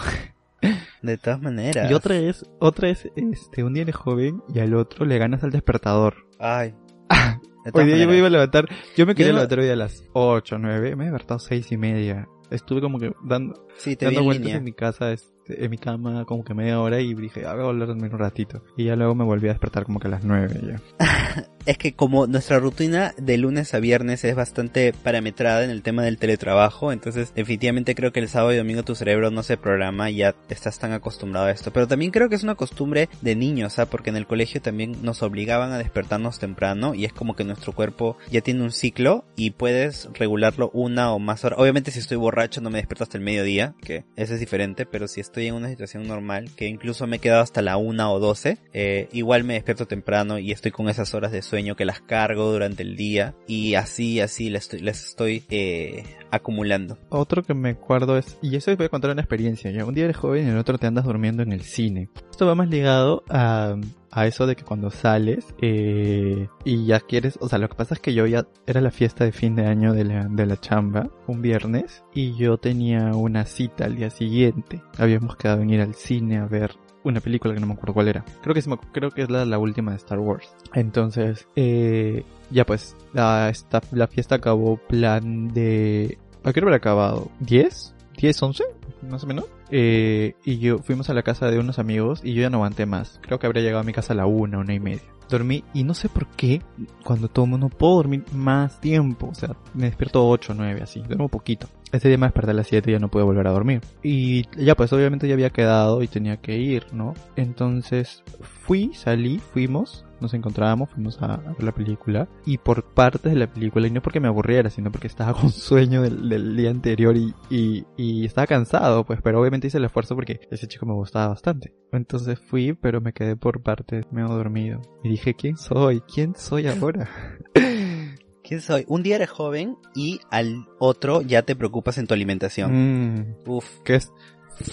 De 1.02 1.16
todas 1.16 1.40
maneras. 1.40 1.90
Y 1.90 1.94
otra 1.94 2.16
es, 2.16 2.44
otra 2.58 2.90
es 2.90 3.08
este, 3.16 3.64
un 3.64 3.72
día 3.72 3.82
eres 3.82 3.96
joven 3.96 4.42
y 4.54 4.58
al 4.60 4.74
otro 4.74 5.06
le 5.06 5.18
ganas 5.18 5.42
al 5.42 5.50
despertador. 5.50 6.26
Ay. 6.38 6.74
Hoy 7.72 7.84
día 7.84 7.96
yo 7.98 8.08
me 8.08 8.16
iba 8.16 8.26
a 8.26 8.30
levantar, 8.30 8.68
yo 8.96 9.06
me 9.06 9.14
quería 9.14 9.28
Yo 9.28 9.32
no- 9.34 9.38
levantar 9.40 9.58
hoy 9.60 9.68
a 9.68 9.76
las 9.76 10.04
8, 10.12 10.58
9, 10.58 10.96
me 10.96 11.04
he 11.04 11.06
despertado 11.10 11.38
seis 11.40 11.70
y 11.72 11.76
media. 11.76 12.28
Estuve 12.50 12.80
como 12.80 12.98
que 12.98 13.12
dando, 13.22 13.66
Sí, 13.76 13.96
te 13.96 14.06
dando 14.06 14.20
en 14.20 14.26
vueltas 14.26 14.44
línea. 14.46 14.58
en 14.58 14.64
mi 14.64 14.72
casa, 14.72 15.12
en 15.48 15.70
mi 15.70 15.78
cama 15.78 16.24
como 16.24 16.44
que 16.44 16.54
media 16.54 16.80
hora 16.80 17.00
y 17.00 17.14
dije, 17.14 17.46
ah, 17.46 17.54
voy 17.54 17.62
a 17.62 17.66
volver 17.66 17.82
a 17.84 17.86
dormir 17.86 18.12
un 18.12 18.18
ratito. 18.18 18.62
Y 18.76 18.84
ya 18.84 18.96
luego 18.96 19.14
me 19.14 19.24
volví 19.24 19.48
a 19.48 19.52
despertar 19.52 19.84
como 19.84 20.00
que 20.00 20.08
a 20.08 20.10
las 20.10 20.24
9 20.24 20.60
ya. 20.66 21.46
Es 21.66 21.76
que 21.76 21.92
como 21.92 22.26
nuestra 22.26 22.58
rutina 22.58 23.12
de 23.18 23.36
lunes 23.36 23.74
a 23.74 23.80
viernes 23.80 24.24
es 24.24 24.34
bastante 24.34 24.94
parametrada 24.94 25.62
en 25.62 25.68
el 25.68 25.82
tema 25.82 26.02
del 26.02 26.16
teletrabajo, 26.16 26.90
entonces 26.90 27.34
definitivamente 27.34 27.94
creo 27.94 28.12
que 28.12 28.20
el 28.20 28.30
sábado 28.30 28.54
y 28.54 28.56
domingo 28.56 28.82
tu 28.82 28.94
cerebro 28.94 29.30
no 29.30 29.42
se 29.42 29.58
programa 29.58 30.10
y 30.10 30.16
ya 30.16 30.34
estás 30.48 30.78
tan 30.78 30.92
acostumbrado 30.92 31.46
a 31.46 31.50
esto. 31.50 31.70
Pero 31.70 31.86
también 31.86 32.12
creo 32.12 32.30
que 32.30 32.36
es 32.36 32.42
una 32.42 32.54
costumbre 32.54 33.10
de 33.20 33.36
niños, 33.36 33.78
¿ah? 33.78 33.86
porque 33.86 34.08
en 34.08 34.16
el 34.16 34.26
colegio 34.26 34.62
también 34.62 34.96
nos 35.02 35.22
obligaban 35.22 35.70
a 35.72 35.78
despertarnos 35.78 36.38
temprano 36.38 36.94
y 36.94 37.04
es 37.04 37.12
como 37.12 37.36
que 37.36 37.44
nuestro 37.44 37.74
cuerpo 37.74 38.16
ya 38.30 38.40
tiene 38.40 38.62
un 38.62 38.72
ciclo 38.72 39.26
y 39.36 39.50
puedes 39.50 40.08
regularlo 40.14 40.70
una 40.72 41.12
o 41.12 41.18
más 41.18 41.44
horas. 41.44 41.58
Obviamente 41.58 41.90
si 41.90 41.98
estoy 41.98 42.16
borracho 42.16 42.62
no 42.62 42.70
me 42.70 42.78
despierto 42.78 43.04
hasta 43.04 43.18
el 43.18 43.24
mediodía, 43.24 43.74
que 43.82 44.06
eso 44.16 44.32
es 44.32 44.40
diferente, 44.40 44.86
pero 44.86 45.08
si 45.08 45.20
estoy 45.20 45.39
en 45.48 45.54
una 45.54 45.68
situación 45.68 46.06
normal, 46.06 46.50
que 46.56 46.66
incluso 46.66 47.06
me 47.06 47.16
he 47.16 47.18
quedado 47.18 47.42
hasta 47.42 47.62
la 47.62 47.76
una 47.76 48.10
o 48.10 48.18
doce, 48.18 48.58
eh, 48.72 49.08
igual 49.12 49.44
me 49.44 49.54
despierto 49.54 49.86
temprano 49.86 50.38
y 50.38 50.52
estoy 50.52 50.70
con 50.70 50.88
esas 50.88 51.14
horas 51.14 51.32
de 51.32 51.42
sueño 51.42 51.76
que 51.76 51.84
las 51.84 52.00
cargo 52.00 52.52
durante 52.52 52.82
el 52.82 52.96
día 52.96 53.34
y 53.46 53.74
así, 53.74 54.20
así 54.20 54.50
las 54.50 54.64
estoy, 54.64 54.80
las 54.80 55.04
estoy 55.04 55.44
eh, 55.50 56.04
acumulando. 56.30 56.98
Otro 57.08 57.42
que 57.42 57.54
me 57.54 57.70
acuerdo 57.70 58.18
es, 58.18 58.38
y 58.42 58.56
eso 58.56 58.74
voy 58.76 58.86
a 58.86 58.90
contar 58.90 59.10
una 59.10 59.22
experiencia, 59.22 59.70
ya 59.70 59.84
un 59.84 59.94
día 59.94 60.04
eres 60.04 60.16
joven 60.16 60.46
y 60.46 60.50
el 60.50 60.58
otro 60.58 60.78
te 60.78 60.86
andas 60.86 61.04
durmiendo 61.04 61.42
en 61.42 61.52
el 61.52 61.62
cine. 61.62 62.08
Esto 62.30 62.46
va 62.46 62.54
más 62.54 62.68
ligado 62.68 63.24
a, 63.28 63.76
a 64.10 64.26
eso 64.26 64.46
de 64.46 64.56
que 64.56 64.64
cuando 64.64 64.90
sales 64.90 65.54
eh, 65.60 66.48
y 66.64 66.86
ya 66.86 67.00
quieres, 67.00 67.38
o 67.40 67.48
sea, 67.48 67.58
lo 67.58 67.68
que 67.68 67.76
pasa 67.76 67.94
es 67.94 68.00
que 68.00 68.14
yo 68.14 68.26
ya 68.26 68.46
era 68.66 68.80
la 68.80 68.90
fiesta 68.90 69.24
de 69.24 69.32
fin 69.32 69.54
de 69.54 69.66
año 69.66 69.92
de 69.92 70.04
la, 70.04 70.24
de 70.24 70.46
la 70.46 70.56
chamba, 70.56 71.08
un 71.26 71.42
viernes, 71.42 72.02
y 72.14 72.36
yo 72.36 72.58
tenía 72.58 73.14
una 73.14 73.44
cita 73.44 73.84
al 73.84 73.96
día 73.96 74.10
siguiente. 74.10 74.82
Habíamos 74.98 75.36
quedado 75.36 75.62
en 75.62 75.70
ir 75.70 75.80
al 75.80 75.94
cine 75.94 76.38
a 76.38 76.46
ver 76.46 76.76
una 77.02 77.20
película 77.20 77.54
que 77.54 77.60
no 77.60 77.66
me 77.66 77.74
acuerdo 77.74 77.94
cuál 77.94 78.08
era. 78.08 78.24
Creo 78.42 78.54
que, 78.54 78.62
creo 78.92 79.10
que 79.10 79.22
es 79.22 79.30
la, 79.30 79.44
la 79.44 79.58
última 79.58 79.92
de 79.92 79.96
Star 79.98 80.18
Wars. 80.18 80.54
Entonces, 80.74 81.46
eh, 81.56 82.24
ya 82.50 82.66
pues, 82.66 82.96
la, 83.12 83.48
esta, 83.48 83.80
la 83.92 84.06
fiesta 84.06 84.36
acabó 84.36 84.76
plan 84.76 85.48
de... 85.48 86.18
¿A 86.44 86.52
qué 86.52 86.60
hora 86.60 86.68
habrá 86.68 86.76
acabado? 86.76 87.30
¿10? 87.40 87.94
¿10, 88.16 88.42
11? 88.42 88.64
Más 89.08 89.24
o 89.24 89.26
menos. 89.26 89.46
Eh, 89.70 90.34
y 90.44 90.58
yo 90.58 90.78
fuimos 90.78 91.10
a 91.10 91.14
la 91.14 91.22
casa 91.22 91.50
de 91.50 91.58
unos 91.58 91.78
amigos 91.78 92.20
y 92.24 92.34
yo 92.34 92.42
ya 92.42 92.50
no 92.50 92.58
aguanté 92.58 92.86
más. 92.86 93.20
Creo 93.22 93.38
que 93.38 93.46
habría 93.46 93.62
llegado 93.62 93.80
a 93.80 93.84
mi 93.84 93.92
casa 93.92 94.12
a 94.12 94.16
la 94.16 94.26
una, 94.26 94.58
una 94.58 94.74
y 94.74 94.80
media. 94.80 95.02
Dormí 95.28 95.62
y 95.72 95.84
no 95.84 95.94
sé 95.94 96.08
por 96.08 96.26
qué 96.26 96.60
cuando 97.04 97.28
tomo 97.28 97.56
no 97.56 97.68
puedo 97.68 97.94
dormir 97.94 98.24
más 98.32 98.80
tiempo. 98.80 99.28
O 99.28 99.34
sea, 99.34 99.56
me 99.74 99.86
despierto 99.86 100.28
8, 100.28 100.54
9, 100.56 100.80
así. 100.82 101.00
Duermo 101.00 101.28
poquito. 101.28 101.68
Ese 101.92 102.08
día 102.08 102.18
me 102.18 102.26
desperté 102.26 102.50
a 102.50 102.54
las 102.54 102.66
7 102.66 102.90
y 102.90 102.94
ya 102.94 102.98
no 102.98 103.10
pude 103.10 103.22
volver 103.22 103.46
a 103.46 103.52
dormir. 103.52 103.80
Y 104.02 104.44
ya 104.56 104.74
pues 104.74 104.92
obviamente 104.92 105.28
ya 105.28 105.34
había 105.34 105.50
quedado 105.50 106.02
y 106.02 106.08
tenía 106.08 106.38
que 106.38 106.56
ir, 106.56 106.86
¿no? 106.92 107.14
Entonces 107.36 108.24
fui, 108.64 108.92
salí, 108.94 109.38
fuimos 109.38 110.04
nos 110.20 110.34
encontrábamos, 110.34 110.90
fuimos 110.90 111.20
a, 111.22 111.36
ver 111.38 111.62
la 111.62 111.72
película 111.72 112.28
y 112.46 112.58
por 112.58 112.84
partes 112.94 113.32
de 113.32 113.38
la 113.38 113.52
película, 113.52 113.86
y 113.86 113.90
no 113.90 114.02
porque 114.02 114.20
me 114.20 114.28
aburriera, 114.28 114.70
sino 114.70 114.90
porque 114.90 115.06
estaba 115.06 115.34
con 115.40 115.50
sueño 115.50 116.02
del, 116.02 116.56
día 116.56 116.70
anterior 116.70 117.16
y, 117.16 117.34
y, 117.50 117.84
y, 117.96 118.24
estaba 118.24 118.46
cansado, 118.46 119.04
pues, 119.04 119.20
pero 119.22 119.40
obviamente 119.40 119.66
hice 119.66 119.78
el 119.78 119.84
esfuerzo 119.84 120.14
porque 120.14 120.40
ese 120.50 120.68
chico 120.68 120.86
me 120.86 120.94
gustaba 120.94 121.28
bastante. 121.28 121.74
Entonces 121.92 122.38
fui, 122.38 122.72
pero 122.72 123.00
me 123.00 123.12
quedé 123.12 123.36
por 123.36 123.62
partes, 123.62 124.06
medio 124.12 124.28
dormido. 124.28 124.80
Y 125.02 125.10
dije, 125.10 125.34
¿quién 125.34 125.56
soy? 125.56 126.00
¿Quién 126.02 126.34
soy 126.36 126.66
ahora? 126.66 127.08
¿Quién 128.42 128.60
soy? 128.60 128.84
Un 128.88 129.02
día 129.02 129.16
eres 129.16 129.30
joven 129.30 129.76
y 129.94 130.20
al 130.30 130.66
otro 130.78 131.22
ya 131.22 131.42
te 131.42 131.54
preocupas 131.54 131.98
en 131.98 132.06
tu 132.06 132.14
alimentación. 132.14 132.72
Mm, 132.72 133.34
Uf. 133.46 133.80
¿Qué 133.84 133.96
es? 133.96 134.12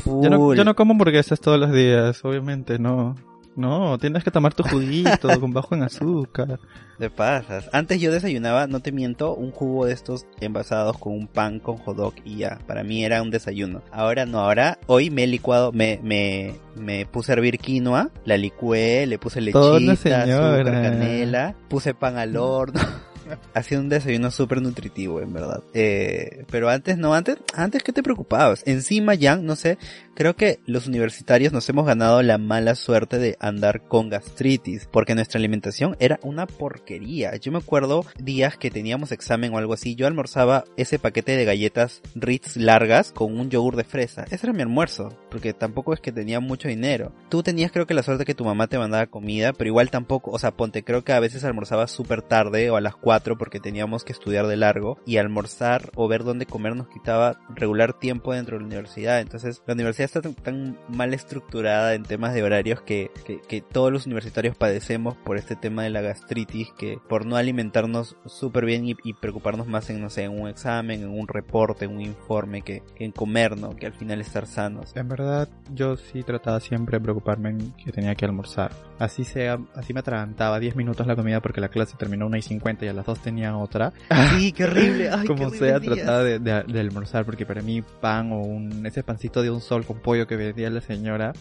Yo 0.05 0.29
no, 0.29 0.53
yo 0.53 0.65
no 0.65 0.75
como 0.75 0.93
hamburguesas 0.93 1.39
todos 1.39 1.59
los 1.59 1.71
días, 1.71 2.23
obviamente, 2.25 2.79
no. 2.79 3.15
No, 3.57 3.97
tienes 3.97 4.23
que 4.23 4.29
tomar 4.29 4.53
tu 4.53 4.61
juguito 4.61 5.27
con 5.39 5.51
bajo 5.51 5.73
en 5.73 5.81
azúcar. 5.81 6.59
De 6.99 7.09
pasas. 7.09 7.67
Antes 7.73 7.99
yo 7.99 8.11
desayunaba, 8.11 8.67
no 8.67 8.81
te 8.81 8.91
miento, 8.91 9.33
un 9.33 9.49
jugo 9.49 9.87
de 9.87 9.93
estos 9.93 10.27
envasados 10.39 10.95
con 10.99 11.13
un 11.13 11.27
pan 11.27 11.59
con 11.59 11.77
hot 11.77 11.97
dog 11.97 12.13
y 12.23 12.37
ya. 12.37 12.59
Para 12.67 12.83
mí 12.83 13.03
era 13.03 13.19
un 13.23 13.31
desayuno. 13.31 13.81
Ahora 13.91 14.27
no, 14.27 14.41
ahora 14.41 14.77
hoy 14.85 15.09
me 15.09 15.23
he 15.23 15.27
licuado, 15.27 15.71
me, 15.71 15.99
me, 16.03 16.53
me 16.75 17.07
puse 17.07 17.31
a 17.31 17.33
hervir 17.33 17.57
quinoa, 17.57 18.11
la 18.25 18.37
licué, 18.37 19.07
le 19.07 19.17
puse 19.17 19.41
lechita, 19.41 20.21
azúcar, 20.21 20.63
canela, 20.63 21.55
puse 21.67 21.95
pan 21.95 22.17
al 22.17 22.37
horno. 22.37 22.79
ha 23.53 23.63
sido 23.63 23.81
un 23.81 23.89
desayuno 23.89 24.31
súper 24.31 24.61
nutritivo, 24.61 25.21
en 25.21 25.33
verdad. 25.33 25.63
Eh, 25.73 26.45
pero 26.49 26.69
antes, 26.69 26.97
no, 26.97 27.13
antes, 27.13 27.37
antes 27.53 27.83
que 27.83 27.93
te 27.93 28.03
preocupabas. 28.03 28.63
Encima, 28.65 29.15
ya, 29.15 29.35
no 29.37 29.55
sé, 29.55 29.77
creo 30.17 30.35
que 30.35 30.59
los 30.65 30.87
universitarios 30.87 31.53
nos 31.53 31.69
hemos 31.69 31.85
ganado 31.85 32.23
la 32.23 32.39
mala 32.39 32.73
suerte 32.73 33.19
de 33.19 33.37
andar 33.39 33.83
con 33.83 34.09
gastritis, 34.09 34.89
porque 34.91 35.13
nuestra 35.13 35.37
alimentación 35.37 35.95
era 35.99 36.19
una 36.23 36.47
porquería. 36.47 37.35
Yo 37.35 37.51
me 37.51 37.59
acuerdo 37.59 38.03
días 38.17 38.57
que 38.57 38.71
teníamos 38.71 39.11
examen 39.11 39.53
o 39.53 39.59
algo 39.59 39.73
así, 39.73 39.93
yo 39.93 40.07
almorzaba 40.07 40.63
ese 40.75 40.97
paquete 40.97 41.37
de 41.37 41.45
galletas 41.45 42.01
Ritz 42.15 42.57
largas 42.57 43.11
con 43.11 43.39
un 43.39 43.51
yogur 43.51 43.75
de 43.75 43.83
fresa. 43.83 44.25
Ese 44.31 44.47
era 44.47 44.53
mi 44.53 44.63
almuerzo, 44.63 45.15
porque 45.29 45.53
tampoco 45.53 45.93
es 45.93 45.99
que 45.99 46.11
tenía 46.11 46.39
mucho 46.39 46.67
dinero. 46.67 47.13
Tú 47.29 47.43
tenías 47.43 47.71
creo 47.71 47.85
que 47.85 47.93
la 47.93 48.01
suerte 48.01 48.25
que 48.25 48.33
tu 48.33 48.43
mamá 48.43 48.65
te 48.65 48.79
mandaba 48.79 49.05
comida, 49.05 49.53
pero 49.53 49.67
igual 49.67 49.91
tampoco, 49.91 50.31
o 50.31 50.39
sea, 50.39 50.49
ponte, 50.49 50.83
creo 50.83 51.03
que 51.03 51.13
a 51.13 51.19
veces 51.19 51.43
almorzaba 51.43 51.85
súper 51.85 52.23
tarde 52.23 52.71
o 52.71 52.75
a 52.75 52.81
las 52.81 52.95
4 52.95 53.37
porque 53.37 53.59
teníamos 53.59 54.03
que 54.03 54.13
estudiar 54.13 54.47
de 54.47 54.57
largo 54.57 54.97
y 55.05 55.17
almorzar 55.17 55.91
o 55.93 56.07
ver 56.07 56.23
dónde 56.23 56.47
comer 56.47 56.75
nos 56.75 56.87
quitaba 56.87 57.39
regular 57.53 57.93
tiempo 57.93 58.33
dentro 58.33 58.55
de 58.55 58.61
la 58.61 58.65
universidad. 58.67 59.19
Entonces 59.19 59.61
la 59.67 59.75
universidad 59.75 60.06
está 60.07 60.21
tan, 60.21 60.77
mal 60.89 61.13
estructurada 61.13 61.93
en 61.93 62.03
temas 62.03 62.33
de 62.33 62.43
horarios 62.43 62.81
que, 62.81 63.11
que, 63.47 63.61
todos 63.61 63.91
los 63.91 64.05
universitarios 64.05 64.55
padecemos 64.55 65.15
por 65.17 65.37
este 65.37 65.55
tema 65.55 65.83
de 65.83 65.89
la 65.89 66.01
gastritis 66.01 66.69
que 66.77 66.99
por 67.09 67.25
no 67.25 67.35
alimentarnos 67.35 68.15
súper 68.25 68.65
bien 68.65 68.85
y, 68.85 69.13
preocuparnos 69.13 69.67
más 69.67 69.89
en, 69.89 70.01
no 70.01 70.09
sé, 70.09 70.23
en 70.23 70.39
un 70.39 70.47
examen, 70.47 71.01
en 71.01 71.09
un 71.09 71.27
reporte, 71.27 71.85
en 71.85 71.95
un 71.95 72.01
informe 72.01 72.61
que, 72.61 72.83
en 72.97 73.11
comer, 73.11 73.57
¿no? 73.57 73.75
Que 73.75 73.87
al 73.87 73.93
final 73.93 74.21
estar 74.21 74.47
sanos. 74.47 74.95
En 74.95 75.07
verdad 75.07 75.49
yo 75.73 75.97
sí 75.97 76.23
trataba 76.23 76.59
siempre 76.59 76.97
de 76.97 77.03
preocuparme 77.03 77.49
en 77.49 77.71
que 77.73 77.91
tenía 77.91 78.15
que 78.15 78.25
almorzar. 78.25 78.71
Así 78.99 79.23
sea, 79.23 79.59
así 79.75 79.93
me 79.93 79.99
atragantaba 79.99 80.59
10 80.59 80.75
minutos 80.75 81.05
la 81.05 81.15
comida 81.15 81.41
porque 81.41 81.61
la 81.61 81.69
clase 81.69 81.95
terminó 81.97 82.25
una 82.25 82.37
y 82.37 82.41
50 82.41 82.85
y 82.85 82.87
a 82.87 82.93
las 82.93 83.05
dos 83.05 83.19
tenían 83.19 83.55
otra. 83.55 83.93
Sí, 84.37 84.51
qué 84.51 84.65
horrible. 84.65 85.09
Como 85.25 85.49
sea, 85.49 85.79
trataba 85.79 86.23
de, 86.23 86.39
de, 86.39 86.79
almorzar 86.79 87.25
porque 87.25 87.45
para 87.45 87.61
mí 87.61 87.81
pan 88.01 88.31
o 88.31 88.41
un, 88.41 88.85
ese 88.85 89.03
pancito 89.03 89.41
de 89.41 89.49
un 89.49 89.61
sol 89.61 89.85
con 89.85 89.96
pollo 89.97 90.27
que 90.27 90.35
vendía 90.35 90.69
la 90.69 90.81
señora 90.81 91.33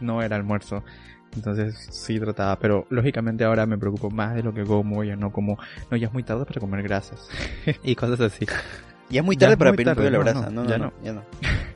no 0.00 0.22
era 0.22 0.36
almuerzo. 0.36 0.82
Entonces 1.34 1.76
sí 1.90 2.20
trataba, 2.20 2.58
pero 2.58 2.86
lógicamente 2.90 3.44
ahora 3.44 3.66
me 3.66 3.76
preocupo 3.76 4.10
más 4.10 4.34
de 4.36 4.42
lo 4.42 4.54
que 4.54 4.64
como, 4.64 5.02
ya 5.02 5.16
no 5.16 5.32
como, 5.32 5.58
no, 5.90 5.96
ya 5.96 6.06
es 6.06 6.12
muy 6.12 6.22
tarde 6.22 6.44
para 6.44 6.60
comer 6.60 6.82
grasas 6.82 7.28
y 7.82 7.94
cosas 7.96 8.20
así. 8.20 8.46
Ya 9.10 9.20
es 9.20 9.26
muy 9.26 9.36
tarde 9.36 9.56
para 9.56 9.72
pedir 9.72 9.94
pollo 9.94 10.10
la 10.10 10.18
brasa, 10.18 10.50
no, 10.50 10.62
no, 10.62 10.70
ya 10.70 10.78
no. 10.78 10.92
Ya 11.02 11.12
no. 11.12 11.24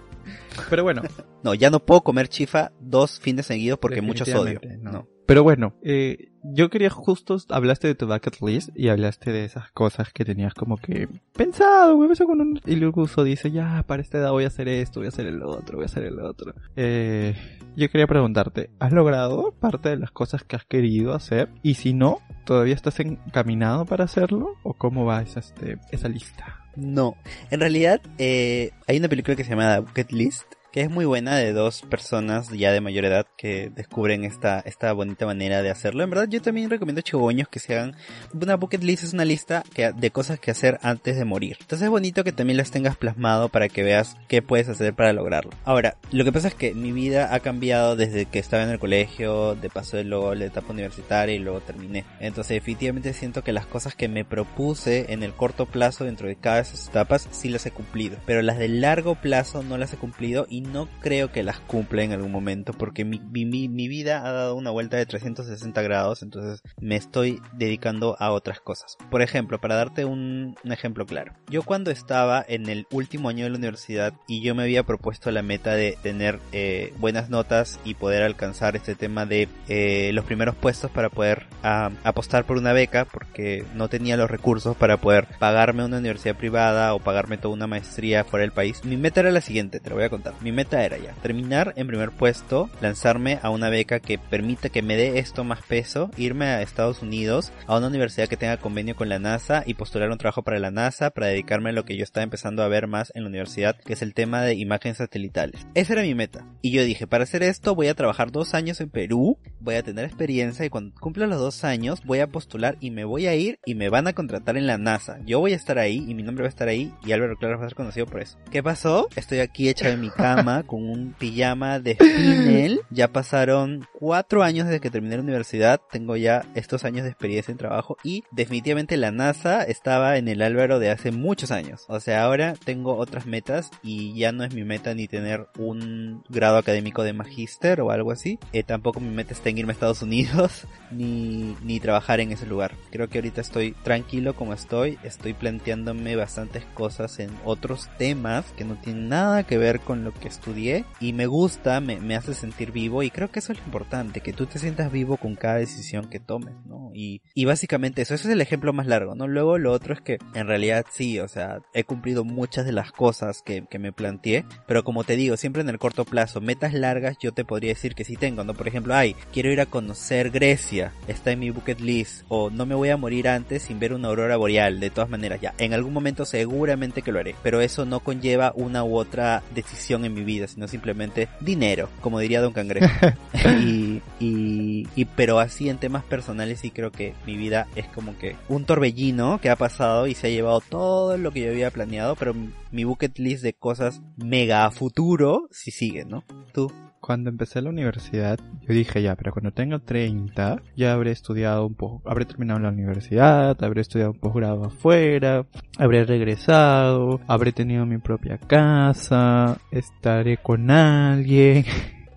Pero 0.70 0.82
bueno. 0.82 1.02
no, 1.42 1.54
ya 1.54 1.70
no 1.70 1.80
puedo 1.80 2.02
comer 2.02 2.28
chifa 2.28 2.72
dos 2.80 3.20
fines 3.20 3.46
seguidos 3.46 3.78
porque 3.78 4.02
mucho 4.02 4.24
sodio. 4.24 4.60
No. 4.80 5.08
Pero 5.28 5.42
bueno, 5.42 5.74
eh, 5.82 6.30
yo 6.42 6.70
quería 6.70 6.88
justo, 6.88 7.36
hablaste 7.50 7.86
de 7.86 7.94
tu 7.94 8.06
bucket 8.06 8.40
list 8.40 8.70
y 8.74 8.88
hablaste 8.88 9.30
de 9.30 9.44
esas 9.44 9.70
cosas 9.72 10.10
que 10.10 10.24
tenías 10.24 10.54
como 10.54 10.78
que 10.78 11.06
pensado, 11.34 11.96
güey, 11.96 12.10
eso 12.10 12.24
con 12.24 12.40
un 12.40 12.58
iluso 12.64 13.24
dice, 13.24 13.50
ya, 13.50 13.84
para 13.86 14.00
esta 14.00 14.16
edad 14.16 14.30
voy 14.30 14.44
a 14.44 14.46
hacer 14.46 14.68
esto, 14.68 15.00
voy 15.00 15.08
a 15.08 15.10
hacer 15.10 15.26
el 15.26 15.42
otro, 15.42 15.76
voy 15.76 15.82
a 15.82 15.84
hacer 15.84 16.04
el 16.04 16.18
otro. 16.20 16.54
Eh, 16.76 17.36
yo 17.76 17.90
quería 17.90 18.06
preguntarte, 18.06 18.70
¿has 18.78 18.90
logrado 18.92 19.52
parte 19.52 19.90
de 19.90 19.98
las 19.98 20.12
cosas 20.12 20.44
que 20.44 20.56
has 20.56 20.64
querido 20.64 21.12
hacer? 21.12 21.50
Y 21.62 21.74
si 21.74 21.92
no, 21.92 22.20
¿todavía 22.46 22.74
estás 22.74 22.98
encaminado 22.98 23.84
para 23.84 24.04
hacerlo? 24.04 24.54
¿O 24.62 24.72
cómo 24.72 25.04
va 25.04 25.20
esa, 25.20 25.40
este, 25.40 25.76
esa 25.90 26.08
lista? 26.08 26.64
No, 26.74 27.16
en 27.50 27.60
realidad 27.60 28.00
eh, 28.16 28.70
hay 28.86 28.96
una 28.96 29.08
película 29.08 29.36
que 29.36 29.44
se 29.44 29.50
llama 29.50 29.80
Bucket 29.80 30.10
List 30.10 30.54
que 30.72 30.82
es 30.82 30.90
muy 30.90 31.04
buena 31.04 31.36
de 31.36 31.52
dos 31.52 31.82
personas 31.82 32.50
ya 32.50 32.72
de 32.72 32.80
mayor 32.80 33.04
edad 33.04 33.26
que 33.36 33.70
descubren 33.74 34.24
esta, 34.24 34.60
esta 34.60 34.92
bonita 34.92 35.26
manera 35.26 35.62
de 35.62 35.70
hacerlo. 35.70 36.02
En 36.02 36.10
verdad 36.10 36.28
yo 36.28 36.42
también 36.42 36.70
recomiendo 36.70 37.00
chigoños 37.00 37.48
que 37.48 37.58
se 37.58 37.74
hagan 37.74 37.96
una 38.32 38.56
bucket 38.56 38.82
list 38.82 39.04
es 39.04 39.12
una 39.12 39.24
lista 39.24 39.62
que, 39.74 39.92
de 39.92 40.10
cosas 40.10 40.38
que 40.38 40.50
hacer 40.50 40.78
antes 40.82 41.16
de 41.16 41.24
morir. 41.24 41.56
Entonces 41.60 41.86
es 41.86 41.90
bonito 41.90 42.24
que 42.24 42.32
también 42.32 42.56
las 42.56 42.70
tengas 42.70 42.96
plasmado 42.96 43.48
para 43.48 43.68
que 43.68 43.82
veas 43.82 44.16
qué 44.28 44.42
puedes 44.42 44.68
hacer 44.68 44.94
para 44.94 45.12
lograrlo. 45.12 45.50
Ahora, 45.64 45.96
lo 46.12 46.24
que 46.24 46.32
pasa 46.32 46.48
es 46.48 46.54
que 46.54 46.74
mi 46.74 46.92
vida 46.92 47.34
ha 47.34 47.40
cambiado 47.40 47.96
desde 47.96 48.26
que 48.26 48.38
estaba 48.38 48.62
en 48.62 48.70
el 48.70 48.78
colegio, 48.78 49.54
de 49.54 49.70
paso 49.70 50.02
luego 50.02 50.34
la 50.34 50.46
etapa 50.46 50.72
universitaria 50.72 51.34
y 51.34 51.38
luego 51.38 51.60
terminé. 51.60 52.04
Entonces 52.20 52.54
definitivamente 52.54 53.12
siento 53.12 53.42
que 53.42 53.52
las 53.52 53.66
cosas 53.66 53.94
que 53.94 54.08
me 54.08 54.24
propuse 54.24 55.12
en 55.12 55.22
el 55.22 55.32
corto 55.32 55.66
plazo 55.66 56.04
dentro 56.04 56.28
de 56.28 56.36
cada 56.36 56.56
de 56.56 56.62
esas 56.62 56.88
etapas 56.88 57.28
sí 57.30 57.48
las 57.48 57.66
he 57.66 57.70
cumplido. 57.70 58.18
Pero 58.26 58.42
las 58.42 58.58
de 58.58 58.68
largo 58.68 59.14
plazo 59.14 59.62
no 59.62 59.78
las 59.78 59.92
he 59.92 59.96
cumplido 59.96 60.46
y 60.48 60.60
no 60.72 60.88
creo 61.00 61.32
que 61.32 61.42
las 61.42 61.60
cumpla 61.60 62.02
en 62.02 62.12
algún 62.12 62.32
momento 62.32 62.72
porque 62.72 63.04
mi, 63.04 63.18
mi, 63.20 63.68
mi, 63.68 63.88
vida 63.88 64.26
ha 64.26 64.32
dado 64.32 64.54
una 64.54 64.70
vuelta 64.70 64.96
de 64.96 65.06
360 65.06 65.82
grados, 65.82 66.22
entonces 66.22 66.62
me 66.80 66.96
estoy 66.96 67.40
dedicando 67.54 68.16
a 68.18 68.30
otras 68.30 68.60
cosas. 68.60 68.96
Por 69.10 69.22
ejemplo, 69.22 69.60
para 69.60 69.76
darte 69.76 70.04
un, 70.04 70.56
ejemplo 70.64 71.06
claro, 71.06 71.32
yo 71.48 71.62
cuando 71.62 71.90
estaba 71.90 72.44
en 72.46 72.68
el 72.68 72.86
último 72.90 73.28
año 73.28 73.44
de 73.44 73.50
la 73.50 73.58
universidad 73.58 74.12
y 74.26 74.42
yo 74.42 74.54
me 74.54 74.64
había 74.64 74.82
propuesto 74.82 75.30
la 75.30 75.42
meta 75.42 75.74
de 75.74 75.98
tener 76.02 76.38
eh, 76.52 76.92
buenas 76.98 77.30
notas 77.30 77.80
y 77.84 77.94
poder 77.94 78.22
alcanzar 78.22 78.76
este 78.76 78.94
tema 78.94 79.26
de 79.26 79.48
eh, 79.68 80.10
los 80.12 80.24
primeros 80.24 80.54
puestos 80.54 80.90
para 80.90 81.08
poder 81.08 81.46
ah, 81.62 81.90
apostar 82.04 82.44
por 82.44 82.58
una 82.58 82.72
beca 82.72 83.04
porque 83.04 83.64
no 83.74 83.88
tenía 83.88 84.16
los 84.16 84.30
recursos 84.30 84.76
para 84.76 84.98
poder 84.98 85.26
pagarme 85.38 85.84
una 85.84 85.98
universidad 85.98 86.36
privada 86.36 86.94
o 86.94 86.98
pagarme 86.98 87.38
toda 87.38 87.54
una 87.54 87.66
maestría 87.66 88.24
fuera 88.24 88.42
del 88.42 88.52
país. 88.52 88.84
Mi 88.84 88.96
meta 88.96 89.20
era 89.20 89.30
la 89.30 89.40
siguiente, 89.40 89.80
te 89.80 89.90
lo 89.90 89.96
voy 89.96 90.04
a 90.04 90.10
contar. 90.10 90.34
Mi 90.48 90.52
meta 90.52 90.82
era 90.82 90.96
ya 90.96 91.12
terminar 91.20 91.74
en 91.76 91.86
primer 91.86 92.10
puesto, 92.10 92.70
lanzarme 92.80 93.38
a 93.42 93.50
una 93.50 93.68
beca 93.68 94.00
que 94.00 94.16
permita 94.16 94.70
que 94.70 94.80
me 94.80 94.96
dé 94.96 95.18
esto 95.18 95.44
más 95.44 95.60
peso, 95.60 96.10
irme 96.16 96.46
a 96.46 96.62
Estados 96.62 97.02
Unidos 97.02 97.52
a 97.66 97.76
una 97.76 97.88
universidad 97.88 98.28
que 98.28 98.38
tenga 98.38 98.56
convenio 98.56 98.96
con 98.96 99.10
la 99.10 99.18
NASA 99.18 99.62
y 99.66 99.74
postular 99.74 100.10
un 100.10 100.16
trabajo 100.16 100.42
para 100.42 100.58
la 100.58 100.70
NASA 100.70 101.10
para 101.10 101.26
dedicarme 101.26 101.68
a 101.68 101.74
lo 101.74 101.84
que 101.84 101.98
yo 101.98 102.02
estaba 102.02 102.24
empezando 102.24 102.62
a 102.62 102.68
ver 102.68 102.86
más 102.86 103.12
en 103.14 103.24
la 103.24 103.28
universidad, 103.28 103.76
que 103.76 103.92
es 103.92 104.00
el 104.00 104.14
tema 104.14 104.40
de 104.40 104.54
imágenes 104.54 104.96
satelitales. 104.96 105.66
Esa 105.74 105.92
era 105.92 106.00
mi 106.00 106.14
meta. 106.14 106.46
Y 106.62 106.70
yo 106.70 106.82
dije, 106.82 107.06
para 107.06 107.24
hacer 107.24 107.42
esto 107.42 107.74
voy 107.74 107.88
a 107.88 107.94
trabajar 107.94 108.32
dos 108.32 108.54
años 108.54 108.80
en 108.80 108.88
Perú, 108.88 109.36
voy 109.60 109.74
a 109.74 109.82
tener 109.82 110.06
experiencia 110.06 110.64
y 110.64 110.70
cuando 110.70 110.98
cumpla 110.98 111.26
los 111.26 111.40
dos 111.40 111.62
años 111.62 112.00
voy 112.06 112.20
a 112.20 112.28
postular 112.28 112.78
y 112.80 112.90
me 112.90 113.04
voy 113.04 113.26
a 113.26 113.34
ir 113.34 113.60
y 113.66 113.74
me 113.74 113.90
van 113.90 114.06
a 114.06 114.14
contratar 114.14 114.56
en 114.56 114.66
la 114.66 114.78
NASA. 114.78 115.18
Yo 115.26 115.40
voy 115.40 115.52
a 115.52 115.56
estar 115.56 115.78
ahí 115.78 116.06
y 116.08 116.14
mi 116.14 116.22
nombre 116.22 116.44
va 116.44 116.48
a 116.48 116.48
estar 116.48 116.68
ahí 116.68 116.94
y 117.04 117.12
Álvaro 117.12 117.36
Claro 117.36 117.58
va 117.58 117.66
a 117.66 117.68
ser 117.68 117.76
conocido 117.76 118.06
por 118.06 118.22
eso. 118.22 118.38
¿Qué 118.50 118.62
pasó? 118.62 119.10
Estoy 119.14 119.40
aquí 119.40 119.68
hecha 119.68 119.90
en 119.90 120.00
mi 120.00 120.08
cama 120.08 120.37
con 120.66 120.88
un 120.88 121.14
pijama 121.18 121.80
de 121.80 121.94
Spinel. 121.94 122.80
Ya 122.90 123.08
pasaron 123.12 123.86
cuatro 123.92 124.42
años 124.42 124.66
desde 124.66 124.80
que 124.80 124.90
terminé 124.90 125.16
la 125.16 125.22
universidad. 125.22 125.80
Tengo 125.90 126.16
ya 126.16 126.44
estos 126.54 126.84
años 126.84 127.04
de 127.04 127.10
experiencia 127.10 127.52
en 127.52 127.58
trabajo 127.58 127.96
y 128.02 128.24
definitivamente 128.30 128.96
la 128.96 129.10
NASA 129.10 129.62
estaba 129.62 130.16
en 130.16 130.28
el 130.28 130.42
Álvaro 130.42 130.78
de 130.78 130.90
hace 130.90 131.12
muchos 131.12 131.50
años. 131.50 131.84
O 131.88 132.00
sea, 132.00 132.24
ahora 132.24 132.54
tengo 132.64 132.96
otras 132.96 133.26
metas 133.26 133.70
y 133.82 134.14
ya 134.14 134.32
no 134.32 134.44
es 134.44 134.54
mi 134.54 134.64
meta 134.64 134.94
ni 134.94 135.06
tener 135.06 135.48
un 135.58 136.22
grado 136.28 136.56
académico 136.56 137.02
de 137.02 137.12
magíster 137.12 137.80
o 137.80 137.90
algo 137.90 138.10
así. 138.10 138.38
Eh, 138.52 138.62
tampoco 138.62 139.00
mi 139.00 139.10
meta 139.10 139.34
está 139.34 139.50
en 139.50 139.58
irme 139.58 139.72
a 139.72 139.74
Estados 139.74 140.02
Unidos 140.02 140.66
ni, 140.90 141.56
ni 141.62 141.80
trabajar 141.80 142.20
en 142.20 142.32
ese 142.32 142.46
lugar. 142.46 142.74
Creo 142.90 143.08
que 143.08 143.18
ahorita 143.18 143.40
estoy 143.40 143.72
tranquilo 143.82 144.34
como 144.34 144.54
estoy. 144.54 144.98
Estoy 145.02 145.34
planteándome 145.34 146.16
bastantes 146.16 146.64
cosas 146.74 147.18
en 147.18 147.30
otros 147.44 147.88
temas 147.98 148.46
que 148.56 148.64
no 148.64 148.76
tienen 148.76 149.08
nada 149.08 149.42
que 149.42 149.58
ver 149.58 149.80
con 149.80 150.04
lo 150.04 150.12
que 150.12 150.27
estudié 150.28 150.84
y 151.00 151.12
me 151.12 151.26
gusta, 151.26 151.80
me, 151.80 152.00
me 152.00 152.16
hace 152.16 152.34
sentir 152.34 152.72
vivo 152.72 153.02
y 153.02 153.10
creo 153.10 153.30
que 153.30 153.40
eso 153.40 153.52
es 153.52 153.58
lo 153.58 153.64
importante, 153.64 154.20
que 154.20 154.32
tú 154.32 154.46
te 154.46 154.58
sientas 154.58 154.92
vivo 154.92 155.16
con 155.16 155.34
cada 155.34 155.56
decisión 155.56 156.08
que 156.08 156.20
tomes, 156.20 156.54
¿no? 156.66 156.87
Y, 156.98 157.22
y 157.32 157.44
básicamente 157.44 158.02
eso, 158.02 158.14
ese 158.14 158.26
es 158.26 158.34
el 158.34 158.40
ejemplo 158.40 158.72
más 158.72 158.88
largo, 158.88 159.14
¿no? 159.14 159.28
Luego 159.28 159.56
lo 159.56 159.70
otro 159.70 159.94
es 159.94 160.00
que 160.00 160.18
en 160.34 160.48
realidad 160.48 160.84
sí, 160.90 161.20
o 161.20 161.28
sea, 161.28 161.60
he 161.72 161.84
cumplido 161.84 162.24
muchas 162.24 162.66
de 162.66 162.72
las 162.72 162.90
cosas 162.90 163.40
que, 163.40 163.64
que 163.70 163.78
me 163.78 163.92
planteé, 163.92 164.44
pero 164.66 164.82
como 164.82 165.04
te 165.04 165.14
digo, 165.14 165.36
siempre 165.36 165.62
en 165.62 165.68
el 165.68 165.78
corto 165.78 166.04
plazo, 166.04 166.40
metas 166.40 166.74
largas 166.74 167.16
yo 167.20 167.30
te 167.30 167.44
podría 167.44 167.70
decir 167.70 167.94
que 167.94 168.02
sí 168.02 168.16
tengo, 168.16 168.42
¿no? 168.42 168.52
Por 168.52 168.66
ejemplo, 168.66 168.96
ay, 168.96 169.14
quiero 169.32 169.52
ir 169.52 169.60
a 169.60 169.66
conocer 169.66 170.30
Grecia, 170.30 170.92
está 171.06 171.30
en 171.30 171.38
mi 171.38 171.50
bucket 171.50 171.78
list, 171.78 172.24
o 172.26 172.50
no 172.50 172.66
me 172.66 172.74
voy 172.74 172.88
a 172.88 172.96
morir 172.96 173.28
antes 173.28 173.62
sin 173.62 173.78
ver 173.78 173.92
una 173.92 174.08
aurora 174.08 174.36
boreal, 174.36 174.80
de 174.80 174.90
todas 174.90 175.08
maneras, 175.08 175.40
ya, 175.40 175.54
en 175.58 175.74
algún 175.74 175.92
momento 175.92 176.24
seguramente 176.24 177.02
que 177.02 177.12
lo 177.12 177.20
haré, 177.20 177.36
pero 177.44 177.60
eso 177.60 177.84
no 177.86 178.00
conlleva 178.00 178.52
una 178.56 178.82
u 178.82 178.96
otra 178.96 179.44
decisión 179.54 180.04
en 180.04 180.14
mi 180.14 180.24
vida, 180.24 180.48
sino 180.48 180.66
simplemente 180.66 181.28
dinero, 181.38 181.90
como 182.00 182.18
diría 182.18 182.40
Don 182.40 182.52
Cangrejo. 182.52 182.88
y, 183.60 184.02
y, 184.18 184.88
y, 184.96 185.04
pero 185.04 185.38
así 185.38 185.68
en 185.68 185.78
temas 185.78 186.02
personales 186.02 186.58
sí 186.58 186.72
creo 186.72 186.87
que 186.90 187.14
mi 187.26 187.36
vida 187.36 187.66
es 187.76 187.86
como 187.86 188.16
que 188.18 188.36
un 188.48 188.64
torbellino 188.64 189.40
que 189.40 189.50
ha 189.50 189.56
pasado 189.56 190.06
y 190.06 190.14
se 190.14 190.28
ha 190.28 190.30
llevado 190.30 190.60
todo 190.60 191.16
lo 191.16 191.30
que 191.30 191.42
yo 191.42 191.50
había 191.50 191.70
planeado, 191.70 192.16
pero 192.16 192.34
mi 192.70 192.84
bucket 192.84 193.18
list 193.18 193.42
de 193.42 193.54
cosas 193.54 194.00
mega 194.16 194.64
a 194.64 194.70
futuro 194.70 195.48
sí 195.50 195.70
sigue, 195.70 196.04
¿no? 196.04 196.24
Tú. 196.52 196.70
Cuando 197.00 197.30
empecé 197.30 197.62
la 197.62 197.70
universidad, 197.70 198.38
yo 198.60 198.74
dije 198.74 199.00
ya, 199.00 199.14
pero 199.14 199.32
cuando 199.32 199.52
tenga 199.52 199.78
30, 199.78 200.60
ya 200.76 200.92
habré 200.92 201.12
estudiado 201.12 201.64
un 201.64 201.74
poco, 201.74 202.02
habré 202.04 202.24
terminado 202.24 202.58
la 202.58 202.70
universidad, 202.70 203.56
habré 203.62 203.82
estudiado 203.82 204.10
un 204.10 204.18
posgrado 204.18 204.64
afuera, 204.64 205.46
habré 205.78 206.04
regresado, 206.04 207.20
habré 207.28 207.52
tenido 207.52 207.86
mi 207.86 207.98
propia 207.98 208.36
casa, 208.36 209.58
estaré 209.70 210.38
con 210.38 210.70
alguien. 210.70 211.64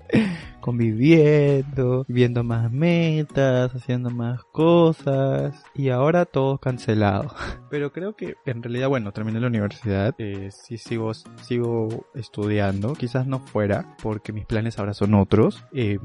conviviendo, 0.61 2.05
viendo 2.07 2.43
más 2.43 2.71
metas, 2.71 3.73
haciendo 3.75 4.09
más 4.09 4.43
cosas 4.45 5.61
y 5.75 5.89
ahora 5.89 6.25
todo 6.25 6.57
cancelado. 6.57 7.33
Pero 7.69 7.91
creo 7.91 8.15
que 8.15 8.35
en 8.45 8.63
realidad, 8.63 8.87
bueno, 8.87 9.11
terminé 9.11 9.39
la 9.39 9.47
universidad, 9.47 10.15
eh, 10.17 10.49
sí 10.51 10.77
sigo, 10.77 11.13
sigo 11.13 12.05
estudiando, 12.15 12.93
quizás 12.93 13.27
no 13.27 13.39
fuera 13.39 13.95
porque 14.01 14.33
mis 14.33 14.45
planes 14.45 14.79
ahora 14.79 14.93
son 14.93 15.13
otros 15.13 15.63
eh, 15.73 15.99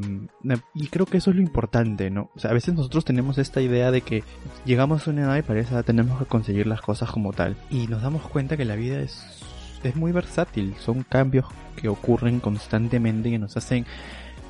y 0.74 0.88
creo 0.88 1.06
que 1.06 1.18
eso 1.18 1.30
es 1.30 1.36
lo 1.36 1.42
importante, 1.42 2.10
¿no? 2.10 2.30
O 2.34 2.38
sea, 2.38 2.50
a 2.50 2.54
veces 2.54 2.74
nosotros 2.74 3.04
tenemos 3.04 3.38
esta 3.38 3.60
idea 3.60 3.90
de 3.90 4.00
que 4.00 4.24
llegamos 4.64 5.06
a 5.06 5.10
una 5.10 5.22
edad 5.22 5.36
y 5.36 5.42
parece 5.42 5.74
que 5.74 5.82
tenemos 5.82 6.18
que 6.18 6.26
conseguir 6.26 6.66
las 6.66 6.80
cosas 6.80 7.10
como 7.10 7.32
tal 7.32 7.56
y 7.70 7.86
nos 7.86 8.02
damos 8.02 8.22
cuenta 8.22 8.56
que 8.56 8.64
la 8.64 8.76
vida 8.76 9.00
es 9.00 9.42
es 9.82 9.96
muy 9.96 10.12
versátil, 10.12 10.74
son 10.78 11.02
cambios 11.02 11.46
que 11.76 11.88
ocurren 11.88 12.40
constantemente 12.40 13.28
y 13.28 13.32
que 13.32 13.38
nos 13.38 13.56
hacen 13.56 13.86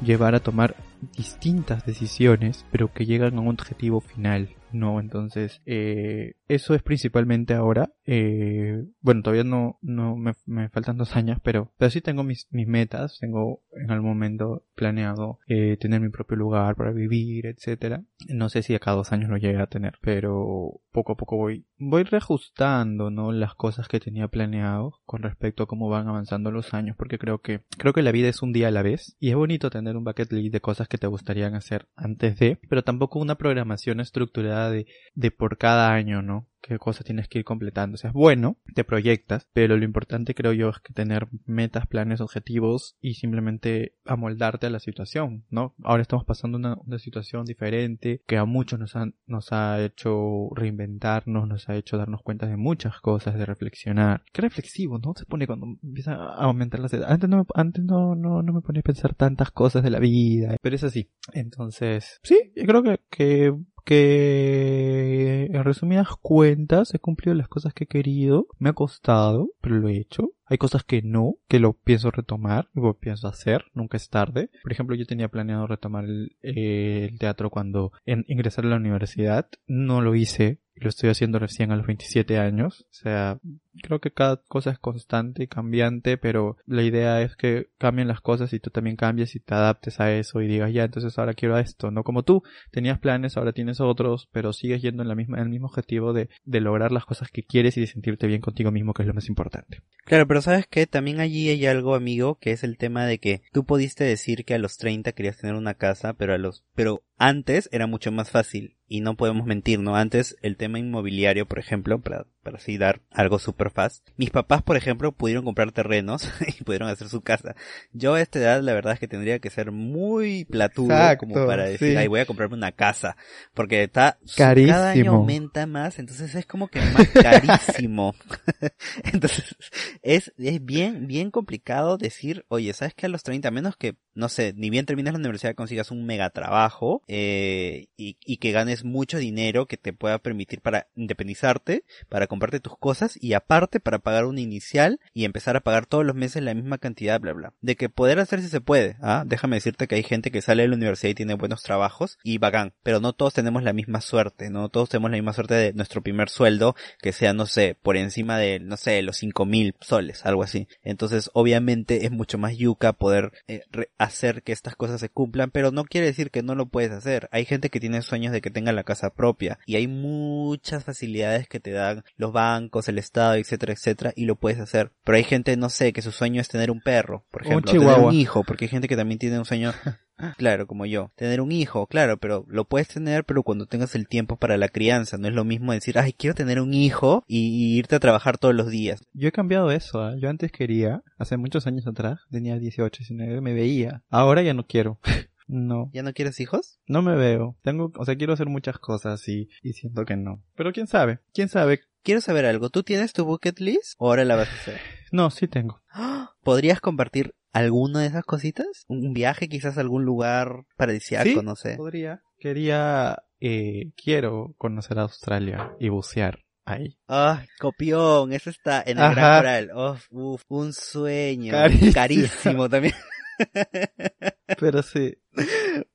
llevar 0.02 0.34
a 0.34 0.40
tomar 0.40 0.76
distintas 1.16 1.84
decisiones, 1.84 2.64
pero 2.70 2.92
que 2.92 3.06
llegan 3.06 3.36
a 3.36 3.40
un 3.40 3.48
objetivo 3.48 4.00
final. 4.00 4.50
No, 4.72 5.00
entonces, 5.00 5.62
eh, 5.64 6.34
eso 6.48 6.74
es 6.74 6.82
principalmente 6.82 7.54
ahora. 7.54 7.92
Eh, 8.04 8.84
bueno, 9.00 9.22
todavía 9.22 9.44
no, 9.44 9.78
no 9.80 10.16
me, 10.16 10.32
me, 10.44 10.68
faltan 10.68 10.98
dos 10.98 11.16
años, 11.16 11.38
pero, 11.42 11.72
pero 11.78 11.90
sí 11.90 12.00
tengo 12.00 12.24
mis, 12.24 12.46
mis 12.50 12.66
metas. 12.66 13.18
Tengo 13.20 13.62
en 13.72 13.90
algún 13.90 14.10
momento 14.10 14.64
planeado 14.74 15.38
eh, 15.46 15.76
tener 15.78 16.00
mi 16.00 16.10
propio 16.10 16.36
lugar 16.36 16.76
para 16.76 16.92
vivir, 16.92 17.46
etcétera. 17.46 18.04
No 18.28 18.48
sé 18.48 18.62
si 18.62 18.74
a 18.74 18.78
cada 18.78 18.98
dos 18.98 19.12
años 19.12 19.30
lo 19.30 19.38
llegue 19.38 19.60
a 19.60 19.68
tener, 19.68 19.98
pero 20.02 20.80
poco 20.96 21.12
a 21.12 21.16
poco 21.16 21.36
voy, 21.36 21.66
voy 21.76 22.04
reajustando, 22.04 23.10
¿no? 23.10 23.30
Las 23.30 23.54
cosas 23.54 23.86
que 23.86 24.00
tenía 24.00 24.28
planeado 24.28 24.94
con 25.04 25.22
respecto 25.22 25.62
a 25.62 25.66
cómo 25.66 25.90
van 25.90 26.08
avanzando 26.08 26.50
los 26.50 26.72
años, 26.72 26.96
porque 26.96 27.18
creo 27.18 27.42
que, 27.42 27.60
creo 27.76 27.92
que 27.92 28.00
la 28.00 28.12
vida 28.12 28.30
es 28.30 28.40
un 28.40 28.54
día 28.54 28.68
a 28.68 28.70
la 28.70 28.80
vez 28.80 29.14
y 29.20 29.28
es 29.28 29.36
bonito 29.36 29.68
tener 29.68 29.94
un 29.98 30.04
bucket 30.04 30.32
list 30.32 30.54
de 30.54 30.62
cosas 30.62 30.88
que 30.88 30.96
te 30.96 31.06
gustarían 31.06 31.54
hacer 31.54 31.86
antes 31.96 32.38
de, 32.38 32.58
pero 32.70 32.82
tampoco 32.82 33.18
una 33.18 33.34
programación 33.34 34.00
estructurada 34.00 34.70
de, 34.70 34.86
de 35.14 35.30
por 35.30 35.58
cada 35.58 35.92
año, 35.92 36.22
¿no? 36.22 36.48
Qué 36.68 36.78
cosas 36.78 37.04
tienes 37.04 37.28
que 37.28 37.40
ir 37.40 37.44
completando. 37.44 37.94
O 37.94 37.98
sea, 37.98 38.10
es 38.10 38.14
bueno, 38.14 38.56
te 38.74 38.84
proyectas, 38.84 39.48
pero 39.52 39.76
lo 39.76 39.84
importante 39.84 40.34
creo 40.34 40.52
yo 40.52 40.70
es 40.70 40.80
que 40.80 40.92
tener 40.92 41.28
metas, 41.44 41.86
planes, 41.86 42.20
objetivos 42.20 42.96
y 43.00 43.14
simplemente 43.14 43.94
amoldarte 44.04 44.66
a 44.66 44.70
la 44.70 44.80
situación, 44.80 45.44
¿no? 45.50 45.74
Ahora 45.82 46.02
estamos 46.02 46.24
pasando 46.24 46.58
una, 46.58 46.76
una 46.86 46.98
situación 46.98 47.44
diferente 47.44 48.22
que 48.26 48.36
a 48.36 48.44
muchos 48.44 48.78
nos, 48.78 48.96
han, 48.96 49.14
nos 49.26 49.52
ha 49.52 49.82
hecho 49.82 50.50
reinventarnos, 50.54 51.48
nos 51.48 51.68
ha 51.68 51.76
hecho 51.76 51.96
darnos 51.96 52.22
cuenta 52.22 52.46
de 52.46 52.56
muchas 52.56 53.00
cosas, 53.00 53.34
de 53.38 53.46
reflexionar. 53.46 54.22
Qué 54.32 54.42
reflexivo, 54.42 54.98
¿no? 54.98 55.14
Se 55.14 55.26
pone 55.26 55.46
cuando 55.46 55.66
empieza 55.82 56.14
a 56.14 56.44
aumentar 56.44 56.80
la 56.80 56.88
edad. 56.88 57.10
Antes 57.10 57.28
no, 57.28 57.46
antes 57.54 57.84
no, 57.84 58.14
no, 58.14 58.42
no 58.42 58.52
me 58.52 58.60
ponía 58.60 58.80
a 58.80 58.82
pensar 58.82 59.14
tantas 59.14 59.50
cosas 59.50 59.82
de 59.82 59.90
la 59.90 59.98
vida, 59.98 60.56
pero 60.60 60.76
es 60.76 60.84
así. 60.84 61.10
Entonces, 61.32 62.20
sí, 62.22 62.52
yo 62.54 62.64
creo 62.64 62.82
que, 62.82 63.00
que 63.10 63.54
que 63.86 65.48
en 65.52 65.64
resumidas 65.64 66.08
cuentas 66.20 66.92
he 66.92 66.98
cumplido 66.98 67.34
las 67.34 67.48
cosas 67.48 67.72
que 67.72 67.84
he 67.84 67.86
querido, 67.86 68.48
me 68.58 68.70
ha 68.70 68.72
costado, 68.74 69.50
pero 69.62 69.76
lo 69.76 69.88
he 69.88 69.96
hecho. 69.96 70.32
Hay 70.46 70.58
cosas 70.58 70.84
que 70.84 71.02
no, 71.02 71.36
que 71.48 71.58
lo 71.58 71.72
pienso 71.72 72.10
retomar, 72.10 72.68
lo 72.74 72.94
pienso 72.94 73.28
hacer, 73.28 73.64
nunca 73.74 73.96
es 73.96 74.08
tarde. 74.08 74.50
Por 74.62 74.72
ejemplo, 74.72 74.94
yo 74.96 75.06
tenía 75.06 75.28
planeado 75.28 75.66
retomar 75.66 76.04
el, 76.04 76.36
el 76.42 77.18
teatro 77.18 77.50
cuando 77.50 77.92
en, 78.04 78.24
a 78.28 78.62
la 78.62 78.76
universidad, 78.76 79.48
no 79.66 80.00
lo 80.00 80.14
hice, 80.14 80.60
lo 80.76 80.88
estoy 80.88 81.10
haciendo 81.10 81.38
recién 81.38 81.72
a 81.72 81.76
los 81.76 81.86
27 81.86 82.38
años. 82.38 82.86
O 82.90 82.94
sea, 82.94 83.38
creo 83.82 84.00
que 84.00 84.10
cada 84.10 84.36
cosa 84.36 84.70
es 84.70 84.78
constante 84.78 85.42
y 85.42 85.46
cambiante, 85.46 86.18
pero 86.18 86.58
la 86.66 86.82
idea 86.82 87.22
es 87.22 87.34
que 87.36 87.68
cambien 87.78 88.08
las 88.08 88.20
cosas 88.20 88.52
y 88.52 88.60
tú 88.60 88.70
también 88.70 88.96
cambies 88.96 89.34
y 89.34 89.40
te 89.40 89.54
adaptes 89.54 90.00
a 90.00 90.12
eso 90.12 90.40
y 90.42 90.46
digas, 90.46 90.72
ya, 90.72 90.84
entonces 90.84 91.18
ahora 91.18 91.34
quiero 91.34 91.58
esto. 91.58 91.90
No 91.90 92.04
como 92.04 92.22
tú, 92.22 92.42
tenías 92.70 92.98
planes, 92.98 93.36
ahora 93.36 93.52
tienes 93.52 93.80
otros, 93.80 94.28
pero 94.32 94.52
sigues 94.52 94.82
yendo 94.82 95.02
en 95.02 95.08
la 95.08 95.14
misma, 95.14 95.38
en 95.38 95.44
el 95.44 95.48
mismo 95.48 95.66
objetivo 95.66 96.12
de, 96.12 96.28
de 96.44 96.60
lograr 96.60 96.92
las 96.92 97.06
cosas 97.06 97.30
que 97.30 97.42
quieres 97.42 97.76
y 97.76 97.80
de 97.80 97.86
sentirte 97.86 98.26
bien 98.26 98.40
contigo 98.40 98.70
mismo, 98.70 98.92
que 98.92 99.02
es 99.02 99.08
lo 99.08 99.14
más 99.14 99.28
importante. 99.28 99.82
Claro, 100.04 100.26
pero 100.26 100.35
sabes 100.42 100.66
que 100.66 100.86
también 100.86 101.20
allí 101.20 101.48
hay 101.48 101.66
algo, 101.66 101.94
amigo, 101.94 102.38
que 102.38 102.52
es 102.52 102.64
el 102.64 102.76
tema 102.76 103.06
de 103.06 103.18
que 103.18 103.42
tú 103.52 103.64
pudiste 103.64 104.04
decir 104.04 104.44
que 104.44 104.54
a 104.54 104.58
los 104.58 104.76
30 104.78 105.12
querías 105.12 105.38
tener 105.38 105.54
una 105.54 105.74
casa, 105.74 106.14
pero 106.14 106.34
a 106.34 106.38
los, 106.38 106.64
pero 106.74 107.02
antes 107.18 107.68
era 107.72 107.86
mucho 107.86 108.12
más 108.12 108.30
fácil 108.30 108.76
y 108.88 109.00
no 109.00 109.16
podemos 109.16 109.46
mentir, 109.46 109.80
¿no? 109.80 109.96
Antes 109.96 110.36
el 110.42 110.56
tema 110.56 110.78
inmobiliario, 110.78 111.46
por 111.46 111.58
ejemplo, 111.58 112.00
para, 112.00 112.26
para 112.42 112.58
así 112.58 112.78
dar 112.78 113.00
algo 113.10 113.40
super 113.40 113.70
fast. 113.70 114.06
Mis 114.16 114.30
papás, 114.30 114.62
por 114.62 114.76
ejemplo, 114.76 115.10
pudieron 115.10 115.44
comprar 115.44 115.72
terrenos 115.72 116.30
y 116.60 116.62
pudieron 116.62 116.88
hacer 116.88 117.08
su 117.08 117.20
casa. 117.20 117.56
Yo 117.92 118.14
a 118.14 118.20
esta 118.20 118.38
edad 118.38 118.62
la 118.62 118.74
verdad 118.74 118.92
es 118.92 119.00
que 119.00 119.08
tendría 119.08 119.40
que 119.40 119.50
ser 119.50 119.72
muy 119.72 120.44
platudo 120.44 120.94
como 121.18 121.34
para 121.34 121.64
decir, 121.64 121.92
sí. 121.92 121.96
ay, 121.96 122.06
voy 122.06 122.20
a 122.20 122.26
comprarme 122.26 122.56
una 122.56 122.70
casa. 122.70 123.16
Porque 123.54 123.82
está, 123.82 124.18
carísimo. 124.36 124.72
cada 124.72 124.90
año 124.90 125.12
aumenta 125.12 125.66
más, 125.66 125.98
entonces 125.98 126.34
es 126.34 126.46
como 126.46 126.68
que 126.68 126.80
más 126.80 127.08
carísimo. 127.08 128.14
entonces 129.12 129.56
es, 130.02 130.32
es 130.38 130.64
bien, 130.64 131.08
bien 131.08 131.32
complicado 131.32 131.98
decir, 131.98 132.44
oye, 132.48 132.72
¿sabes 132.72 132.94
que 132.94 133.06
a 133.06 133.08
los 133.08 133.24
30 133.24 133.50
menos 133.50 133.76
que, 133.76 133.96
no 134.14 134.28
sé, 134.28 134.52
ni 134.56 134.70
bien 134.70 134.86
terminas 134.86 135.12
la 135.14 135.18
universidad 135.18 135.56
consigas 135.56 135.90
un 135.90 136.06
mega 136.06 136.30
trabajo, 136.30 137.02
eh, 137.08 137.88
y, 137.96 138.16
y 138.24 138.36
que 138.38 138.52
ganes 138.52 138.84
mucho 138.84 139.18
dinero 139.18 139.66
que 139.66 139.76
te 139.76 139.92
pueda 139.92 140.18
permitir 140.18 140.60
para 140.60 140.88
independizarte, 140.94 141.84
para 142.08 142.26
comprarte 142.26 142.60
tus 142.60 142.76
cosas 142.76 143.18
y 143.20 143.34
aparte 143.34 143.80
para 143.80 143.98
pagar 143.98 144.26
una 144.26 144.40
inicial 144.40 145.00
y 145.14 145.24
empezar 145.24 145.56
a 145.56 145.60
pagar 145.60 145.86
todos 145.86 146.04
los 146.04 146.16
meses 146.16 146.42
la 146.42 146.54
misma 146.54 146.78
cantidad, 146.78 147.20
bla 147.20 147.32
bla. 147.32 147.52
De 147.60 147.76
que 147.76 147.88
poder 147.88 148.18
hacer 148.18 148.42
si 148.42 148.48
se 148.48 148.60
puede, 148.60 148.96
¿ah? 149.00 149.24
Déjame 149.26 149.56
decirte 149.56 149.86
que 149.86 149.96
hay 149.96 150.02
gente 150.02 150.30
que 150.30 150.42
sale 150.42 150.62
de 150.62 150.68
la 150.68 150.76
universidad 150.76 151.10
y 151.10 151.14
tiene 151.14 151.34
buenos 151.34 151.62
trabajos 151.62 152.18
y 152.22 152.38
bacán, 152.38 152.72
pero 152.82 153.00
no 153.00 153.12
todos 153.12 153.34
tenemos 153.34 153.62
la 153.62 153.72
misma 153.72 154.00
suerte, 154.00 154.50
no 154.50 154.68
todos 154.68 154.88
tenemos 154.88 155.10
la 155.10 155.16
misma 155.16 155.32
suerte 155.32 155.54
de 155.54 155.72
nuestro 155.72 156.02
primer 156.02 156.28
sueldo 156.28 156.74
que 157.00 157.12
sea, 157.12 157.32
no 157.32 157.46
sé, 157.46 157.76
por 157.82 157.96
encima 157.96 158.38
de, 158.38 158.60
no 158.60 158.76
sé, 158.76 159.02
los 159.02 159.16
cinco 159.16 159.44
mil 159.46 159.74
soles, 159.80 160.24
algo 160.24 160.42
así. 160.42 160.68
Entonces, 160.82 161.30
obviamente 161.34 162.06
es 162.06 162.10
mucho 162.10 162.38
más 162.38 162.56
yuca 162.56 162.92
poder 162.92 163.32
eh, 163.48 163.62
hacer 163.98 164.42
que 164.42 164.52
estas 164.52 164.76
cosas 164.76 165.00
se 165.00 165.08
cumplan, 165.08 165.50
pero 165.50 165.70
no 165.70 165.84
quiere 165.84 166.06
decir 166.06 166.30
que 166.30 166.42
no 166.42 166.54
lo 166.54 166.66
puedes 166.66 166.95
hacer. 166.96 167.28
Hay 167.32 167.44
gente 167.44 167.70
que 167.70 167.80
tiene 167.80 168.02
sueños 168.02 168.32
de 168.32 168.40
que 168.40 168.50
tenga 168.50 168.72
la 168.72 168.84
casa 168.84 169.10
propia 169.10 169.58
y 169.66 169.76
hay 169.76 169.88
muchas 169.88 170.84
facilidades 170.84 171.48
que 171.48 171.60
te 171.60 171.72
dan 171.72 172.04
los 172.16 172.32
bancos, 172.32 172.88
el 172.88 172.98
estado, 172.98 173.34
etcétera, 173.34 173.72
etcétera, 173.72 174.12
y 174.16 174.24
lo 174.24 174.36
puedes 174.36 174.60
hacer. 174.60 174.92
Pero 175.04 175.16
hay 175.16 175.24
gente, 175.24 175.56
no 175.56 175.68
sé, 175.68 175.92
que 175.92 176.02
su 176.02 176.12
sueño 176.12 176.40
es 176.40 176.48
tener 176.48 176.70
un 176.70 176.80
perro, 176.80 177.24
por 177.30 177.42
Un 177.42 177.48
ejemplo, 177.48 177.72
o 177.72 177.74
tener 177.74 177.98
un 178.00 178.14
hijo, 178.14 178.44
porque 178.44 178.66
hay 178.66 178.68
gente 178.68 178.88
que 178.88 178.96
también 178.96 179.18
tiene 179.18 179.38
un 179.38 179.44
sueño 179.44 179.72
Claro, 180.38 180.66
como 180.66 180.86
yo. 180.86 181.12
Tener 181.14 181.40
un 181.40 181.52
hijo, 181.52 181.86
claro, 181.86 182.16
pero 182.16 182.44
lo 182.48 182.64
puedes 182.64 182.88
tener, 182.88 183.24
pero 183.24 183.42
cuando 183.42 183.66
tengas 183.66 183.94
el 183.94 184.08
tiempo 184.08 184.36
para 184.36 184.56
la 184.56 184.68
crianza. 184.68 185.18
No 185.18 185.28
es 185.28 185.34
lo 185.34 185.44
mismo 185.44 185.72
decir, 185.72 185.98
ay, 185.98 186.12
quiero 186.12 186.34
tener 186.34 186.60
un 186.60 186.74
hijo 186.74 187.24
y, 187.26 187.48
y 187.48 187.78
irte 187.78 187.96
a 187.96 188.00
trabajar 188.00 188.38
todos 188.38 188.54
los 188.54 188.70
días. 188.70 189.04
Yo 189.12 189.28
he 189.28 189.32
cambiado 189.32 189.70
eso, 189.70 190.00
¿ah? 190.00 190.14
yo 190.18 190.30
antes 190.30 190.52
quería, 190.52 191.02
hace 191.18 191.36
muchos 191.36 191.66
años 191.66 191.86
atrás, 191.86 192.20
tenía 192.30 192.58
18, 192.58 192.98
19, 193.00 193.40
me 193.40 193.52
veía. 193.52 194.02
Ahora 194.08 194.42
ya 194.42 194.54
no 194.54 194.66
quiero. 194.66 194.98
no, 195.46 195.90
¿Ya 195.92 196.02
no 196.02 196.12
quieres 196.12 196.40
hijos? 196.40 196.78
no 196.86 197.02
me 197.02 197.14
veo. 197.16 197.56
Tengo, 197.62 197.92
o 197.96 198.04
sea, 198.04 198.16
quiero 198.16 198.32
hacer 198.32 198.46
muchas 198.48 198.78
cosas 198.78 199.26
y, 199.28 199.48
y 199.62 199.72
siento 199.74 200.04
que 200.04 200.16
no. 200.16 200.42
Pero 200.56 200.72
quién 200.72 200.86
sabe, 200.86 201.20
quién 201.32 201.48
sabe. 201.48 201.80
Quiero 202.02 202.20
saber 202.20 202.46
algo. 202.46 202.70
¿Tú 202.70 202.82
tienes 202.84 203.12
tu 203.12 203.24
bucket 203.24 203.58
list 203.60 203.94
o 203.98 204.08
ahora 204.08 204.24
la 204.24 204.36
vas 204.36 204.48
a 204.48 204.54
hacer? 204.54 204.80
No, 205.12 205.30
sí 205.30 205.46
tengo. 205.48 205.80
¡Ah! 205.90 206.32
¿Podrías 206.42 206.80
compartir 206.80 207.34
alguna 207.52 208.00
de 208.00 208.08
esas 208.08 208.24
cositas? 208.24 208.66
¿Un 208.88 209.12
viaje 209.12 209.48
quizás 209.48 209.78
a 209.78 209.80
algún 209.80 210.04
lugar 210.04 210.64
paradisíaco, 210.76 211.28
Sí. 211.28 211.40
no 211.42 211.54
sé? 211.56 211.76
Podría. 211.76 212.22
Quería, 212.38 213.22
eh, 213.40 213.92
quiero 213.96 214.54
conocer 214.58 214.98
Australia 214.98 215.72
y 215.80 215.88
bucear 215.88 216.40
ahí. 216.64 216.98
Ay, 217.06 217.46
copión, 217.60 218.32
eso 218.32 218.50
está 218.50 218.82
en 218.82 218.98
el 218.98 219.04
Ajá. 219.04 219.14
Gran 219.14 219.38
Coral. 219.38 219.70
Uf, 219.74 220.06
uf, 220.10 220.42
un 220.48 220.72
sueño. 220.72 221.52
Carísimo. 221.52 221.92
Carísimo 221.94 222.68
también. 222.68 222.94
Pero 224.60 224.82
sí. 224.82 225.16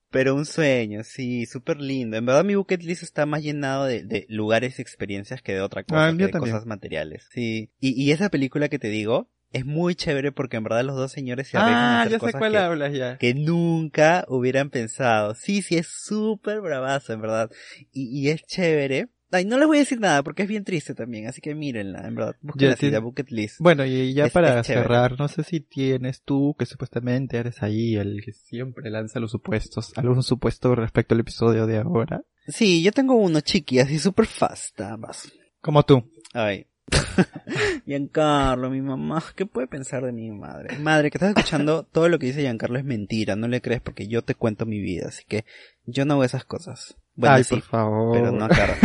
Pero 0.10 0.36
un 0.36 0.46
sueño, 0.46 1.04
sí, 1.06 1.46
súper 1.46 1.80
lindo. 1.80 2.18
En 2.18 2.26
verdad 2.26 2.44
mi 2.44 2.56
bucket 2.56 2.84
list 2.84 3.02
está 3.04 3.26
más 3.26 3.42
llenado 3.44 3.86
de, 3.86 4.04
de 4.04 4.26
lugares 4.28 4.78
y 4.78 4.82
experiencias 4.82 5.42
que 5.42 5.54
de 5.54 5.62
otra 5.62 5.84
cosa, 5.84 6.08
Ah, 6.08 6.14
que 6.18 6.26
de 6.28 6.32
cosas 6.34 6.66
materiales. 6.66 7.28
Sí. 7.32 7.70
Y, 7.80 8.02
y 8.02 8.12
esa 8.12 8.30
película 8.30 8.68
que 8.68 8.78
te 8.80 8.90
digo 8.90 9.30
es 9.54 9.66
muy 9.66 9.96
chévere 9.96 10.32
porque 10.32 10.58
en 10.58 10.64
verdad 10.64 10.84
los 10.84 10.96
dos 10.96 11.12
señores 11.12 11.48
se 11.50 11.58
arriesgan 11.58 11.84
a 11.84 11.98
Ah, 11.98 12.00
hacer 12.02 12.12
ya 12.14 12.18
sé 12.20 12.26
cosas 12.26 12.40
cuál 12.40 12.52
que, 12.54 12.58
hablas 12.58 12.94
ya. 12.94 13.18
que 13.18 13.34
nunca 13.34 14.26
hubieran 14.28 14.70
pensado. 14.70 15.34
Sí, 15.36 15.62
sí, 15.62 15.78
es 15.78 15.88
súper 15.88 16.60
bravazo, 16.62 17.14
en 17.14 17.22
verdad. 17.22 17.50
Y, 17.92 18.08
y 18.20 18.30
es 18.30 18.44
chévere. 18.44 19.08
Ay, 19.32 19.46
no 19.46 19.58
les 19.58 19.68
voy 19.68 19.78
a 19.78 19.80
decir 19.80 20.00
nada 20.00 20.24
porque 20.24 20.44
es 20.44 20.50
bien 20.50 20.64
triste 20.64 20.94
también, 20.94 21.28
así 21.28 21.40
que 21.42 21.56
mírenla, 21.56 22.06
en 22.08 22.16
verdad. 22.16 22.36
Así, 22.74 22.90
la 22.92 23.00
bucket 23.00 23.30
list. 23.32 23.56
Bueno, 23.60 23.86
y 23.86 24.14
ya 24.14 24.26
Es- 24.26 24.34
para 24.34 24.60
es 24.60 24.68
cerrar, 24.68 25.18
no 25.18 25.28
sé 25.28 25.44
si 25.44 25.60
tienes 25.62 26.22
tú, 26.22 26.56
que 26.60 26.66
supuestamente 26.66 27.38
eres 27.38 27.64
ahí 27.64 27.96
el 27.96 28.22
que 28.26 28.34
siempre 28.34 28.90
lanza 28.90 29.20
los 29.20 29.32
supuestos, 29.32 29.94
algún 29.96 30.22
supuesto 30.24 30.76
respecto 30.76 31.14
al 31.16 31.22
episodio 31.22 31.66
de 31.66 31.78
ahora. 31.78 32.24
Sí, 32.48 32.84
yo 32.84 32.92
tengo 32.92 33.16
uno 33.16 33.40
chiqui, 33.42 33.80
así 33.80 34.00
súper 34.00 34.26
fast, 34.26 34.78
nada 34.80 34.98
más. 34.98 35.32
Como 35.62 35.84
tú. 35.84 36.04
Ay. 36.34 36.66
Giancarlo, 37.86 38.70
mi 38.70 38.82
mamá, 38.82 39.24
¿qué 39.36 39.46
puede 39.46 39.68
pensar 39.68 40.04
de 40.04 40.12
mi 40.12 40.30
madre? 40.32 40.78
Madre, 40.80 41.10
que 41.10 41.18
estás 41.18 41.30
escuchando, 41.30 41.84
todo 41.92 42.10
lo 42.10 42.20
que 42.20 42.28
dice 42.28 42.42
Giancarlo 42.42 42.78
es 42.78 42.86
mentira, 42.86 43.36
no 43.36 43.48
le 43.48 43.62
crees 43.62 43.82
porque 43.82 44.08
yo 44.08 44.24
te 44.24 44.36
cuento 44.36 44.66
mi 44.66 44.80
vida, 44.80 45.08
así 45.08 45.24
que 45.28 45.46
yo 45.86 46.06
no 46.06 46.14
hago 46.16 46.24
esas 46.24 46.44
cosas. 46.46 46.98
Bueno, 47.16 47.36
Ay, 47.36 47.44
sí, 47.44 47.56
por 47.56 47.64
favor. 47.64 48.14
pero 48.14 48.32
no 48.32 48.46
acá. 48.46 48.78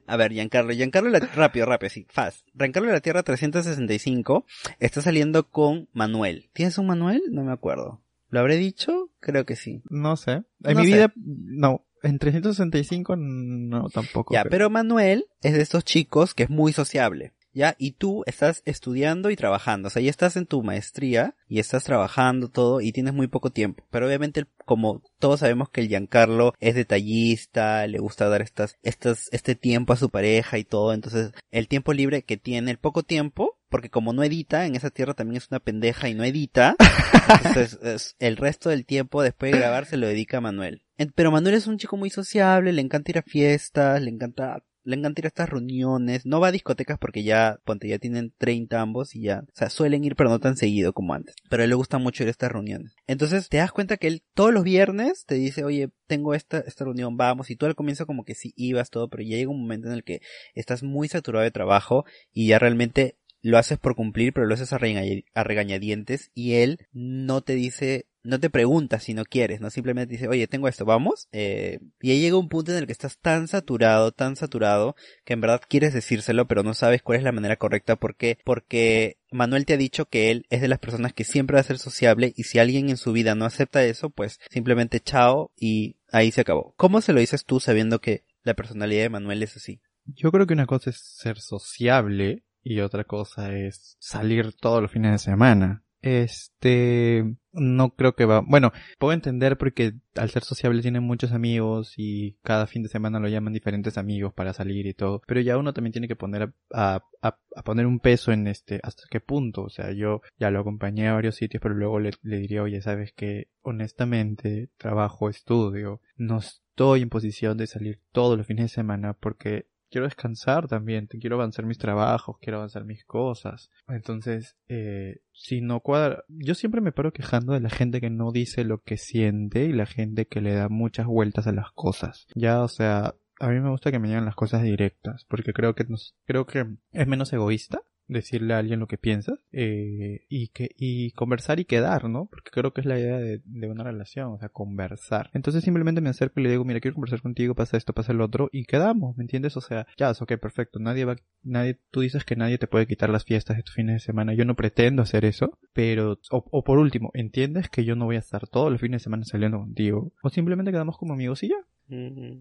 A 0.06 0.16
ver, 0.16 0.32
Giancarlo, 0.32 0.72
Giancarlo, 0.72 1.10
la- 1.10 1.20
rápido, 1.20 1.66
rápido, 1.66 1.90
sí, 1.90 2.06
fast. 2.10 2.46
Giancarlo 2.58 2.88
de 2.88 2.94
la 2.94 3.00
Tierra 3.00 3.22
365 3.22 4.44
está 4.80 5.00
saliendo 5.02 5.48
con 5.50 5.88
Manuel. 5.92 6.50
¿Tienes 6.52 6.78
un 6.78 6.86
Manuel? 6.86 7.22
No 7.30 7.44
me 7.44 7.52
acuerdo. 7.52 8.02
¿Lo 8.30 8.40
habré 8.40 8.56
dicho? 8.56 9.10
Creo 9.20 9.44
que 9.46 9.56
sí. 9.56 9.82
No 9.90 10.16
sé. 10.16 10.42
En 10.64 10.74
No 10.74 10.80
mi 10.80 10.86
sé. 10.86 10.92
vida, 10.94 11.12
no. 11.16 11.84
En 12.02 12.18
365, 12.18 13.16
no, 13.16 13.88
tampoco. 13.88 14.34
Ya, 14.34 14.42
creo. 14.42 14.50
pero 14.50 14.70
Manuel 14.70 15.26
es 15.40 15.54
de 15.54 15.62
estos 15.62 15.84
chicos 15.84 16.34
que 16.34 16.42
es 16.44 16.50
muy 16.50 16.72
sociable. 16.74 17.32
¿Ya? 17.54 17.76
Y 17.78 17.92
tú 17.92 18.24
estás 18.26 18.62
estudiando 18.64 19.30
y 19.30 19.36
trabajando. 19.36 19.86
O 19.86 19.90
sea, 19.90 20.02
ya 20.02 20.10
estás 20.10 20.36
en 20.36 20.46
tu 20.46 20.62
maestría 20.64 21.34
y 21.48 21.60
estás 21.60 21.84
trabajando 21.84 22.48
todo 22.48 22.80
y 22.80 22.90
tienes 22.92 23.14
muy 23.14 23.28
poco 23.28 23.50
tiempo. 23.50 23.84
Pero 23.90 24.06
obviamente, 24.06 24.44
como 24.64 25.02
todos 25.20 25.40
sabemos 25.40 25.68
que 25.70 25.80
el 25.80 25.88
Giancarlo 25.88 26.52
es 26.58 26.74
detallista, 26.74 27.86
le 27.86 27.98
gusta 28.00 28.28
dar 28.28 28.42
estas, 28.42 28.76
estas, 28.82 29.28
este 29.32 29.54
tiempo 29.54 29.92
a 29.92 29.96
su 29.96 30.10
pareja 30.10 30.58
y 30.58 30.64
todo. 30.64 30.92
Entonces, 30.92 31.32
el 31.50 31.68
tiempo 31.68 31.92
libre 31.92 32.22
que 32.22 32.36
tiene, 32.36 32.70
el 32.72 32.78
poco 32.78 33.02
tiempo, 33.04 33.56
porque 33.68 33.90
como 33.90 34.12
no 34.12 34.22
edita, 34.24 34.66
en 34.66 34.74
esa 34.76 34.90
tierra 34.90 35.14
también 35.14 35.36
es 35.38 35.48
una 35.50 35.60
pendeja 35.60 36.08
y 36.08 36.14
no 36.14 36.24
edita. 36.24 36.76
Entonces, 37.44 37.78
es- 37.82 38.16
el 38.18 38.36
resto 38.36 38.68
del 38.70 38.84
tiempo 38.84 39.22
después 39.22 39.52
de 39.52 39.58
grabar 39.58 39.86
se 39.86 39.96
lo 39.96 40.06
dedica 40.06 40.38
a 40.38 40.40
Manuel. 40.40 40.82
Pero 41.14 41.30
Manuel 41.30 41.54
es 41.54 41.66
un 41.66 41.78
chico 41.78 41.96
muy 41.96 42.10
sociable, 42.10 42.72
le 42.72 42.82
encanta 42.82 43.10
ir 43.10 43.18
a 43.18 43.22
fiestas, 43.22 44.00
le 44.02 44.10
encanta, 44.10 44.62
le 44.84 44.96
encanta 44.96 45.20
ir 45.20 45.26
a 45.26 45.28
estas 45.28 45.48
reuniones, 45.48 46.26
no 46.26 46.40
va 46.40 46.48
a 46.48 46.52
discotecas 46.52 46.98
porque 46.98 47.22
ya, 47.22 47.58
ponte, 47.64 47.88
ya 47.88 47.98
tienen 47.98 48.32
30 48.38 48.80
ambos 48.80 49.14
y 49.14 49.22
ya, 49.22 49.44
o 49.46 49.56
sea, 49.56 49.70
suelen 49.70 50.04
ir 50.04 50.14
pero 50.16 50.30
no 50.30 50.38
tan 50.38 50.56
seguido 50.56 50.92
como 50.92 51.14
antes. 51.14 51.34
Pero 51.48 51.62
a 51.62 51.64
él 51.64 51.70
le 51.70 51.76
gusta 51.76 51.98
mucho 51.98 52.22
ir 52.22 52.28
a 52.28 52.30
estas 52.30 52.52
reuniones. 52.52 52.94
Entonces 53.06 53.48
te 53.48 53.56
das 53.56 53.72
cuenta 53.72 53.96
que 53.96 54.08
él 54.08 54.22
todos 54.34 54.52
los 54.52 54.64
viernes 54.64 55.24
te 55.26 55.34
dice, 55.34 55.64
oye, 55.64 55.90
tengo 56.06 56.34
esta, 56.34 56.58
esta 56.60 56.84
reunión, 56.84 57.16
vamos, 57.16 57.50
y 57.50 57.56
tú 57.56 57.66
al 57.66 57.74
comienzo 57.74 58.06
como 58.06 58.24
que 58.24 58.34
sí 58.34 58.52
ibas 58.56 58.90
todo, 58.90 59.08
pero 59.08 59.22
ya 59.22 59.36
llega 59.36 59.50
un 59.50 59.62
momento 59.62 59.88
en 59.88 59.94
el 59.94 60.04
que 60.04 60.20
estás 60.54 60.82
muy 60.82 61.08
saturado 61.08 61.44
de 61.44 61.50
trabajo 61.50 62.04
y 62.32 62.48
ya 62.48 62.58
realmente 62.58 63.16
lo 63.44 63.58
haces 63.58 63.78
por 63.78 63.94
cumplir, 63.94 64.32
pero 64.32 64.46
lo 64.46 64.54
haces 64.54 64.72
a, 64.72 64.78
regaña- 64.78 65.22
a 65.34 65.44
regañadientes 65.44 66.30
y 66.34 66.54
él 66.54 66.78
no 66.94 67.42
te 67.42 67.54
dice, 67.54 68.06
no 68.22 68.40
te 68.40 68.48
pregunta 68.48 69.00
si 69.00 69.12
no 69.12 69.26
quieres, 69.26 69.60
no 69.60 69.68
simplemente 69.68 70.12
dice, 70.12 70.28
oye, 70.28 70.46
tengo 70.46 70.66
esto, 70.66 70.86
vamos. 70.86 71.28
Eh, 71.30 71.78
y 72.00 72.10
ahí 72.10 72.20
llega 72.20 72.38
un 72.38 72.48
punto 72.48 72.72
en 72.72 72.78
el 72.78 72.86
que 72.86 72.92
estás 72.92 73.18
tan 73.18 73.46
saturado, 73.46 74.12
tan 74.12 74.36
saturado, 74.36 74.96
que 75.26 75.34
en 75.34 75.42
verdad 75.42 75.60
quieres 75.68 75.92
decírselo, 75.92 76.48
pero 76.48 76.62
no 76.62 76.72
sabes 76.72 77.02
cuál 77.02 77.18
es 77.18 77.22
la 77.22 77.32
manera 77.32 77.56
correcta. 77.56 77.96
¿Por 77.96 78.16
qué? 78.16 78.38
Porque 78.46 79.18
Manuel 79.30 79.66
te 79.66 79.74
ha 79.74 79.76
dicho 79.76 80.06
que 80.06 80.30
él 80.30 80.46
es 80.48 80.62
de 80.62 80.68
las 80.68 80.78
personas 80.78 81.12
que 81.12 81.24
siempre 81.24 81.56
va 81.56 81.60
a 81.60 81.64
ser 81.64 81.76
sociable 81.76 82.32
y 82.34 82.44
si 82.44 82.58
alguien 82.58 82.88
en 82.88 82.96
su 82.96 83.12
vida 83.12 83.34
no 83.34 83.44
acepta 83.44 83.84
eso, 83.84 84.08
pues 84.08 84.40
simplemente 84.48 85.00
chao 85.00 85.52
y 85.54 85.96
ahí 86.10 86.30
se 86.32 86.40
acabó. 86.40 86.72
¿Cómo 86.78 87.02
se 87.02 87.12
lo 87.12 87.20
dices 87.20 87.44
tú 87.44 87.60
sabiendo 87.60 88.00
que 88.00 88.24
la 88.42 88.54
personalidad 88.54 89.02
de 89.02 89.10
Manuel 89.10 89.42
es 89.42 89.54
así? 89.58 89.82
Yo 90.06 90.32
creo 90.32 90.46
que 90.46 90.54
una 90.54 90.64
cosa 90.66 90.88
es 90.88 90.96
ser 90.96 91.38
sociable 91.40 92.42
y 92.64 92.80
otra 92.80 93.04
cosa 93.04 93.54
es 93.54 93.96
salir 94.00 94.54
todos 94.54 94.82
los 94.82 94.90
fines 94.90 95.12
de 95.12 95.18
semana. 95.18 95.84
Este, 96.00 97.34
no 97.52 97.94
creo 97.94 98.14
que 98.14 98.26
va, 98.26 98.40
bueno, 98.40 98.72
puedo 98.98 99.14
entender 99.14 99.56
porque 99.56 99.94
al 100.16 100.28
ser 100.28 100.42
sociable 100.42 100.82
tiene 100.82 101.00
muchos 101.00 101.32
amigos 101.32 101.94
y 101.96 102.36
cada 102.42 102.66
fin 102.66 102.82
de 102.82 102.90
semana 102.90 103.20
lo 103.20 103.28
llaman 103.28 103.54
diferentes 103.54 103.96
amigos 103.96 104.34
para 104.34 104.52
salir 104.52 104.86
y 104.86 104.92
todo, 104.92 105.22
pero 105.26 105.40
ya 105.40 105.56
uno 105.56 105.72
también 105.72 105.92
tiene 105.92 106.06
que 106.06 106.14
poner 106.14 106.52
a, 106.72 107.06
a, 107.22 107.38
a 107.56 107.62
poner 107.62 107.86
un 107.86 108.00
peso 108.00 108.32
en 108.32 108.48
este, 108.48 108.80
hasta 108.82 109.04
qué 109.10 109.20
punto, 109.20 109.62
o 109.62 109.70
sea, 109.70 109.92
yo 109.92 110.20
ya 110.38 110.50
lo 110.50 110.60
acompañé 110.60 111.08
a 111.08 111.14
varios 111.14 111.36
sitios, 111.36 111.62
pero 111.62 111.74
luego 111.74 111.98
le, 112.00 112.10
le 112.20 112.36
diría, 112.36 112.62
oye, 112.62 112.82
sabes 112.82 113.14
que 113.14 113.48
honestamente 113.62 114.68
trabajo, 114.76 115.30
estudio, 115.30 116.02
no 116.16 116.36
estoy 116.38 117.00
en 117.00 117.08
posición 117.08 117.56
de 117.56 117.66
salir 117.66 118.00
todos 118.12 118.36
los 118.36 118.46
fines 118.46 118.64
de 118.64 118.74
semana 118.74 119.14
porque 119.14 119.68
quiero 119.94 120.08
descansar 120.08 120.66
también, 120.66 121.06
quiero 121.06 121.36
avanzar 121.36 121.66
mis 121.66 121.78
trabajos, 121.78 122.38
quiero 122.40 122.56
avanzar 122.56 122.84
mis 122.84 123.04
cosas. 123.04 123.70
Entonces, 123.86 124.56
eh, 124.66 125.20
si 125.30 125.60
no 125.60 125.78
cuadra, 125.78 126.24
yo 126.26 126.56
siempre 126.56 126.80
me 126.80 126.90
paro 126.90 127.12
quejando 127.12 127.52
de 127.52 127.60
la 127.60 127.70
gente 127.70 128.00
que 128.00 128.10
no 128.10 128.32
dice 128.32 128.64
lo 128.64 128.82
que 128.82 128.96
siente 128.96 129.66
y 129.66 129.72
la 129.72 129.86
gente 129.86 130.26
que 130.26 130.40
le 130.40 130.52
da 130.52 130.68
muchas 130.68 131.06
vueltas 131.06 131.46
a 131.46 131.52
las 131.52 131.70
cosas. 131.70 132.26
Ya, 132.34 132.62
o 132.62 132.66
sea, 132.66 133.14
a 133.38 133.48
mí 133.48 133.60
me 133.60 133.70
gusta 133.70 133.92
que 133.92 134.00
me 134.00 134.08
digan 134.08 134.24
las 134.24 134.34
cosas 134.34 134.64
directas, 134.64 135.26
porque 135.28 135.52
creo 135.52 135.76
que 135.76 135.84
nos, 135.84 136.16
creo 136.24 136.44
que 136.44 136.66
es 136.90 137.06
menos 137.06 137.32
egoísta 137.32 137.82
decirle 138.06 138.54
a 138.54 138.58
alguien 138.58 138.80
lo 138.80 138.86
que 138.86 138.98
piensas 138.98 139.38
eh, 139.52 140.24
y 140.28 140.48
que 140.48 140.70
y 140.76 141.12
conversar 141.12 141.58
y 141.60 141.64
quedar, 141.64 142.08
¿no? 142.08 142.26
Porque 142.26 142.50
creo 142.50 142.72
que 142.72 142.80
es 142.82 142.86
la 142.86 142.98
idea 142.98 143.16
de, 143.18 143.40
de 143.44 143.68
una 143.68 143.82
relación, 143.84 144.32
o 144.32 144.38
sea, 144.38 144.48
conversar. 144.50 145.30
Entonces 145.32 145.64
simplemente 145.64 146.00
me 146.00 146.10
acerco 146.10 146.40
y 146.40 146.42
le 146.42 146.50
digo, 146.50 146.64
mira, 146.64 146.80
quiero 146.80 146.94
conversar 146.94 147.22
contigo, 147.22 147.54
pasa 147.54 147.76
esto, 147.76 147.92
pasa 147.92 148.12
el 148.12 148.20
otro 148.20 148.48
y 148.52 148.64
quedamos, 148.66 149.16
¿me 149.16 149.24
entiendes? 149.24 149.56
O 149.56 149.60
sea, 149.60 149.86
ya, 149.96 150.10
es 150.10 150.20
ok, 150.20 150.34
perfecto. 150.38 150.78
Nadie 150.78 151.04
va, 151.04 151.16
nadie, 151.42 151.78
tú 151.90 152.00
dices 152.00 152.24
que 152.24 152.36
nadie 152.36 152.58
te 152.58 152.66
puede 152.66 152.86
quitar 152.86 153.08
las 153.10 153.24
fiestas 153.24 153.56
de 153.56 153.62
tus 153.62 153.74
fines 153.74 153.94
de 153.94 154.00
semana. 154.00 154.34
Yo 154.34 154.44
no 154.44 154.54
pretendo 154.54 155.02
hacer 155.02 155.24
eso, 155.24 155.58
pero 155.72 156.18
o, 156.30 156.44
o 156.50 156.64
por 156.64 156.78
último, 156.78 157.10
entiendes 157.14 157.68
que 157.70 157.84
yo 157.84 157.96
no 157.96 158.04
voy 158.04 158.16
a 158.16 158.20
estar 158.20 158.46
todos 158.48 158.70
los 158.70 158.80
fines 158.80 159.00
de 159.00 159.04
semana 159.04 159.24
saliendo 159.24 159.58
contigo 159.58 160.12
o 160.22 160.28
simplemente 160.28 160.70
quedamos 160.72 160.98
como 160.98 161.14
amigos 161.14 161.42
y 161.42 161.48
ya. 161.48 161.56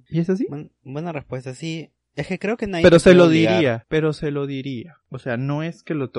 Y 0.10 0.20
es 0.20 0.30
así. 0.30 0.46
Buen- 0.50 0.72
buena 0.84 1.12
respuesta, 1.12 1.54
sí. 1.54 1.92
Es 2.16 2.28
que 2.28 2.38
creo 2.40 2.58
que 2.58 2.68
nadie 2.68 2.84
Pero 2.84 3.00
se 3.00 3.14
lo 3.14 3.26
obligar. 3.26 3.56
diría, 3.56 3.86
pero 3.90 4.14
se 4.14 4.32
lo 4.32 4.46
diría. 4.46 4.98
O 5.10 5.18
sea, 5.20 5.38
no 5.38 5.64
es 5.64 5.84
que 5.84 5.96
lo, 5.96 6.12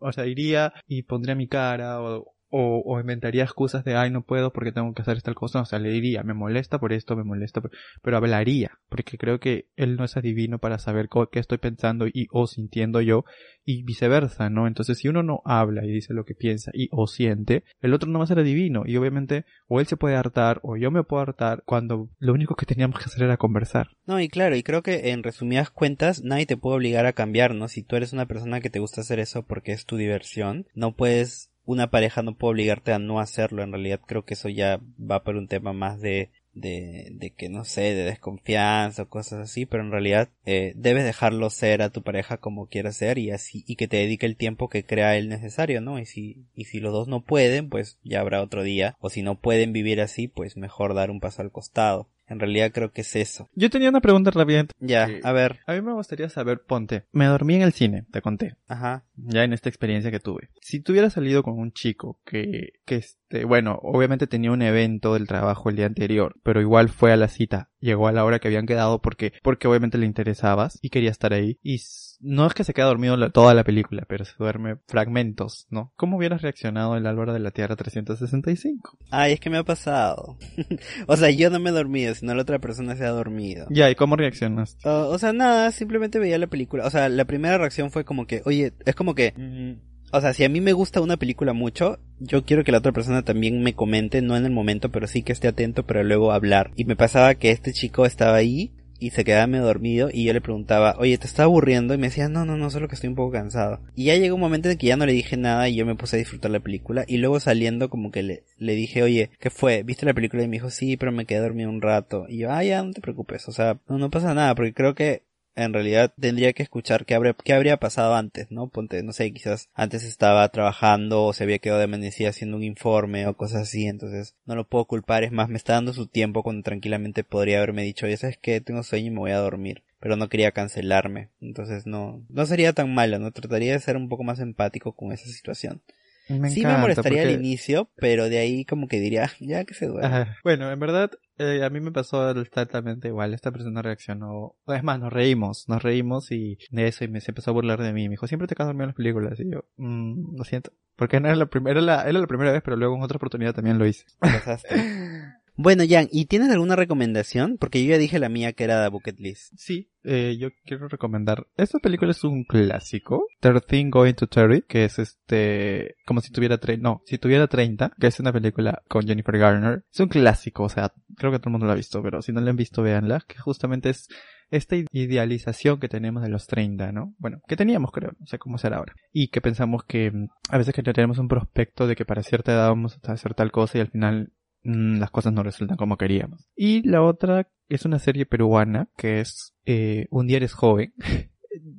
o 0.00 0.12
sea, 0.12 0.26
iría 0.26 0.72
y 0.86 1.02
pondría 1.02 1.34
mi 1.34 1.46
cara 1.46 2.00
o, 2.00 2.34
o, 2.50 2.82
o 2.84 3.00
inventaría 3.00 3.44
excusas 3.44 3.84
de, 3.84 3.96
ay, 3.96 4.10
no 4.10 4.22
puedo 4.22 4.52
porque 4.52 4.72
tengo 4.72 4.92
que 4.94 5.02
hacer 5.02 5.16
esta 5.16 5.34
cosa. 5.34 5.60
O 5.60 5.64
sea, 5.64 5.78
le 5.78 5.90
diría, 5.90 6.22
me 6.22 6.34
molesta 6.34 6.78
por 6.78 6.92
esto, 6.92 7.16
me 7.16 7.24
molesta 7.24 7.60
por... 7.60 7.70
Pero 8.02 8.16
hablaría, 8.16 8.78
porque 8.88 9.18
creo 9.18 9.40
que 9.40 9.68
él 9.76 9.96
no 9.96 10.04
es 10.04 10.16
adivino 10.16 10.58
para 10.58 10.78
saber 10.78 11.08
qué 11.30 11.38
estoy 11.38 11.58
pensando 11.58 12.06
y 12.06 12.26
o 12.30 12.46
sintiendo 12.46 13.00
yo 13.00 13.24
y 13.64 13.82
viceversa, 13.82 14.48
¿no? 14.48 14.66
Entonces, 14.66 14.98
si 14.98 15.08
uno 15.08 15.22
no 15.22 15.42
habla 15.44 15.84
y 15.84 15.90
dice 15.90 16.14
lo 16.14 16.24
que 16.24 16.34
piensa 16.34 16.70
y 16.72 16.88
o 16.90 17.06
siente, 17.06 17.64
el 17.80 17.92
otro 17.92 18.08
no 18.08 18.18
va 18.18 18.24
a 18.24 18.28
ser 18.28 18.38
adivino 18.38 18.84
y 18.86 18.96
obviamente 18.96 19.44
o 19.66 19.80
él 19.80 19.86
se 19.86 19.96
puede 19.96 20.16
hartar 20.16 20.60
o 20.62 20.76
yo 20.76 20.90
me 20.90 21.04
puedo 21.04 21.22
hartar 21.22 21.62
cuando 21.66 22.08
lo 22.18 22.32
único 22.32 22.56
que 22.56 22.66
teníamos 22.66 22.98
que 22.98 23.04
hacer 23.04 23.24
era 23.24 23.36
conversar. 23.36 23.88
No, 24.06 24.20
y 24.20 24.28
claro, 24.28 24.56
y 24.56 24.62
creo 24.62 24.82
que 24.82 25.10
en 25.10 25.22
resumidas 25.22 25.70
cuentas 25.70 26.22
nadie 26.22 26.46
te 26.46 26.56
puede 26.56 26.76
obligar 26.76 27.04
a 27.04 27.12
cambiar, 27.12 27.54
¿no? 27.54 27.68
Si 27.68 27.82
tú 27.82 27.96
eres 27.96 28.12
una 28.12 28.26
persona 28.26 28.60
que 28.60 28.70
te 28.70 28.78
gusta 28.78 29.02
hacer 29.02 29.18
eso 29.18 29.42
porque 29.42 29.72
es 29.72 29.84
tu 29.84 29.96
diversión, 29.96 30.66
no 30.74 30.96
puedes 30.96 31.50
una 31.68 31.90
pareja 31.90 32.22
no 32.22 32.34
puede 32.34 32.52
obligarte 32.52 32.92
a 32.92 32.98
no 32.98 33.20
hacerlo. 33.20 33.62
En 33.62 33.72
realidad 33.72 34.00
creo 34.06 34.24
que 34.24 34.32
eso 34.34 34.48
ya 34.48 34.80
va 34.98 35.22
por 35.22 35.36
un 35.36 35.48
tema 35.48 35.74
más 35.74 36.00
de 36.00 36.30
de, 36.54 37.10
de 37.12 37.30
que 37.30 37.50
no 37.50 37.64
sé, 37.64 37.94
de 37.94 38.04
desconfianza 38.04 39.02
o 39.02 39.08
cosas 39.08 39.40
así, 39.40 39.66
pero 39.66 39.84
en 39.84 39.92
realidad 39.92 40.30
eh, 40.44 40.72
debes 40.76 41.04
dejarlo 41.04 41.50
ser 41.50 41.82
a 41.82 41.90
tu 41.90 42.02
pareja 42.02 42.38
como 42.38 42.66
quiera 42.66 42.90
ser 42.90 43.18
y 43.18 43.30
así, 43.30 43.64
y 43.66 43.76
que 43.76 43.86
te 43.86 43.98
dedique 43.98 44.26
el 44.26 44.36
tiempo 44.36 44.68
que 44.68 44.82
crea 44.82 45.16
él 45.16 45.28
necesario, 45.28 45.80
¿no? 45.80 46.00
Y 46.00 46.06
si, 46.06 46.46
y 46.54 46.64
si 46.64 46.80
los 46.80 46.92
dos 46.92 47.06
no 47.06 47.20
pueden, 47.20 47.68
pues 47.68 47.98
ya 48.02 48.20
habrá 48.20 48.42
otro 48.42 48.62
día, 48.62 48.96
o 48.98 49.10
si 49.10 49.22
no 49.22 49.38
pueden 49.38 49.72
vivir 49.72 50.00
así, 50.00 50.26
pues 50.26 50.56
mejor 50.56 50.94
dar 50.94 51.10
un 51.10 51.20
paso 51.20 51.42
al 51.42 51.52
costado. 51.52 52.08
En 52.28 52.40
realidad 52.40 52.70
creo 52.72 52.92
que 52.92 53.00
es 53.02 53.16
eso. 53.16 53.48
Yo 53.54 53.70
tenía 53.70 53.88
una 53.88 54.00
pregunta 54.00 54.30
rápida. 54.30 54.66
Ya, 54.80 55.08
a 55.22 55.32
ver. 55.32 55.60
A 55.66 55.72
mí 55.72 55.80
me 55.80 55.92
gustaría 55.92 56.28
saber, 56.28 56.62
ponte, 56.62 57.04
me 57.12 57.26
dormí 57.26 57.54
en 57.54 57.62
el 57.62 57.72
cine, 57.72 58.04
te 58.10 58.22
conté. 58.22 58.56
Ajá. 58.66 59.04
Ya 59.16 59.44
en 59.44 59.52
esta 59.52 59.68
experiencia 59.68 60.10
que 60.10 60.20
tuve. 60.20 60.50
Si 60.60 60.80
tuviera 60.80 61.10
salido 61.10 61.42
con 61.42 61.58
un 61.58 61.72
chico 61.72 62.20
que, 62.24 62.72
que 62.84 62.96
este, 62.96 63.44
bueno, 63.44 63.78
obviamente 63.82 64.26
tenía 64.26 64.52
un 64.52 64.62
evento 64.62 65.14
del 65.14 65.26
trabajo 65.26 65.70
el 65.70 65.76
día 65.76 65.86
anterior, 65.86 66.34
pero 66.42 66.60
igual 66.60 66.88
fue 66.88 67.12
a 67.12 67.16
la 67.16 67.28
cita, 67.28 67.70
llegó 67.80 68.08
a 68.08 68.12
la 68.12 68.24
hora 68.24 68.38
que 68.38 68.48
habían 68.48 68.66
quedado 68.66 69.00
porque, 69.00 69.32
porque 69.42 69.68
obviamente 69.68 69.98
le 69.98 70.06
interesabas 70.06 70.78
y 70.82 70.90
quería 70.90 71.10
estar 71.10 71.32
ahí 71.32 71.58
y 71.62 71.78
no 72.20 72.46
es 72.46 72.54
que 72.54 72.64
se 72.64 72.74
quede 72.74 72.86
dormido 72.86 73.30
toda 73.30 73.54
la 73.54 73.64
película, 73.64 74.04
pero 74.08 74.24
se 74.24 74.34
duerme 74.38 74.76
fragmentos, 74.86 75.66
¿no? 75.70 75.92
¿Cómo 75.96 76.16
hubieras 76.16 76.42
reaccionado 76.42 76.96
en 76.96 77.04
la 77.04 77.14
hora 77.14 77.32
de 77.32 77.38
la 77.38 77.50
Tierra 77.50 77.76
365? 77.76 78.98
Ay, 79.10 79.32
es 79.32 79.40
que 79.40 79.50
me 79.50 79.58
ha 79.58 79.64
pasado. 79.64 80.36
o 81.06 81.16
sea, 81.16 81.30
yo 81.30 81.50
no 81.50 81.60
me 81.60 81.70
he 81.70 81.72
dormido, 81.72 82.14
sino 82.14 82.34
la 82.34 82.42
otra 82.42 82.58
persona 82.58 82.96
se 82.96 83.04
ha 83.04 83.10
dormido. 83.10 83.66
Ya, 83.70 83.90
¿y 83.90 83.94
cómo 83.94 84.16
reaccionas? 84.16 84.76
o 84.84 85.18
sea, 85.18 85.32
nada, 85.32 85.70
simplemente 85.70 86.18
veía 86.18 86.38
la 86.38 86.46
película. 86.46 86.86
O 86.86 86.90
sea, 86.90 87.08
la 87.08 87.24
primera 87.24 87.58
reacción 87.58 87.90
fue 87.90 88.04
como 88.04 88.26
que, 88.26 88.42
oye, 88.44 88.72
es 88.84 88.94
como 88.94 89.14
que... 89.14 89.78
O 90.10 90.22
sea, 90.22 90.32
si 90.32 90.42
a 90.42 90.48
mí 90.48 90.62
me 90.62 90.72
gusta 90.72 91.02
una 91.02 91.18
película 91.18 91.52
mucho, 91.52 91.98
yo 92.18 92.42
quiero 92.42 92.64
que 92.64 92.72
la 92.72 92.78
otra 92.78 92.92
persona 92.92 93.24
también 93.24 93.62
me 93.62 93.74
comente, 93.74 94.22
no 94.22 94.38
en 94.38 94.46
el 94.46 94.50
momento, 94.50 94.90
pero 94.90 95.06
sí 95.06 95.22
que 95.22 95.32
esté 95.32 95.48
atento, 95.48 95.84
pero 95.84 96.02
luego 96.02 96.32
hablar. 96.32 96.70
Y 96.76 96.86
me 96.86 96.96
pasaba 96.96 97.34
que 97.34 97.50
este 97.50 97.74
chico 97.74 98.06
estaba 98.06 98.36
ahí 98.36 98.72
y 98.98 99.10
se 99.10 99.24
quedaba 99.24 99.46
medio 99.46 99.64
dormido 99.64 100.08
y 100.12 100.24
yo 100.24 100.32
le 100.32 100.40
preguntaba, 100.40 100.96
oye, 100.98 101.18
¿te 101.18 101.26
está 101.26 101.44
aburriendo? 101.44 101.94
Y 101.94 101.98
me 101.98 102.08
decía, 102.08 102.28
no, 102.28 102.44
no, 102.44 102.56
no, 102.56 102.70
solo 102.70 102.88
que 102.88 102.94
estoy 102.94 103.08
un 103.08 103.16
poco 103.16 103.32
cansado. 103.32 103.80
Y 103.94 104.04
ya 104.04 104.16
llegó 104.16 104.34
un 104.34 104.40
momento 104.40 104.68
en 104.68 104.78
que 104.78 104.86
ya 104.86 104.96
no 104.96 105.06
le 105.06 105.12
dije 105.12 105.36
nada 105.36 105.68
y 105.68 105.76
yo 105.76 105.86
me 105.86 105.94
puse 105.94 106.16
a 106.16 106.18
disfrutar 106.18 106.50
la 106.50 106.60
película 106.60 107.04
y 107.06 107.18
luego 107.18 107.40
saliendo 107.40 107.88
como 107.90 108.10
que 108.10 108.22
le, 108.22 108.44
le 108.58 108.74
dije, 108.74 109.02
oye, 109.02 109.30
¿qué 109.38 109.50
fue? 109.50 109.82
¿Viste 109.82 110.06
la 110.06 110.14
película? 110.14 110.42
Y 110.42 110.48
me 110.48 110.56
dijo, 110.56 110.70
sí, 110.70 110.96
pero 110.96 111.12
me 111.12 111.26
quedé 111.26 111.40
dormido 111.40 111.70
un 111.70 111.82
rato. 111.82 112.26
Y 112.28 112.38
yo, 112.38 112.50
ah, 112.50 112.64
ya, 112.64 112.82
no 112.82 112.92
te 112.92 113.00
preocupes, 113.00 113.48
o 113.48 113.52
sea, 113.52 113.78
no, 113.88 113.98
no 113.98 114.10
pasa 114.10 114.34
nada, 114.34 114.54
porque 114.54 114.74
creo 114.74 114.94
que 114.94 115.22
en 115.58 115.72
realidad 115.72 116.12
tendría 116.18 116.52
que 116.52 116.62
escuchar 116.62 117.04
qué 117.04 117.14
habría, 117.14 117.34
qué 117.34 117.52
habría 117.52 117.78
pasado 117.78 118.14
antes, 118.14 118.50
¿no? 118.50 118.68
Ponte, 118.68 119.02
no 119.02 119.12
sé, 119.12 119.32
quizás 119.32 119.68
antes 119.74 120.04
estaba 120.04 120.48
trabajando 120.50 121.24
o 121.24 121.32
se 121.32 121.44
había 121.44 121.58
quedado 121.58 121.78
de 121.78 121.84
amanecida 121.84 122.28
haciendo 122.28 122.56
un 122.56 122.62
informe 122.62 123.26
o 123.26 123.36
cosas 123.36 123.62
así, 123.62 123.86
entonces 123.86 124.36
no 124.46 124.54
lo 124.54 124.68
puedo 124.68 124.84
culpar, 124.84 125.24
es 125.24 125.32
más, 125.32 125.48
me 125.48 125.56
está 125.56 125.74
dando 125.74 125.92
su 125.92 126.06
tiempo 126.06 126.42
cuando 126.42 126.62
tranquilamente 126.62 127.24
podría 127.24 127.58
haberme 127.58 127.82
dicho, 127.82 128.06
oye, 128.06 128.16
sabes 128.16 128.38
que 128.38 128.60
tengo 128.60 128.82
sueño 128.84 129.08
y 129.08 129.10
me 129.10 129.18
voy 129.18 129.32
a 129.32 129.38
dormir, 129.38 129.82
pero 129.98 130.16
no 130.16 130.28
quería 130.28 130.52
cancelarme, 130.52 131.30
entonces 131.40 131.86
no, 131.86 132.24
no 132.28 132.46
sería 132.46 132.72
tan 132.72 132.94
malo, 132.94 133.18
¿no? 133.18 133.32
Trataría 133.32 133.72
de 133.72 133.80
ser 133.80 133.96
un 133.96 134.08
poco 134.08 134.22
más 134.22 134.38
empático 134.38 134.92
con 134.92 135.12
esa 135.12 135.26
situación. 135.26 135.82
Me 136.28 136.50
sí 136.50 136.64
me 136.64 136.76
molestaría 136.76 137.22
al 137.22 137.30
inicio, 137.30 137.88
pero 137.96 138.28
de 138.28 138.38
ahí 138.38 138.64
como 138.64 138.86
que 138.86 139.00
diría, 139.00 139.30
ya 139.40 139.64
que 139.64 139.74
se 139.74 139.86
duerme. 139.86 140.36
Bueno, 140.44 140.70
en 140.70 140.78
verdad, 140.78 141.10
eh, 141.38 141.64
a 141.64 141.70
mí 141.70 141.80
me 141.80 141.92
pasó 141.92 142.30
exactamente 142.30 143.08
igual. 143.08 143.34
Esta 143.34 143.50
persona 143.50 143.82
reaccionó. 143.82 144.56
Es 144.66 144.82
más, 144.82 144.98
nos 144.98 145.12
reímos, 145.12 145.68
nos 145.68 145.82
reímos 145.82 146.30
y 146.30 146.58
de 146.70 146.88
eso 146.88 147.04
y 147.04 147.08
me 147.08 147.20
se 147.20 147.30
empezó 147.30 147.50
a 147.50 147.54
burlar 147.54 147.82
de 147.82 147.92
mí. 147.92 148.04
Me 148.04 148.12
dijo, 148.14 148.26
siempre 148.26 148.48
te 148.48 148.54
quedas 148.54 148.68
dormido 148.68 148.84
en 148.84 148.88
las 148.88 148.96
películas. 148.96 149.40
Y 149.40 149.50
yo, 149.50 149.64
mmm, 149.76 150.36
lo 150.36 150.44
siento. 150.44 150.72
Porque 150.96 151.20
no 151.20 151.28
era 151.28 151.36
la 151.36 151.46
primera, 151.46 151.78
era 151.78 151.80
la, 151.80 152.02
era 152.08 152.18
la 152.18 152.26
primera 152.26 152.52
vez, 152.52 152.62
pero 152.62 152.76
luego 152.76 152.96
en 152.96 153.02
otra 153.02 153.16
oportunidad 153.16 153.54
también 153.54 153.78
lo 153.78 153.86
hice. 153.86 154.04
Bueno, 155.60 155.82
Jan, 155.88 156.06
¿y 156.12 156.26
tienes 156.26 156.52
alguna 156.52 156.76
recomendación? 156.76 157.56
Porque 157.58 157.82
yo 157.82 157.90
ya 157.90 157.98
dije 157.98 158.20
la 158.20 158.28
mía 158.28 158.52
que 158.52 158.62
era 158.62 158.84
The 158.84 158.90
Bucket 158.90 159.18
List. 159.18 159.54
Sí, 159.56 159.90
eh, 160.04 160.36
yo 160.38 160.50
quiero 160.64 160.86
recomendar. 160.86 161.48
Esta 161.56 161.80
película 161.80 162.12
es 162.12 162.22
un 162.22 162.44
clásico. 162.44 163.26
13 163.40 163.88
Going 163.90 164.14
to 164.14 164.28
Terry, 164.28 164.62
que 164.62 164.84
es 164.84 165.00
este, 165.00 165.96
como 166.06 166.20
si 166.20 166.30
tuviera 166.30 166.58
tre 166.58 166.78
no, 166.78 167.02
si 167.06 167.18
tuviera 167.18 167.48
30, 167.48 167.90
que 167.98 168.06
es 168.06 168.20
una 168.20 168.32
película 168.32 168.84
con 168.86 169.04
Jennifer 169.04 169.36
Garner. 169.36 169.82
Es 169.92 169.98
un 169.98 170.06
clásico, 170.06 170.62
o 170.62 170.68
sea, 170.68 170.92
creo 171.16 171.32
que 171.32 171.40
todo 171.40 171.48
el 171.48 171.52
mundo 171.54 171.66
lo 171.66 171.72
ha 171.72 171.74
visto, 171.74 172.00
pero 172.04 172.22
si 172.22 172.30
no 172.30 172.40
la 172.40 172.50
han 172.50 172.56
visto, 172.56 172.82
véanla, 172.82 173.24
que 173.26 173.38
justamente 173.38 173.90
es 173.90 174.06
esta 174.50 174.76
idealización 174.92 175.80
que 175.80 175.88
tenemos 175.88 176.22
de 176.22 176.28
los 176.28 176.46
30, 176.46 176.92
¿no? 176.92 177.16
Bueno, 177.18 177.40
que 177.48 177.56
teníamos, 177.56 177.90
creo, 177.90 178.12
no 178.20 178.26
sé 178.26 178.38
cómo 178.38 178.58
será 178.58 178.76
ahora. 178.76 178.94
Y 179.12 179.28
que 179.28 179.40
pensamos 179.40 179.82
que 179.82 180.12
mm, 180.12 180.28
a 180.50 180.58
veces 180.58 180.72
que 180.72 180.84
tenemos 180.84 181.18
un 181.18 181.26
prospecto 181.26 181.88
de 181.88 181.96
que 181.96 182.04
para 182.04 182.22
cierta 182.22 182.52
edad 182.52 182.68
vamos 182.68 182.96
a 183.02 183.12
hacer 183.12 183.34
tal 183.34 183.50
cosa 183.50 183.78
y 183.78 183.80
al 183.80 183.90
final 183.90 184.32
las 184.62 185.10
cosas 185.10 185.32
no 185.32 185.42
resultan 185.42 185.76
como 185.76 185.96
queríamos. 185.96 186.46
Y 186.56 186.86
la 186.88 187.02
otra 187.02 187.48
es 187.68 187.84
una 187.84 187.98
serie 187.98 188.26
peruana 188.26 188.88
que 188.96 189.20
es 189.20 189.54
eh, 189.66 190.06
Un 190.10 190.26
día 190.26 190.38
eres 190.38 190.52
joven. 190.52 190.94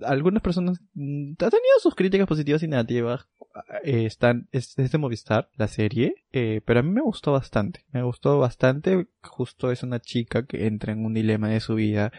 Algunas 0.05 0.41
personas 0.41 0.81
mm, 0.93 1.33
ha 1.33 1.49
tenido 1.49 1.79
sus 1.81 1.95
críticas 1.95 2.27
positivas 2.27 2.63
y 2.63 2.67
negativas. 2.67 3.27
Eh, 3.83 4.05
están, 4.05 4.47
es, 4.51 4.75
de 4.75 4.97
Movistar, 4.97 5.49
la 5.55 5.67
serie, 5.67 6.15
eh, 6.31 6.61
pero 6.65 6.79
a 6.79 6.83
mí 6.83 6.91
me 6.91 7.01
gustó 7.01 7.31
bastante. 7.31 7.85
Me 7.91 8.03
gustó 8.03 8.39
bastante. 8.39 9.07
Justo 9.21 9.71
es 9.71 9.83
una 9.83 9.99
chica 9.99 10.45
que 10.45 10.67
entra 10.67 10.93
en 10.93 11.05
un 11.05 11.13
dilema 11.13 11.49
de 11.49 11.59
su 11.59 11.75
vida 11.75 12.11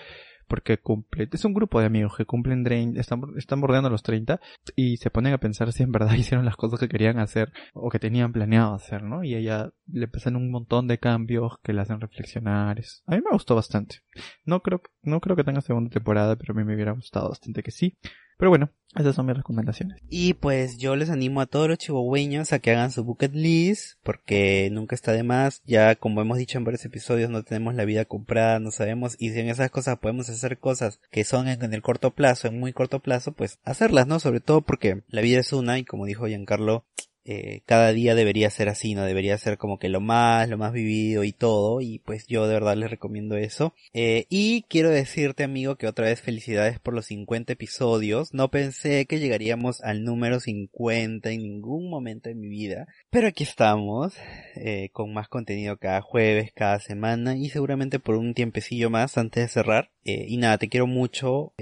porque 0.51 0.79
cumple, 0.79 1.29
es 1.31 1.45
un 1.45 1.55
grupo 1.55 1.79
de 1.79 1.87
amigos 1.87 2.17
que 2.17 2.27
cumplen, 2.27 2.67
están, 2.97 3.23
están 3.37 3.61
bordeando 3.61 3.89
los 3.89 4.03
30 4.03 4.41
y 4.75 4.97
se 4.97 5.09
ponen 5.09 5.33
a 5.33 5.39
pensar 5.39 5.73
si 5.73 5.85
en 5.85 5.93
verdad 5.93 6.13
hicieron 6.19 6.45
las 6.45 6.57
cosas 6.57 6.81
que 6.81 6.89
querían 6.89 7.21
hacer 7.21 7.53
o 7.73 7.89
que 7.89 8.01
tenían 8.01 8.33
planeado 8.33 8.75
hacer, 8.75 9.05
¿no? 9.05 9.23
Y 9.23 9.37
ella 9.37 9.71
le 9.87 10.09
pasan 10.09 10.35
un 10.35 10.51
montón 10.51 10.89
de 10.89 10.99
cambios 10.99 11.59
que 11.63 11.73
le 11.73 11.83
hacen 11.83 12.01
reflexionar. 12.01 12.81
A 13.07 13.15
mí 13.15 13.23
me 13.23 13.31
gustó 13.31 13.55
bastante. 13.55 14.01
No 14.45 14.61
creo, 14.61 14.83
no 15.03 15.21
creo 15.21 15.37
que 15.37 15.45
tenga 15.45 15.61
segunda 15.61 15.91
temporada, 15.91 16.35
pero 16.35 16.53
a 16.53 16.57
mí 16.57 16.65
me 16.65 16.75
hubiera 16.75 16.93
gustado 16.93 17.29
bastante 17.29 17.63
que 17.63 17.71
sí. 17.71 17.97
Pero 18.41 18.49
bueno, 18.49 18.71
esas 18.97 19.15
son 19.15 19.27
mis 19.27 19.37
recomendaciones. 19.37 19.99
Y 20.09 20.33
pues 20.33 20.79
yo 20.79 20.97
les 20.97 21.11
animo 21.11 21.43
a 21.43 21.47
todos 21.47 21.69
los 21.69 21.77
chihuahueños 21.77 22.55
a 22.55 22.59
que 22.59 22.71
hagan 22.71 22.91
su 22.91 23.05
bucket 23.05 23.35
list, 23.35 23.99
porque 24.03 24.71
nunca 24.73 24.95
está 24.95 25.13
de 25.13 25.23
más. 25.23 25.61
Ya 25.67 25.95
como 25.95 26.23
hemos 26.23 26.39
dicho 26.39 26.57
en 26.57 26.65
varios 26.65 26.87
episodios, 26.87 27.29
no 27.29 27.43
tenemos 27.43 27.75
la 27.75 27.85
vida 27.85 28.07
comprada, 28.07 28.59
no 28.59 28.71
sabemos, 28.71 29.15
y 29.19 29.31
si 29.31 29.41
en 29.41 29.51
esas 29.51 29.71
cosas 29.71 29.99
podemos 29.99 30.31
hacer 30.31 30.57
cosas 30.57 31.01
que 31.11 31.25
son 31.25 31.49
en 31.49 31.75
el 31.75 31.83
corto 31.83 32.13
plazo, 32.13 32.49
en 32.49 32.59
muy 32.59 32.73
corto 32.73 33.01
plazo, 33.01 33.33
pues 33.33 33.59
hacerlas, 33.63 34.07
¿no? 34.07 34.21
Sobre 34.21 34.41
todo 34.41 34.63
porque 34.63 35.03
la 35.09 35.21
vida 35.21 35.41
es 35.41 35.53
una, 35.53 35.79
y 35.79 35.85
como 35.85 36.07
dijo 36.07 36.27
Giancarlo, 36.27 36.87
eh, 37.33 37.63
cada 37.65 37.93
día 37.93 38.17
debería 38.17 38.51
ser 38.51 38.69
así, 38.69 38.97
¿no? 38.97 39.05
Debería 39.05 39.39
ser 39.39 39.57
como 39.57 39.79
que 39.79 39.89
lo 39.89 40.01
más, 40.01 40.49
lo 40.49 40.59
más 40.59 40.73
vivido 40.73 41.23
y 41.23 41.31
todo, 41.31 41.81
y 41.81 42.01
pues 42.01 42.27
yo 42.27 42.49
de 42.49 42.55
verdad 42.55 42.77
les 42.77 42.91
recomiendo 42.91 43.37
eso. 43.37 43.73
Eh, 43.93 44.27
y 44.31 44.63
quiero 44.63 44.91
decirte, 44.91 45.45
amigo, 45.45 45.77
que 45.77 45.87
otra 45.87 46.07
vez 46.07 46.21
felicidades 46.21 46.81
por 46.81 46.93
los 46.93 47.07
50 47.07 47.53
episodios. 47.53 48.35
No 48.35 48.51
pensé 48.51 49.07
que 49.07 49.21
llegaríamos 49.21 49.81
al 49.83 50.03
número 50.03 50.41
50 50.41 51.31
en 51.31 51.43
ningún 51.43 51.89
momento 51.89 52.29
de 52.29 52.35
mi 52.35 52.49
vida, 52.49 52.89
pero 53.11 53.29
aquí 53.29 53.45
estamos, 53.45 54.13
eh, 54.57 54.89
con 54.93 55.13
más 55.13 55.29
contenido 55.29 55.77
cada 55.77 56.01
jueves, 56.01 56.51
cada 56.53 56.81
semana, 56.81 57.37
y 57.37 57.51
seguramente 57.51 58.01
por 58.01 58.17
un 58.17 58.35
tiempecillo 58.35 58.91
más 58.91 59.17
antes 59.17 59.45
de 59.45 59.49
cerrar. 59.49 59.91
y 60.03 60.37
nada, 60.39 60.59
te 60.59 60.69
quiero 60.69 60.89
mucho, 60.89 61.53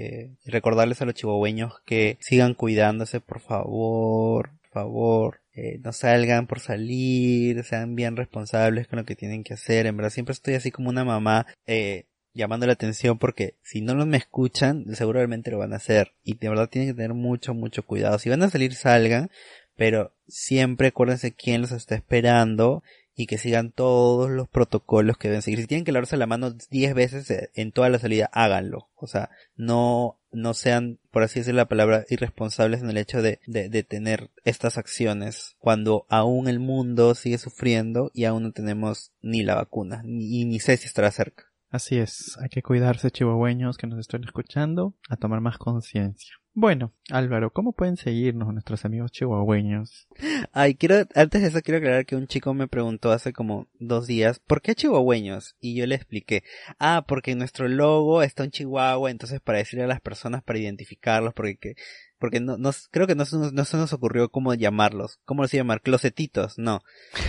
recordarles 0.45 1.01
a 1.01 1.05
los 1.05 1.13
chihuahueños 1.13 1.73
que 1.85 2.17
sigan 2.21 2.55
cuidándose, 2.55 3.19
por 3.21 3.39
favor, 3.41 4.49
por 4.61 4.71
favor 4.71 5.38
eh, 5.61 5.79
no 5.83 5.91
salgan 5.91 6.47
por 6.47 6.61
salir, 6.61 7.63
sean 7.65 7.93
bien 7.93 8.15
responsables 8.15 8.87
con 8.87 8.97
lo 8.97 9.05
que 9.05 9.17
tienen 9.17 9.43
que 9.43 9.53
hacer. 9.53 9.87
En 9.87 9.97
verdad 9.97 10.09
siempre 10.09 10.31
estoy 10.31 10.53
así 10.53 10.71
como 10.71 10.89
una 10.89 11.03
mamá 11.03 11.47
eh, 11.67 12.05
llamando 12.33 12.65
la 12.65 12.73
atención 12.73 13.19
porque 13.19 13.55
si 13.61 13.81
no 13.81 13.93
los 13.93 14.07
me 14.07 14.15
escuchan, 14.15 14.85
seguramente 14.93 15.51
lo 15.51 15.57
van 15.57 15.73
a 15.73 15.75
hacer. 15.75 16.13
Y 16.23 16.37
de 16.37 16.47
verdad 16.47 16.69
tienen 16.69 16.91
que 16.91 16.95
tener 16.95 17.13
mucho, 17.13 17.53
mucho 17.53 17.83
cuidado. 17.83 18.19
Si 18.19 18.29
van 18.29 18.41
a 18.41 18.49
salir, 18.49 18.73
salgan, 18.73 19.31
pero 19.75 20.13
siempre 20.29 20.87
acuérdense 20.87 21.33
quién 21.33 21.59
los 21.59 21.73
está 21.73 21.95
esperando 21.95 22.81
y 23.19 23.25
que 23.25 23.37
sigan 23.37 23.73
todos 23.73 24.29
los 24.29 24.47
protocolos 24.47 25.17
que 25.17 25.27
deben 25.27 25.41
seguir. 25.41 25.59
Si 25.59 25.67
tienen 25.67 25.83
que 25.83 25.91
lavarse 25.91 26.15
la 26.15 26.25
mano 26.25 26.51
10 26.51 26.93
veces 26.93 27.29
eh, 27.29 27.49
en 27.53 27.73
toda 27.73 27.89
la 27.89 27.99
salida, 27.99 28.29
háganlo. 28.31 28.87
O 28.95 29.07
sea, 29.07 29.29
no, 29.57 30.17
no 30.31 30.53
sean, 30.53 30.99
por 31.11 31.23
así 31.23 31.41
decir 31.41 31.53
la 31.53 31.67
palabra, 31.67 32.05
irresponsables 32.09 32.79
en 32.79 32.89
el 32.89 32.95
hecho 32.95 33.21
de, 33.21 33.41
de, 33.45 33.67
de 33.67 33.83
tener 33.83 34.29
estas 34.45 34.77
acciones 34.77 35.57
cuando 35.59 36.05
aún 36.07 36.47
el 36.47 36.61
mundo 36.61 37.13
sigue 37.13 37.37
sufriendo 37.37 38.09
y 38.13 38.23
aún 38.23 38.43
no 38.43 38.51
tenemos 38.53 39.11
ni 39.21 39.43
la 39.43 39.55
vacuna, 39.55 40.01
ni, 40.05 40.45
ni 40.45 40.61
sé 40.61 40.77
si 40.77 40.87
estará 40.87 41.11
cerca. 41.11 41.48
Así 41.71 41.99
es, 41.99 42.35
hay 42.41 42.49
que 42.49 42.63
cuidarse 42.63 43.11
chihuahueños 43.11 43.77
que 43.77 43.85
nos 43.85 43.99
estén 43.99 44.23
escuchando, 44.23 44.95
a 45.07 45.17
tomar 45.17 45.39
más 45.39 45.59
conciencia. 45.59 46.33
Bueno, 46.53 46.93
Álvaro, 47.11 47.53
¿cómo 47.53 47.73
pueden 47.73 47.95
seguirnos 47.95 48.51
nuestros 48.51 48.83
amigos 48.85 49.11
chihuahueños? 49.11 50.07
Ay, 50.51 50.73
quiero, 50.73 51.05
antes 51.13 51.41
de 51.41 51.47
eso 51.47 51.61
quiero 51.61 51.77
aclarar 51.77 52.07
que 52.07 52.15
un 52.15 52.25
chico 52.25 52.55
me 52.55 52.67
preguntó 52.67 53.11
hace 53.11 53.33
como 53.33 53.67
dos 53.79 54.07
días, 54.07 54.39
¿por 54.39 54.63
qué 54.63 54.73
chihuahueños? 54.73 55.55
Y 55.59 55.75
yo 55.75 55.85
le 55.85 55.93
expliqué, 55.93 56.43
ah, 56.79 57.05
porque 57.07 57.31
en 57.31 57.37
nuestro 57.37 57.67
logo 57.67 58.23
está 58.23 58.43
un 58.43 58.51
chihuahua, 58.51 59.11
entonces 59.11 59.39
para 59.39 59.59
decirle 59.59 59.85
a 59.85 59.87
las 59.87 60.01
personas, 60.01 60.43
para 60.43 60.57
identificarlos, 60.57 61.35
porque 61.35 61.57
que, 61.57 61.75
porque 62.19 62.39
no, 62.39 62.57
no, 62.57 62.71
creo 62.91 63.07
que 63.07 63.15
no, 63.15 63.25
se 63.25 63.37
nos- 63.37 63.53
no 63.53 63.65
se 63.65 63.77
nos 63.77 63.93
ocurrió 63.93 64.29
cómo 64.29 64.53
llamarlos, 64.53 65.19
cómo 65.25 65.41
los 65.41 65.53
iba 65.53 65.61
a 65.61 65.63
llamar, 65.63 65.81
closetitos, 65.81 66.57
no. 66.57 66.81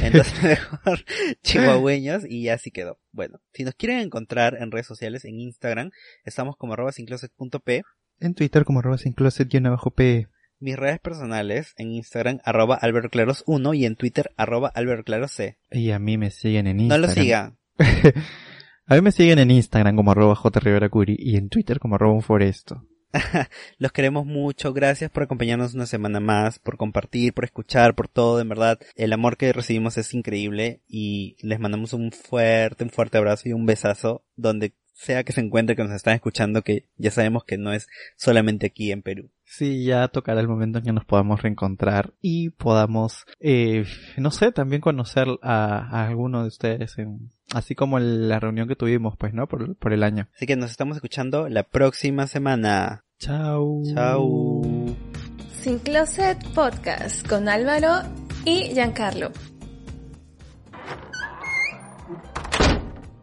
Entonces 0.03 0.35
mejor 0.43 1.05
chihuahueños 1.43 2.25
y 2.29 2.43
ya 2.45 2.55
así 2.55 2.71
quedó. 2.71 2.99
Bueno, 3.13 3.41
si 3.53 3.65
nos 3.65 3.75
quieren 3.75 4.01
encontrar 4.01 4.57
en 4.61 4.71
redes 4.71 4.87
sociales, 4.87 5.25
en 5.25 5.41
Instagram, 5.41 5.91
estamos 6.25 6.57
como 6.57 6.75
arroba 6.75 6.93
sincloset.p, 6.93 7.83
En 8.21 8.35
Twitter 8.35 8.65
como 8.65 8.81
arroba 8.81 8.99
sin 8.99 9.13
closet 9.15 9.49
abajo 9.65 9.91
P. 9.93 10.27
mis 10.59 10.77
redes 10.77 11.01
personales, 11.01 11.73
en 11.77 11.91
Instagram, 11.93 12.39
arroba 12.45 12.79
albertoclaros1 12.81 13.77
y 13.77 13.87
en 13.87 13.97
Twitter, 13.97 14.31
arroba 14.37 14.69
albertoclaros.c. 14.75 15.57
Y 15.71 15.91
a 15.93 15.99
mí 15.99 16.19
me 16.19 16.31
siguen 16.31 16.67
en 16.67 16.77
No 16.77 16.83
Instagram. 16.97 17.01
lo 17.09 17.15
sigan. 17.23 17.59
a 18.87 18.95
mí 18.95 19.01
me 19.01 19.13
siguen 19.13 19.39
en 19.39 19.51
Instagram 19.51 19.97
como 19.97 20.11
arroba 20.11 20.35
jriveracuri 20.37 21.17
y 21.19 21.37
en 21.37 21.49
Twitter 21.49 21.79
como 21.79 21.95
arroba 21.95 22.15
un 22.15 22.23
foresto. 22.23 22.87
Los 23.79 23.93
queremos 23.93 24.27
mucho. 24.27 24.73
Gracias 24.73 25.11
por 25.11 25.23
acompañarnos 25.23 25.75
una 25.75 25.87
semana 25.87 26.21
más, 26.21 26.59
por 26.59 26.77
compartir, 26.77 27.35
por 27.35 27.45
escuchar, 27.45 27.95
por 27.95 28.09
todo. 28.09 28.41
En 28.41 28.49
verdad, 28.49 28.79
el 28.97 29.13
amor 29.13 29.37
que 29.37 29.53
recibimos 29.53 29.99
es 29.99 30.15
increíble 30.15 30.81
y 30.89 31.37
les 31.41 31.61
mandamos 31.61 31.93
un 31.93 32.13
fuerte, 32.13 32.85
un 32.85 32.91
fuerte 32.91 33.19
abrazo 33.19 33.49
y 33.49 33.53
un 33.53 33.67
besazo 33.67 34.25
donde 34.37 34.75
sea 35.01 35.25
que 35.25 35.33
se 35.33 35.41
encuentre 35.41 35.77
que 35.77 35.83
nos 35.83 35.93
están 35.93 36.15
escuchando, 36.15 36.63
que 36.63 36.85
ya 36.99 37.11
sabemos 37.11 37.45
que 37.45 37.57
no 37.57 37.73
es 37.73 37.89
solamente 38.17 38.67
aquí 38.67 38.93
en 38.93 39.01
Perú. 39.01 39.31
Sí, 39.45 39.85
ya 39.85 40.07
tocará 40.09 40.41
el 40.41 40.49
momento 40.49 40.79
en 40.79 40.85
que 40.85 40.93
nos 40.93 41.07
podamos 41.07 41.41
reencontrar 41.41 42.13
y 42.21 42.51
podamos, 42.51 43.25
eh, 43.41 43.87
no 44.19 44.31
sé, 44.31 44.53
también 44.53 44.83
conocer 44.83 45.27
a, 45.43 45.79
a 45.79 46.07
alguno 46.07 46.43
de 46.43 46.49
ustedes, 46.49 46.99
en, 46.99 47.31
así 47.55 47.75
como 47.75 47.99
en 47.99 48.29
la 48.29 48.41
reunión 48.41 48.69
que 48.69 48.77
tuvimos, 48.77 49.17
pues, 49.17 49.33
¿no? 49.33 49.49
Por, 49.49 49.75
por 49.77 49.95
el 49.95 50.03
año. 50.03 50.29
Así 50.37 50.47
que 50.47 50.57
nos 50.57 50.71
estamos 50.71 50.97
escuchando 50.97 51.49
la 51.49 51.63
próxima 51.63 52.27
semana. 52.27 53.05
Chao. 53.19 53.83
Chao. 53.95 54.63
Sin 55.63 55.79
Closet 55.79 56.45
Podcast 56.55 57.27
con 57.27 57.49
Álvaro 57.49 58.03
y 58.45 58.75
Giancarlo. 58.75 59.33